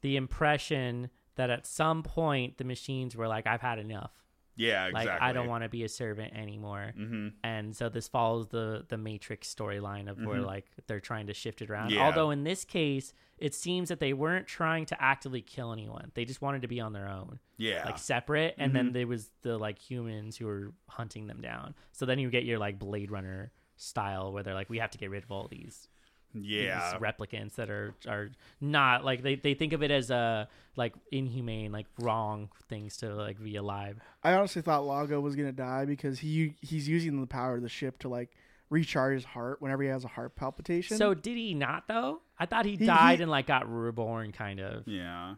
the 0.00 0.16
impression 0.16 1.10
that 1.36 1.50
at 1.50 1.66
some 1.66 2.02
point 2.02 2.58
the 2.58 2.64
machines 2.64 3.14
were 3.16 3.28
like, 3.28 3.46
I've 3.46 3.60
had 3.60 3.78
enough. 3.78 4.10
Yeah, 4.54 4.90
Like. 4.92 5.08
I 5.08 5.32
don't 5.32 5.48
want 5.48 5.64
to 5.64 5.68
be 5.70 5.82
a 5.84 5.88
servant 5.88 6.34
anymore. 6.34 6.92
hmm 6.96 7.28
and 7.42 7.74
so 7.74 7.88
this 7.88 8.08
follows 8.08 8.48
the 8.48 8.84
the 8.88 8.98
matrix 8.98 9.52
storyline 9.52 10.08
of 10.10 10.18
where 10.18 10.40
Mhm. 10.40 10.46
like 10.46 10.66
they're 10.86 11.00
trying 11.00 11.26
to 11.28 11.34
shift 11.34 11.62
it 11.62 11.70
around 11.70 11.90
Yeah. 11.90 12.04
although 12.04 12.30
in 12.30 12.44
this 12.44 12.64
case 12.64 13.12
it 13.38 13.54
seems 13.54 13.88
that 13.88 13.98
they 13.98 14.12
weren't 14.12 14.46
trying 14.46 14.84
to 14.86 15.02
actively 15.02 15.40
kill 15.42 15.72
anyone 15.72 16.12
they 16.14 16.24
just 16.24 16.42
wanted 16.42 16.62
to 16.62 16.68
be 16.68 16.80
on 16.80 16.92
their 16.92 17.08
own 17.08 17.38
Yeah, 17.56 17.84
like 17.86 17.98
separate 17.98 18.54
and 18.58 18.74
then 18.76 18.90
Mhm. 18.90 18.92
there 18.92 19.06
was 19.06 19.30
the 19.42 19.56
like 19.58 19.78
humans 19.78 20.36
who 20.36 20.46
were 20.46 20.72
hunting 20.88 21.26
them 21.28 21.40
down 21.40 21.74
so 21.92 22.04
then 22.06 22.18
you 22.18 22.28
get 22.30 22.44
your 22.44 22.58
like 22.58 22.78
blade 22.78 23.10
runner 23.10 23.52
style 23.76 24.32
where 24.32 24.42
they're 24.42 24.54
like 24.54 24.68
we 24.70 24.78
have 24.78 24.90
to 24.90 24.98
get 24.98 25.10
rid 25.10 25.24
of 25.24 25.32
all 25.32 25.48
these 25.48 25.88
yeah. 26.34 26.92
these 26.92 27.00
replicants 27.00 27.54
that 27.56 27.70
are 27.70 27.94
are 28.08 28.30
not 28.60 29.04
like 29.04 29.22
they, 29.22 29.34
they 29.36 29.54
think 29.54 29.72
of 29.72 29.82
it 29.82 29.90
as 29.90 30.10
a 30.10 30.48
like 30.76 30.94
inhumane 31.10 31.70
like 31.72 31.86
wrong 31.98 32.48
things 32.68 32.96
to 32.98 33.14
like 33.14 33.42
be 33.42 33.56
alive 33.56 33.98
I 34.24 34.32
honestly 34.34 34.62
thought 34.62 34.84
Lago 34.86 35.20
was 35.20 35.36
gonna 35.36 35.52
die 35.52 35.84
because 35.84 36.18
he 36.20 36.54
he's 36.62 36.88
using 36.88 37.20
the 37.20 37.26
power 37.26 37.56
of 37.56 37.62
the 37.62 37.68
ship 37.68 37.98
to 38.00 38.08
like 38.08 38.30
recharge 38.70 39.14
his 39.16 39.24
heart 39.24 39.60
whenever 39.60 39.82
he 39.82 39.90
has 39.90 40.02
a 40.04 40.08
heart 40.08 40.34
palpitation. 40.34 40.96
So 40.96 41.12
did 41.12 41.36
he 41.36 41.52
not 41.52 41.88
though? 41.88 42.22
I 42.38 42.46
thought 42.46 42.64
he, 42.64 42.76
He- 42.76 42.86
died 42.86 43.18
he- 43.18 43.22
and 43.22 43.30
like 43.30 43.46
got 43.46 43.70
reborn, 43.70 44.32
kind 44.32 44.60
of. 44.60 44.88
Yeah. 44.88 45.34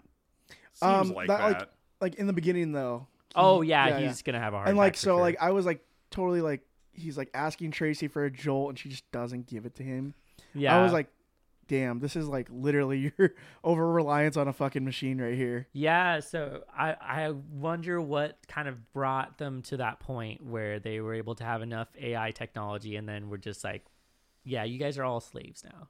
Seems 0.74 1.10
Um, 1.10 1.14
like 1.14 1.26
that, 1.28 1.38
that. 1.38 1.58
like, 1.58 1.68
like 2.00 2.14
in 2.14 2.26
the 2.28 2.32
beginning 2.32 2.70
though. 2.72 3.08
he- 3.30 3.32
Oh 3.34 3.62
yeah, 3.62 3.98
he's 3.98 4.22
gonna 4.22 4.38
have 4.38 4.54
a 4.54 4.58
heart 4.58 4.68
and 4.68 4.78
like 4.78 4.96
so 4.96 5.14
sure. 5.16 5.20
like 5.20 5.36
I 5.40 5.50
was 5.50 5.66
like 5.66 5.84
totally 6.12 6.42
like 6.42 6.60
he's 6.92 7.18
like 7.18 7.28
asking 7.34 7.72
Tracy 7.72 8.06
for 8.06 8.24
a 8.24 8.30
jolt 8.30 8.68
and 8.70 8.78
she 8.78 8.88
just 8.88 9.10
doesn't 9.10 9.48
give 9.48 9.66
it 9.66 9.74
to 9.76 9.82
him. 9.82 10.14
Yeah, 10.54 10.76
I 10.76 10.82
was 10.82 10.92
like, 10.92 11.08
damn, 11.66 12.00
this 12.00 12.16
is 12.16 12.28
like 12.28 12.48
literally 12.50 13.12
your 13.18 13.34
over 13.62 13.90
reliance 13.90 14.36
on 14.36 14.48
a 14.48 14.52
fucking 14.52 14.84
machine 14.84 15.20
right 15.20 15.34
here. 15.34 15.68
Yeah, 15.72 16.20
so 16.20 16.62
I 16.76 16.96
I 17.00 17.30
wonder 17.30 18.00
what 18.00 18.38
kind 18.48 18.68
of 18.68 18.92
brought 18.92 19.38
them 19.38 19.62
to 19.62 19.78
that 19.78 20.00
point 20.00 20.44
where 20.44 20.78
they 20.78 21.00
were 21.00 21.14
able 21.14 21.34
to 21.36 21.44
have 21.44 21.62
enough 21.62 21.88
AI 22.00 22.30
technology 22.30 22.96
and 22.96 23.08
then 23.08 23.28
we're 23.28 23.36
just 23.38 23.64
like, 23.64 23.84
yeah, 24.44 24.64
you 24.64 24.78
guys 24.78 24.98
are 24.98 25.04
all 25.04 25.20
slaves 25.20 25.64
now. 25.64 25.88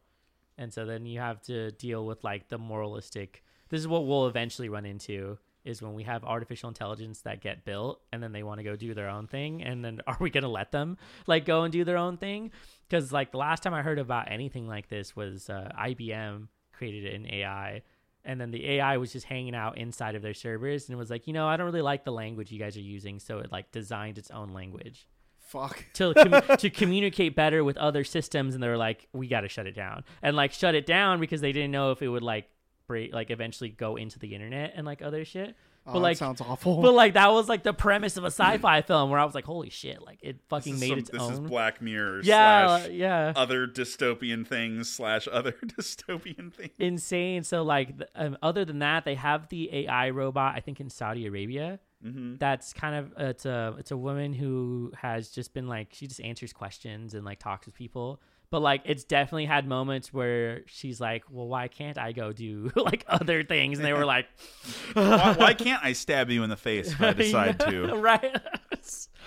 And 0.57 0.73
so 0.73 0.87
then 0.87 1.05
you 1.07 1.19
have 1.19 1.43
to 1.43 1.73
deal 1.73 2.07
with 2.07 2.23
like 2.23 2.49
the 2.49 2.59
moralistic. 2.59 3.43
This 3.71 3.81
is 3.81 3.89
what 3.89 4.07
we'll 4.07 4.29
eventually 4.29 4.69
run 4.69 4.87
into 4.87 5.39
is 5.65 5.83
when 5.83 5.95
we 5.95 6.03
have 6.03 6.25
artificial 6.25 6.69
intelligence 6.69 7.23
that 7.23 7.41
get 7.41 7.65
built 7.65 8.01
and 8.13 8.23
then 8.23 8.33
they 8.33 8.43
want 8.43 8.59
to 8.59 8.65
go 8.65 8.77
do 8.77 8.95
their 8.95 9.09
own 9.09 9.27
thing 9.27 9.63
and 9.63 9.85
then 9.85 10.01
are 10.07 10.17
we 10.21 10.31
going 10.31 10.43
to 10.43 10.49
let 10.49 10.73
them 10.73 10.97
like 11.27 11.45
go 11.45 11.63
and 11.63 11.73
do 11.73 11.85
their 11.85 11.97
own 11.97 12.17
thing? 12.17 12.51
Cuz 12.91 13.13
like 13.13 13.33
the 13.33 13.39
last 13.39 13.63
time 13.63 13.75
I 13.75 13.83
heard 13.83 13.99
about 13.99 14.31
anything 14.31 14.69
like 14.69 14.89
this 14.89 15.17
was 15.17 15.49
uh, 15.49 15.73
IBM 15.79 16.49
created 16.73 17.15
an 17.15 17.27
AI 17.33 17.83
and 18.25 18.41
then 18.41 18.51
the 18.51 18.69
AI 18.71 18.97
was 18.97 19.13
just 19.13 19.27
hanging 19.27 19.55
out 19.55 19.77
inside 19.77 20.15
of 20.15 20.23
their 20.23 20.35
servers 20.35 20.89
and 20.89 20.95
it 20.95 20.99
was 20.99 21.11
like, 21.11 21.27
you 21.27 21.33
know, 21.33 21.47
I 21.47 21.57
don't 21.57 21.67
really 21.67 21.83
like 21.83 22.05
the 22.05 22.13
language 22.13 22.51
you 22.51 22.59
guys 22.59 22.77
are 22.77 22.81
using, 22.81 23.19
so 23.19 23.39
it 23.39 23.53
like 23.53 23.71
designed 23.71 24.19
its 24.19 24.31
own 24.31 24.51
language 24.51 25.07
Fuck. 25.39 25.85
to 25.95 26.15
commu- 26.15 26.57
to 26.59 26.71
communicate 26.71 27.37
better 27.37 27.63
with 27.63 27.77
other 27.77 28.03
systems, 28.03 28.55
and 28.55 28.63
they 28.63 28.69
were 28.69 28.77
like, 28.77 29.09
we 29.13 29.29
got 29.29 29.43
to 29.43 29.49
shut 29.49 29.67
it 29.67 29.75
down, 29.75 30.05
and 30.23 30.37
like 30.37 30.53
shut 30.53 30.75
it 30.75 30.87
down 30.87 31.21
because 31.21 31.41
they 31.41 31.53
didn't 31.53 31.71
know 31.71 31.91
if 31.91 32.03
it 32.03 32.09
would 32.09 32.23
like 32.23 32.49
break, 32.87 33.13
like 33.13 33.31
eventually 33.31 33.71
go 33.71 33.97
into 33.97 34.19
the 34.19 34.35
internet 34.35 34.73
and 34.77 34.87
like 34.87 35.03
other 35.03 35.25
shit. 35.25 35.55
Oh, 35.87 35.93
But 35.93 35.99
that 35.99 36.03
like, 36.03 36.17
sounds 36.17 36.41
awful. 36.41 36.81
but 36.81 36.95
like 36.95 37.13
that 37.13 37.31
was 37.33 37.47
like 37.47 37.63
the 37.63 37.75
premise 37.75 38.17
of 38.17 38.25
a 38.25 38.29
sci-fi 38.29 38.81
film 38.87 39.11
where 39.11 39.21
I 39.21 39.25
was 39.27 39.35
like, 39.35 39.45
holy 39.45 39.69
shit, 39.69 40.01
like 40.03 40.19
it 40.23 40.39
fucking 40.49 40.81
made 40.81 40.89
some- 40.89 40.99
its 41.01 41.11
this 41.11 41.21
own. 41.21 41.33
is 41.35 41.41
Black 41.41 41.83
Mirror 41.83 42.23
yeah, 42.25 42.79
slash 42.79 42.91
yeah. 42.91 43.33
other 43.37 43.67
dystopian 43.67 44.47
things 44.47 44.89
slash 44.91 45.29
other 45.31 45.53
dystopian 45.67 46.53
things. 46.55 46.73
insane. 46.79 47.43
So 47.43 47.63
like, 47.65 47.91
um, 48.15 48.39
other 48.43 48.65
than 48.65 48.79
that, 48.79 49.05
they 49.05 49.15
have 49.15 49.49
the 49.51 49.69
AI 49.87 50.09
robot. 50.11 50.55
I 50.57 50.61
think 50.61 50.81
in 50.81 50.89
Saudi 50.89 51.27
Arabia. 51.27 51.81
Mm-hmm. 52.05 52.37
That's 52.37 52.73
kind 52.75 52.95
of 52.97 53.13
it's 53.19 53.47
a 53.47 53.75
it's 53.79 53.91
a 53.91 53.97
woman 53.97 54.35
who 54.35 54.93
has 54.97 55.31
just 55.31 55.55
been 55.55 55.67
like 55.69 55.89
she 55.93 56.07
just 56.07 56.21
answers 56.21 56.53
questions 56.53 57.15
and 57.15 57.25
like 57.25 57.39
talks 57.39 57.65
with 57.67 57.75
people. 57.75 58.21
But 58.51 58.61
like, 58.61 58.83
it's 58.85 59.03
definitely 59.05 59.47
had 59.47 59.67
moments 59.67 60.13
where 60.13 60.63
she's 60.67 61.01
like, 61.01 61.25
"Well, 61.31 61.49
why 61.49 61.67
can't 61.69 61.99
I 61.99 62.13
go 62.13 62.33
do 62.33 62.71
like 62.77 63.05
other 63.09 63.43
things?" 63.43 63.79
And 63.79 63.85
they 63.85 63.93
were 63.93 64.05
like, 64.05 64.27
why, 64.93 65.35
why 65.37 65.55
can't 65.55 65.83
I 65.85 65.93
stab 65.93 66.31
you 66.31 66.43
in 66.45 66.51
the 66.51 66.57
face 66.57 66.93
if 66.93 67.01
I 67.01 67.13
decide 67.15 67.57
Yeah, 67.61 67.71
to? 67.71 67.97
right? 67.97 68.37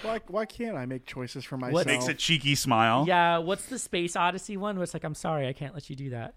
why 0.03 0.19
why 0.27 0.45
can't 0.45 0.77
I 0.77 0.85
make 0.85 1.05
choices 1.05 1.43
for 1.43 1.57
myself? 1.57 1.73
What- 1.73 1.87
Makes 1.87 2.07
a 2.07 2.13
cheeky 2.13 2.55
smile. 2.55 3.05
yeah. 3.07 3.39
What's 3.39 3.65
the 3.65 3.79
Space 3.79 4.15
Odyssey 4.15 4.55
one? 4.55 4.75
Where 4.77 4.83
it's 4.83 4.93
like, 4.93 5.03
"I'm 5.03 5.15
sorry, 5.15 5.47
I 5.47 5.53
can't 5.53 5.73
let 5.73 5.89
you 5.89 5.95
do 5.95 6.11
that." 6.11 6.35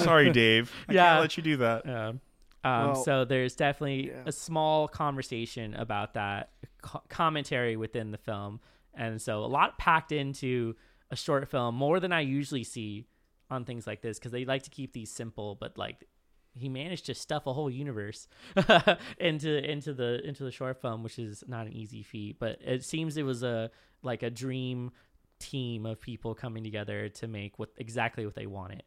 Sorry, 0.00 0.30
Dave. 0.30 0.72
I 0.88 0.92
Yeah. 0.94 1.04
can't 1.10 1.20
let 1.20 1.36
you 1.36 1.42
do 1.42 1.56
that. 1.58 1.82
Yeah. 1.86 2.08
Um, 2.08 2.18
Well, 2.64 2.94
so 2.96 3.24
there's 3.24 3.54
definitely 3.54 4.08
yeah. 4.08 4.22
a 4.26 4.32
small 4.32 4.88
conversation 4.88 5.74
about 5.74 6.14
that 6.14 6.50
co- 6.82 7.02
commentary 7.08 7.76
within 7.76 8.10
the 8.10 8.18
film, 8.18 8.60
and 8.94 9.20
so 9.22 9.44
a 9.44 9.46
lot 9.46 9.78
packed 9.78 10.12
into 10.12 10.74
a 11.10 11.16
short 11.16 11.48
film, 11.48 11.74
more 11.74 12.00
than 12.00 12.12
I 12.12 12.20
usually 12.20 12.64
see 12.64 13.06
on 13.50 13.64
things 13.64 13.86
like 13.86 14.00
this, 14.02 14.18
because 14.18 14.32
they 14.32 14.44
like 14.44 14.62
to 14.64 14.70
keep 14.70 14.92
these 14.92 15.10
simple, 15.10 15.56
but 15.56 15.76
like 15.76 16.06
he 16.54 16.68
managed 16.68 17.06
to 17.06 17.14
stuff 17.14 17.46
a 17.46 17.52
whole 17.52 17.70
universe 17.70 18.28
into 19.18 19.70
into 19.70 19.94
the 19.94 20.20
into 20.26 20.44
the 20.44 20.50
short 20.50 20.80
film, 20.80 21.02
which 21.02 21.18
is 21.18 21.44
not 21.46 21.66
an 21.66 21.72
easy 21.72 22.02
feat. 22.02 22.38
But 22.38 22.58
it 22.60 22.84
seems 22.84 23.16
it 23.16 23.22
was 23.22 23.42
a 23.42 23.70
like 24.02 24.22
a 24.22 24.30
dream 24.30 24.92
team 25.38 25.86
of 25.86 26.00
people 26.00 26.34
coming 26.34 26.62
together 26.62 27.08
to 27.08 27.26
make 27.26 27.58
what 27.58 27.70
exactly 27.76 28.24
what 28.24 28.34
they 28.34 28.46
wanted. 28.46 28.82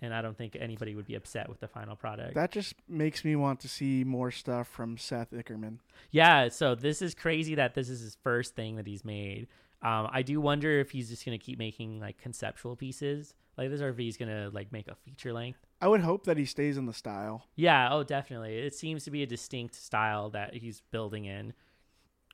And 0.00 0.14
I 0.14 0.22
don't 0.22 0.38
think 0.38 0.56
anybody 0.58 0.94
would 0.94 1.06
be 1.06 1.16
upset 1.16 1.48
with 1.48 1.58
the 1.58 1.66
final 1.66 1.96
product. 1.96 2.36
That 2.36 2.52
just 2.52 2.74
makes 2.88 3.24
me 3.24 3.34
want 3.34 3.58
to 3.60 3.68
see 3.68 4.04
more 4.04 4.30
stuff 4.30 4.68
from 4.68 4.96
Seth 4.96 5.32
Ickerman. 5.32 5.78
Yeah, 6.12 6.50
so 6.50 6.76
this 6.76 7.02
is 7.02 7.16
crazy 7.16 7.56
that 7.56 7.74
this 7.74 7.88
is 7.88 8.00
his 8.00 8.16
first 8.22 8.54
thing 8.54 8.76
that 8.76 8.86
he's 8.86 9.04
made. 9.04 9.48
Um, 9.80 10.08
I 10.10 10.22
do 10.22 10.40
wonder 10.40 10.80
if 10.80 10.90
he's 10.90 11.08
just 11.08 11.24
gonna 11.24 11.38
keep 11.38 11.58
making 11.58 12.00
like 12.00 12.18
conceptual 12.18 12.74
pieces 12.74 13.34
like 13.56 13.70
this, 13.70 13.80
or 13.80 13.90
if 13.90 13.98
he's 13.98 14.16
gonna 14.16 14.50
like 14.52 14.72
make 14.72 14.88
a 14.88 14.94
feature 14.94 15.32
length. 15.32 15.60
I 15.80 15.88
would 15.88 16.00
hope 16.00 16.24
that 16.24 16.36
he 16.36 16.44
stays 16.44 16.76
in 16.76 16.86
the 16.86 16.92
style. 16.92 17.44
Yeah, 17.54 17.88
oh, 17.92 18.02
definitely. 18.02 18.58
It 18.58 18.74
seems 18.74 19.04
to 19.04 19.10
be 19.10 19.22
a 19.22 19.26
distinct 19.26 19.74
style 19.74 20.30
that 20.30 20.54
he's 20.54 20.82
building 20.90 21.26
in, 21.26 21.52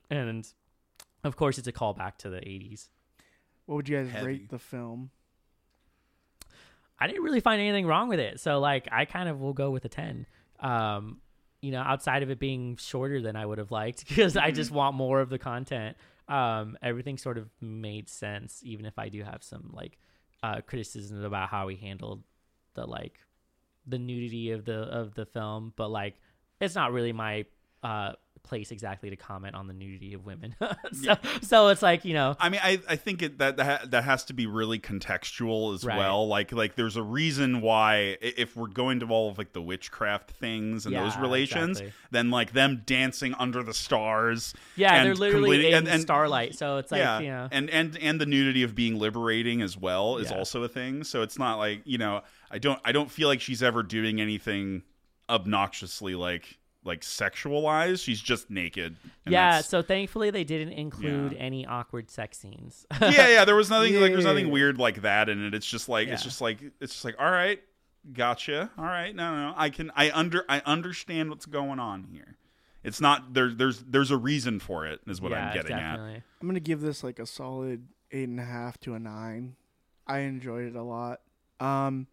and 0.09 0.47
of 1.23 1.35
course, 1.35 1.57
it's 1.57 1.67
a 1.67 1.71
callback 1.71 2.17
to 2.19 2.29
the 2.29 2.37
'80s. 2.37 2.89
What 3.65 3.75
would 3.75 3.89
you 3.89 3.97
guys 3.97 4.09
Heavy. 4.09 4.25
rate 4.25 4.49
the 4.49 4.59
film? 4.59 5.11
I 6.99 7.07
didn't 7.07 7.23
really 7.23 7.41
find 7.41 7.61
anything 7.61 7.85
wrong 7.85 8.07
with 8.07 8.19
it, 8.19 8.39
so 8.39 8.59
like 8.59 8.87
I 8.91 9.05
kind 9.05 9.29
of 9.29 9.39
will 9.39 9.53
go 9.53 9.69
with 9.69 9.85
a 9.85 9.89
ten. 9.89 10.25
Um, 10.59 11.19
you 11.61 11.71
know, 11.71 11.81
outside 11.81 12.23
of 12.23 12.29
it 12.29 12.39
being 12.39 12.77
shorter 12.77 13.21
than 13.21 13.35
I 13.35 13.45
would 13.45 13.57
have 13.57 13.71
liked, 13.71 14.07
because 14.07 14.37
I 14.37 14.51
just 14.51 14.71
want 14.71 14.95
more 14.95 15.21
of 15.21 15.29
the 15.29 15.39
content. 15.39 15.97
Um, 16.27 16.77
everything 16.81 17.17
sort 17.17 17.37
of 17.37 17.49
made 17.61 18.09
sense, 18.09 18.61
even 18.63 18.85
if 18.85 18.97
I 18.97 19.09
do 19.09 19.23
have 19.23 19.43
some 19.43 19.69
like 19.73 19.99
uh, 20.41 20.61
criticisms 20.65 21.23
about 21.23 21.49
how 21.49 21.67
he 21.67 21.75
handled 21.75 22.23
the 22.73 22.85
like 22.85 23.19
the 23.87 23.99
nudity 23.99 24.51
of 24.51 24.65
the 24.65 24.79
of 24.83 25.13
the 25.15 25.25
film, 25.25 25.73
but 25.75 25.89
like 25.89 26.15
it's 26.59 26.75
not 26.75 26.91
really 26.91 27.13
my 27.13 27.45
uh 27.83 28.13
place 28.45 28.71
exactly 28.71 29.09
to 29.09 29.15
comment 29.15 29.55
on 29.55 29.67
the 29.67 29.73
nudity 29.73 30.13
of 30.13 30.25
women. 30.25 30.55
so, 30.93 31.15
so 31.41 31.67
it's 31.69 31.81
like 31.81 32.05
you 32.05 32.13
know, 32.13 32.35
I 32.39 32.49
mean, 32.49 32.61
I, 32.63 32.79
I 32.87 32.95
think 32.95 33.21
it, 33.21 33.39
that 33.39 33.57
that 33.57 33.91
that 33.91 34.03
has 34.05 34.23
to 34.25 34.33
be 34.33 34.45
really 34.47 34.79
contextual 34.79 35.73
as 35.75 35.83
Right. 35.83 35.97
well. 35.97 36.27
Like 36.27 36.51
like 36.51 36.75
there's 36.75 36.95
a 36.95 37.03
reason 37.03 37.61
why 37.61 38.17
if 38.21 38.55
we're 38.55 38.67
going 38.67 38.99
to 39.01 39.07
all 39.07 39.29
of 39.29 39.37
like 39.37 39.53
the 39.53 39.61
witchcraft 39.61 40.31
things 40.31 40.85
and 40.85 40.95
those 40.95 41.17
relations, 41.17 41.79
exactly. 41.79 41.93
then 42.11 42.29
like 42.31 42.53
them 42.53 42.83
dancing 42.85 43.33
under 43.39 43.63
the 43.63 43.73
stars. 43.73 44.53
yeah, 44.75 44.95
and 44.95 45.07
they're 45.07 45.15
literally 45.15 45.67
in 45.67 45.73
and- 45.73 45.87
and- 45.87 46.01
starlight. 46.01 46.55
So 46.55 46.77
it's 46.77 46.91
like 46.91 46.99
yeah, 46.99 47.19
you 47.19 47.29
know, 47.29 47.47
and 47.51 47.69
and 47.69 47.97
and 47.97 48.21
the 48.21 48.25
nudity 48.25 48.63
of 48.63 48.75
being 48.75 48.97
liberating 48.99 49.61
as 49.61 49.77
well 49.77 50.17
is 50.17 50.29
Yeah. 50.31 50.37
also 50.37 50.63
a 50.63 50.67
thing. 50.69 51.03
So 51.03 51.21
it's 51.21 51.39
not 51.39 51.57
like 51.57 51.81
you 51.85 51.97
know 51.97 52.21
I 52.51 52.59
don't 52.59 52.79
I 52.85 52.91
don't 52.91 53.09
feel 53.11 53.27
like 53.27 53.41
she's 53.41 53.63
ever 53.63 53.83
doing 53.83 54.21
anything 54.21 54.83
obnoxiously 55.29 56.15
like 56.15 56.57
like 56.85 57.01
sexualized. 57.01 58.03
She's 58.03 58.21
just 58.21 58.49
naked. 58.49 58.95
yeah. 59.25 59.31
that's- 59.49 59.69
So 59.69 59.81
thankfully 59.81 60.29
they 60.31 60.43
didn't 60.43 60.73
include 60.73 61.33
Yeah. 61.33 61.37
any 61.39 61.65
awkward 61.65 62.09
sex 62.11 62.37
scenes. 62.37 62.85
yeah, 63.01 63.27
yeah. 63.27 63.45
There 63.45 63.55
was 63.55 63.69
nothing 63.69 63.99
like 63.99 64.11
there's 64.13 64.25
nothing 64.25 64.51
weird 64.51 64.77
like 64.77 65.01
that 65.01 65.27
in 65.29 65.43
it. 65.45 65.53
It's 65.53 65.65
just 65.65 65.89
like 65.89 66.07
it's 66.07 66.23
just 66.23 66.41
like 66.41 66.59
it's 66.79 66.93
just 66.93 67.03
like 67.05 67.15
all 67.19 67.29
right, 67.31 67.59
gotcha. 68.13 68.69
All 68.77 68.85
right, 68.85 69.15
no, 69.15 69.35
no, 69.35 69.49
no. 69.49 69.53
I 69.57 69.69
can 69.69 69.91
I 69.95 70.11
under 70.11 70.45
I 70.47 70.61
understand 70.65 71.29
what's 71.29 71.45
going 71.45 71.79
on 71.79 72.03
here. 72.11 72.37
It's 72.83 73.01
not 73.01 73.33
there. 73.33 73.49
There's 73.51 73.79
there's 73.83 74.11
a 74.11 74.17
reason 74.17 74.59
for 74.59 74.85
it. 74.85 75.01
Is 75.07 75.19
what 75.19 75.31
yeah, 75.31 75.47
I'm 75.47 75.53
getting 75.53 75.73
at. 75.75 75.97
I'm 75.99 76.21
gonna 76.47 76.59
give 76.59 76.81
this 76.81 77.03
like 77.03 77.17
a 77.19 77.25
solid 77.25 77.87
eight 78.11 78.29
and 78.29 78.39
a 78.39 78.45
half 78.45 78.79
to 78.81 78.93
a 78.93 78.99
nine. 78.99 79.55
I 80.05 80.19
enjoyed 80.19 80.65
it 80.67 80.75
a 80.75 80.83
lot. 80.83 81.21
Um, 81.59 82.05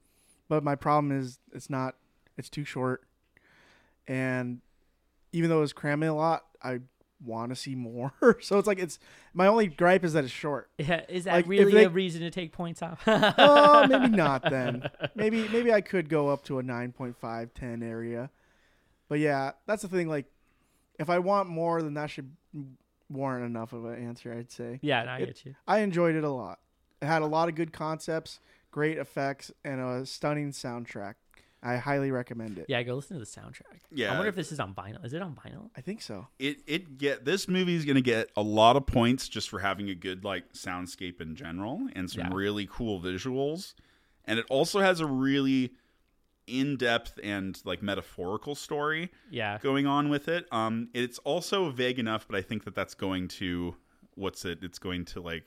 but 0.48 0.64
my 0.64 0.74
problem 0.76 1.12
is 1.12 1.38
it's 1.52 1.68
not. 1.68 1.96
It's 2.38 2.48
too 2.48 2.64
short, 2.64 3.02
and 4.08 4.60
even 5.32 5.48
though 5.50 5.58
it 5.58 5.62
was 5.62 5.72
cramming 5.72 6.08
a 6.08 6.14
lot, 6.14 6.44
I 6.62 6.80
want 7.24 7.50
to 7.50 7.56
see 7.56 7.74
more. 7.74 8.12
so 8.40 8.58
it's 8.58 8.66
like 8.66 8.78
it's 8.78 8.98
my 9.32 9.46
only 9.46 9.66
gripe 9.68 10.04
is 10.04 10.12
that 10.14 10.24
it's 10.24 10.32
short. 10.32 10.70
Yeah, 10.78 11.02
is 11.08 11.24
that 11.24 11.34
Like, 11.34 11.46
really 11.48 11.72
they- 11.72 11.84
a 11.84 11.88
reason 11.88 12.20
to 12.22 12.30
take 12.30 12.52
points 12.52 12.82
off? 12.82 13.02
oh, 13.06 13.86
maybe 13.88 14.08
not 14.08 14.42
then. 14.50 14.88
Maybe 15.14 15.48
maybe 15.48 15.72
I 15.72 15.80
could 15.80 16.08
go 16.08 16.28
up 16.28 16.42
to 16.44 16.58
a 16.58 16.62
9.5, 16.62 17.50
10 17.54 17.82
area. 17.82 18.30
But 19.08 19.18
yeah, 19.20 19.52
that's 19.66 19.82
the 19.82 19.88
thing. 19.88 20.08
Like, 20.08 20.26
if 20.98 21.08
I 21.10 21.18
want 21.18 21.48
more, 21.48 21.82
then 21.82 21.94
that 21.94 22.10
should 22.10 22.32
warrant 23.10 23.44
enough 23.44 23.72
of 23.72 23.84
an 23.84 23.94
answer. 24.04 24.32
I'd 24.32 24.50
say. 24.50 24.78
Yeah, 24.82 25.04
no, 25.04 25.10
I 25.12 25.18
It- 25.18 25.26
get 25.26 25.44
you. 25.46 25.54
I 25.68 25.78
enjoyed 25.80 26.14
it 26.16 26.24
a 26.24 26.30
lot. 26.30 26.58
It 27.00 27.06
had 27.06 27.22
a 27.22 27.26
lot 27.26 27.48
of 27.48 27.54
good 27.54 27.72
concepts, 27.72 28.38
great 28.70 28.96
effects, 28.98 29.50
and 29.64 29.80
a 29.80 30.06
stunning 30.06 30.50
soundtrack. 30.52 31.14
I 31.62 31.76
highly 31.76 32.10
recommend 32.10 32.58
it. 32.58 32.66
Yeah, 32.68 32.82
go 32.82 32.94
listen 32.96 33.18
to 33.18 33.20
the 33.24 33.30
soundtrack. 33.30 33.80
Yeah. 33.92 34.10
I 34.12 34.14
wonder 34.14 34.28
if 34.28 34.34
this 34.34 34.50
is 34.50 34.58
on 34.58 34.74
vinyl. 34.74 35.04
Is 35.04 35.12
it 35.12 35.22
on 35.22 35.34
vinyl? 35.34 35.70
I 35.76 35.80
think 35.80 36.02
so. 36.02 36.26
It 36.38 36.58
it 36.66 36.98
get 36.98 37.24
this 37.24 37.46
movie 37.48 37.76
is 37.76 37.84
gonna 37.84 38.00
get 38.00 38.30
a 38.36 38.42
lot 38.42 38.76
of 38.76 38.84
points 38.86 39.28
just 39.28 39.48
for 39.48 39.60
having 39.60 39.88
a 39.88 39.94
good 39.94 40.24
like 40.24 40.52
soundscape 40.54 41.20
in 41.20 41.36
general 41.36 41.88
and 41.94 42.10
some 42.10 42.22
Yeah. 42.22 42.30
really 42.32 42.66
cool 42.70 43.00
visuals, 43.00 43.74
and 44.24 44.38
it 44.40 44.46
also 44.50 44.80
has 44.80 44.98
a 45.00 45.06
really 45.06 45.72
in 46.48 46.76
depth 46.76 47.20
and 47.22 47.60
like 47.64 47.80
metaphorical 47.82 48.56
story. 48.56 49.10
Yeah. 49.30 49.58
going 49.62 49.86
on 49.86 50.08
with 50.08 50.26
it. 50.28 50.46
Um, 50.52 50.88
it's 50.92 51.18
also 51.20 51.70
vague 51.70 52.00
enough, 52.00 52.26
but 52.26 52.36
I 52.36 52.42
think 52.42 52.64
that 52.64 52.74
that's 52.74 52.94
going 52.94 53.28
to 53.28 53.76
what's 54.16 54.44
it? 54.44 54.58
It's 54.62 54.80
going 54.80 55.04
to 55.06 55.20
like 55.20 55.46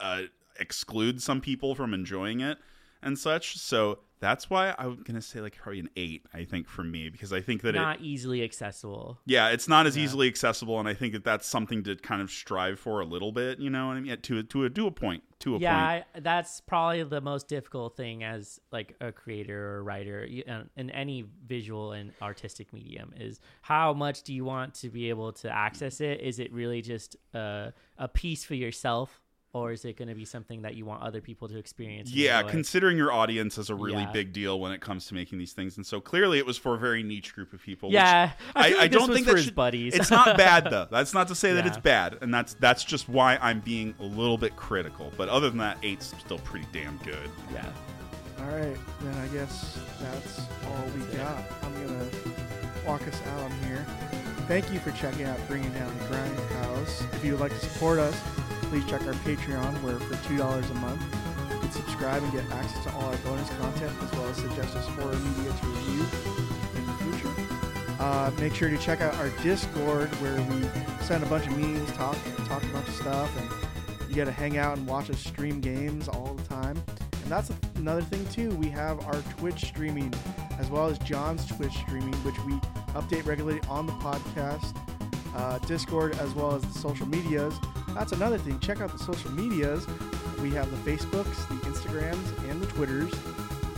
uh, 0.00 0.24
exclude 0.60 1.22
some 1.22 1.40
people 1.40 1.74
from 1.74 1.94
enjoying 1.94 2.40
it 2.40 2.58
and 3.02 3.18
such. 3.18 3.56
So 3.56 4.00
that's 4.24 4.48
why 4.48 4.74
I'm 4.78 5.02
gonna 5.02 5.20
say 5.20 5.40
like 5.40 5.56
probably 5.56 5.80
an 5.80 5.90
eight. 5.96 6.24
I 6.32 6.44
think 6.44 6.66
for 6.68 6.82
me 6.82 7.10
because 7.10 7.32
I 7.32 7.40
think 7.42 7.60
that 7.62 7.74
it 7.74 7.78
Not 7.78 8.00
easily 8.00 8.42
accessible. 8.42 9.18
yeah, 9.26 9.50
it's 9.50 9.68
not 9.68 9.86
as 9.86 9.96
Yeah. 9.96 10.04
easily 10.04 10.26
accessible, 10.28 10.80
and 10.80 10.88
I 10.88 10.94
think 10.94 11.12
that 11.12 11.24
that's 11.24 11.46
something 11.46 11.82
to 11.84 11.96
kind 11.96 12.22
of 12.22 12.30
strive 12.30 12.78
for 12.80 13.00
a 13.00 13.04
little 13.04 13.32
bit. 13.32 13.58
You 13.60 13.70
know 13.70 13.88
what 13.88 13.96
I 13.96 14.00
mean? 14.00 14.16
To 14.20 14.42
to 14.42 14.64
a 14.64 14.70
to 14.70 14.86
a 14.86 14.90
point. 14.90 15.22
To 15.40 15.50
a 15.50 15.52
point. 15.56 15.62
yeah, 15.62 15.76
I, 15.86 16.04
that's 16.20 16.60
probably 16.60 17.02
the 17.02 17.20
most 17.20 17.48
difficult 17.48 17.96
thing 17.96 18.24
as 18.24 18.58
like 18.72 18.96
a 19.00 19.12
creator 19.12 19.74
or 19.76 19.84
writer 19.84 20.26
uh, 20.48 20.62
in 20.76 20.88
any 20.90 21.26
visual 21.46 21.92
and 21.92 22.12
artistic 22.22 22.72
medium 22.72 23.12
is 23.18 23.40
how 23.60 23.92
much 23.92 24.22
do 24.22 24.32
you 24.32 24.44
want 24.44 24.72
to 24.76 24.88
be 24.88 25.10
able 25.10 25.32
to 25.32 25.50
access 25.50 26.00
it? 26.00 26.20
Is 26.22 26.38
it 26.38 26.50
really 26.52 26.80
just 26.80 27.16
a, 27.34 27.72
a 27.98 28.08
piece 28.08 28.42
for 28.44 28.54
yourself, 28.54 29.20
or 29.54 29.72
is 29.72 29.84
it 29.86 29.96
going 29.96 30.08
to 30.08 30.14
be 30.14 30.26
something 30.26 30.60
that 30.62 30.74
you 30.74 30.84
want 30.84 31.02
other 31.02 31.22
people 31.22 31.48
to 31.48 31.56
experience? 31.56 32.10
Yeah, 32.12 32.40
enjoy? 32.40 32.50
considering 32.50 32.96
your 32.98 33.12
audience 33.12 33.56
is 33.56 33.70
a 33.70 33.74
really 33.74 34.02
Yeah. 34.02 34.12
big 34.12 34.32
deal 34.34 34.60
when 34.60 34.72
it 34.72 34.82
comes 34.82 35.06
to 35.06 35.14
making 35.14 35.38
these 35.38 35.52
things, 35.54 35.76
and 35.78 35.86
so 35.86 36.00
clearly 36.00 36.38
it 36.38 36.44
was 36.44 36.58
for 36.58 36.74
a 36.74 36.78
very 36.78 37.02
niche 37.02 37.34
group 37.34 37.52
of 37.54 37.62
people. 37.62 37.90
yeah. 37.90 38.32
I, 38.54 38.60
I, 38.66 38.68
feel 38.68 38.76
I 38.76 38.80
like 38.82 38.90
this 38.90 38.98
don't 39.00 39.08
was 39.08 39.16
think 39.16 39.26
for 39.26 39.32
that 39.32 39.36
his 39.38 39.44
should- 39.46 39.54
buddies. 39.54 39.94
It's 39.94 40.10
not 40.10 40.36
bad 40.36 40.68
though. 40.70 40.88
That's 40.90 41.14
not 41.14 41.28
to 41.28 41.34
say 41.34 41.54
that 41.54 41.64
Yeah. 41.64 41.70
it's 41.70 41.78
bad, 41.78 42.18
and 42.20 42.34
that's 42.34 42.54
that's 42.54 42.84
just 42.84 43.08
why 43.08 43.38
I'm 43.40 43.60
being 43.60 43.94
a 44.00 44.04
little 44.04 44.36
bit 44.36 44.54
critical. 44.56 45.10
But 45.16 45.28
other 45.30 45.48
than 45.48 45.58
that, 45.58 45.78
eight's 45.82 46.12
still 46.18 46.38
pretty 46.40 46.66
damn 46.72 46.98
good. 46.98 47.30
yeah. 47.52 47.64
All 48.40 48.46
right, 48.50 48.76
then 49.00 49.14
I 49.18 49.28
guess 49.28 49.78
that's 50.00 50.40
all 50.66 50.84
we 50.96 51.16
got. 51.16 51.42
I'm 51.62 51.72
gonna 51.86 52.10
walk 52.84 53.06
us 53.06 53.20
out 53.28 53.40
on 53.42 53.50
here. 53.62 53.86
Thank 54.48 54.70
you 54.72 54.78
for 54.80 54.90
checking 54.90 55.24
out 55.24 55.38
Bringing 55.48 55.72
Down 55.72 55.90
the 55.98 56.04
Grindhouse. 56.06 57.14
If 57.14 57.24
you 57.24 57.32
would 57.32 57.40
like 57.40 57.52
to 57.52 57.58
support 57.66 57.98
us, 57.98 58.14
please 58.74 58.90
check 58.90 59.06
our 59.06 59.12
Patreon, 59.12 59.72
where 59.84 60.00
for 60.00 60.16
two 60.26 60.36
dollars 60.36 60.68
a 60.68 60.74
month 60.74 61.00
you 61.52 61.58
can 61.60 61.70
subscribe 61.70 62.20
and 62.20 62.32
get 62.32 62.42
access 62.50 62.82
to 62.82 62.92
all 62.94 63.04
our 63.04 63.16
bonus 63.18 63.48
content, 63.50 63.92
as 64.02 64.10
well 64.18 64.26
as 64.26 64.36
suggest 64.36 64.74
us 64.74 64.88
horror 64.88 65.14
media 65.14 65.52
to 65.52 65.66
review 65.68 66.04
in 66.74 66.84
the 66.84 66.92
future. 67.04 67.32
Uh, 68.00 68.32
make 68.40 68.52
sure 68.52 68.68
to 68.68 68.76
check 68.78 69.00
out 69.00 69.14
our 69.18 69.28
Discord, 69.44 70.08
where 70.16 70.34
we 70.50 70.68
send 71.04 71.22
a 71.22 71.26
bunch 71.26 71.46
of 71.46 71.56
memes, 71.56 71.88
talk 71.92 72.16
talk 72.48 72.64
a 72.64 72.66
bunch 72.66 72.88
of 72.88 72.94
stuff, 72.94 73.30
and 73.38 74.08
you 74.08 74.16
get 74.16 74.24
to 74.24 74.32
hang 74.32 74.58
out 74.58 74.76
and 74.76 74.84
watch 74.88 75.08
us 75.08 75.20
stream 75.20 75.60
games 75.60 76.08
all 76.08 76.34
the 76.34 76.42
time. 76.42 76.76
And 77.12 77.30
that's 77.30 77.52
another 77.76 78.02
thing 78.02 78.26
too. 78.26 78.56
We 78.56 78.70
have 78.70 79.06
our 79.06 79.22
Twitch 79.38 79.66
streaming, 79.66 80.12
as 80.58 80.68
well 80.68 80.88
as 80.88 80.98
John's 80.98 81.46
Twitch 81.46 81.74
streaming, 81.74 82.14
which 82.24 82.40
we 82.40 82.54
update 83.00 83.24
regularly 83.24 83.60
on 83.68 83.86
the 83.86 83.92
podcast, 83.92 84.76
uh, 85.36 85.58
Discord, 85.60 86.18
as 86.18 86.34
well 86.34 86.56
as 86.56 86.62
the 86.62 86.76
social 86.76 87.06
medias. 87.06 87.54
That's 87.94 88.12
another 88.12 88.38
thing. 88.38 88.58
Check 88.58 88.80
out 88.80 88.90
the 88.90 88.98
social 88.98 89.30
medias. 89.32 89.86
We 90.42 90.50
have 90.50 90.70
the 90.70 90.90
Facebooks, 90.90 91.48
the 91.48 91.54
Instagrams, 91.66 92.50
and 92.50 92.60
the 92.60 92.66
Twitters. 92.66 93.12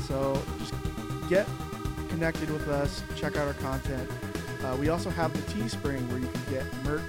So 0.08 0.40
just 0.58 0.74
get 1.28 1.46
connected 2.08 2.50
with 2.50 2.66
us. 2.68 3.02
Check 3.14 3.36
out 3.36 3.46
our 3.46 3.54
content. 3.54 4.10
Uh, 4.64 4.76
we 4.80 4.88
also 4.88 5.10
have 5.10 5.32
the 5.32 5.52
Teespring 5.52 6.08
where 6.08 6.18
you 6.18 6.28
can 6.28 6.42
get 6.50 6.84
merch 6.84 7.02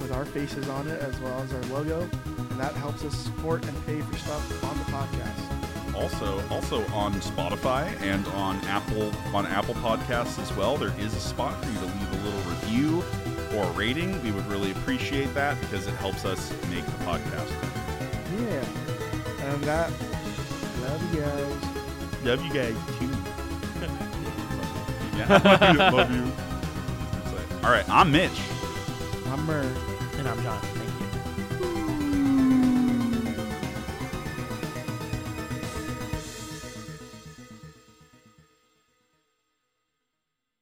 with 0.00 0.12
our 0.12 0.26
faces 0.26 0.68
on 0.68 0.86
it 0.86 1.00
as 1.00 1.18
well 1.20 1.40
as 1.40 1.52
our 1.54 1.62
logo, 1.74 2.02
and 2.02 2.60
that 2.60 2.74
helps 2.74 3.04
us 3.04 3.16
support 3.16 3.64
and 3.66 3.86
pay 3.86 4.00
for 4.02 4.16
stuff 4.18 4.64
on 4.64 4.78
the 4.78 4.84
podcast. 4.84 5.94
Also, 5.96 6.46
also 6.50 6.84
on 6.92 7.14
Spotify 7.14 7.86
and 8.02 8.26
on 8.28 8.56
Apple 8.66 9.12
on 9.32 9.46
Apple 9.46 9.74
Podcasts 9.74 10.38
as 10.40 10.52
well. 10.56 10.76
There 10.76 10.92
is 10.98 11.14
a 11.14 11.20
spot 11.20 11.54
for 11.64 11.70
you 11.70 11.78
to 11.78 11.84
leave 11.86 12.12
a 12.12 12.24
little 12.24 12.50
review 12.50 13.02
or 13.54 13.64
a 13.64 13.70
rating. 13.72 14.20
We 14.22 14.30
would 14.32 14.46
really 14.46 14.70
appreciate 14.72 15.32
that 15.34 15.58
because 15.60 15.86
it 15.86 15.94
helps 15.94 16.24
us 16.24 16.50
make 16.70 16.84
the 16.84 16.92
podcast. 17.04 17.50
Yeah, 18.38 18.64
and 19.46 19.62
that. 19.64 19.90
Love 20.82 21.14
you 21.14 21.20
guys. 21.20 21.54
Love 22.24 22.42
you 22.44 22.52
guys 22.52 22.76
too. 22.98 23.06
yeah, 25.16 25.40
love 25.44 25.62
you. 25.72 25.78
Love 25.96 26.10
you. 26.14 26.24
All 27.64 27.70
right, 27.70 27.88
I'm 27.88 28.10
Mitch. 28.12 28.40
I'm 29.28 29.46
Murr. 29.46 29.64
And 30.18 30.28
I'm 30.28 30.42
John. 30.42 30.60
Thank 30.60 30.73
you. 30.73 30.73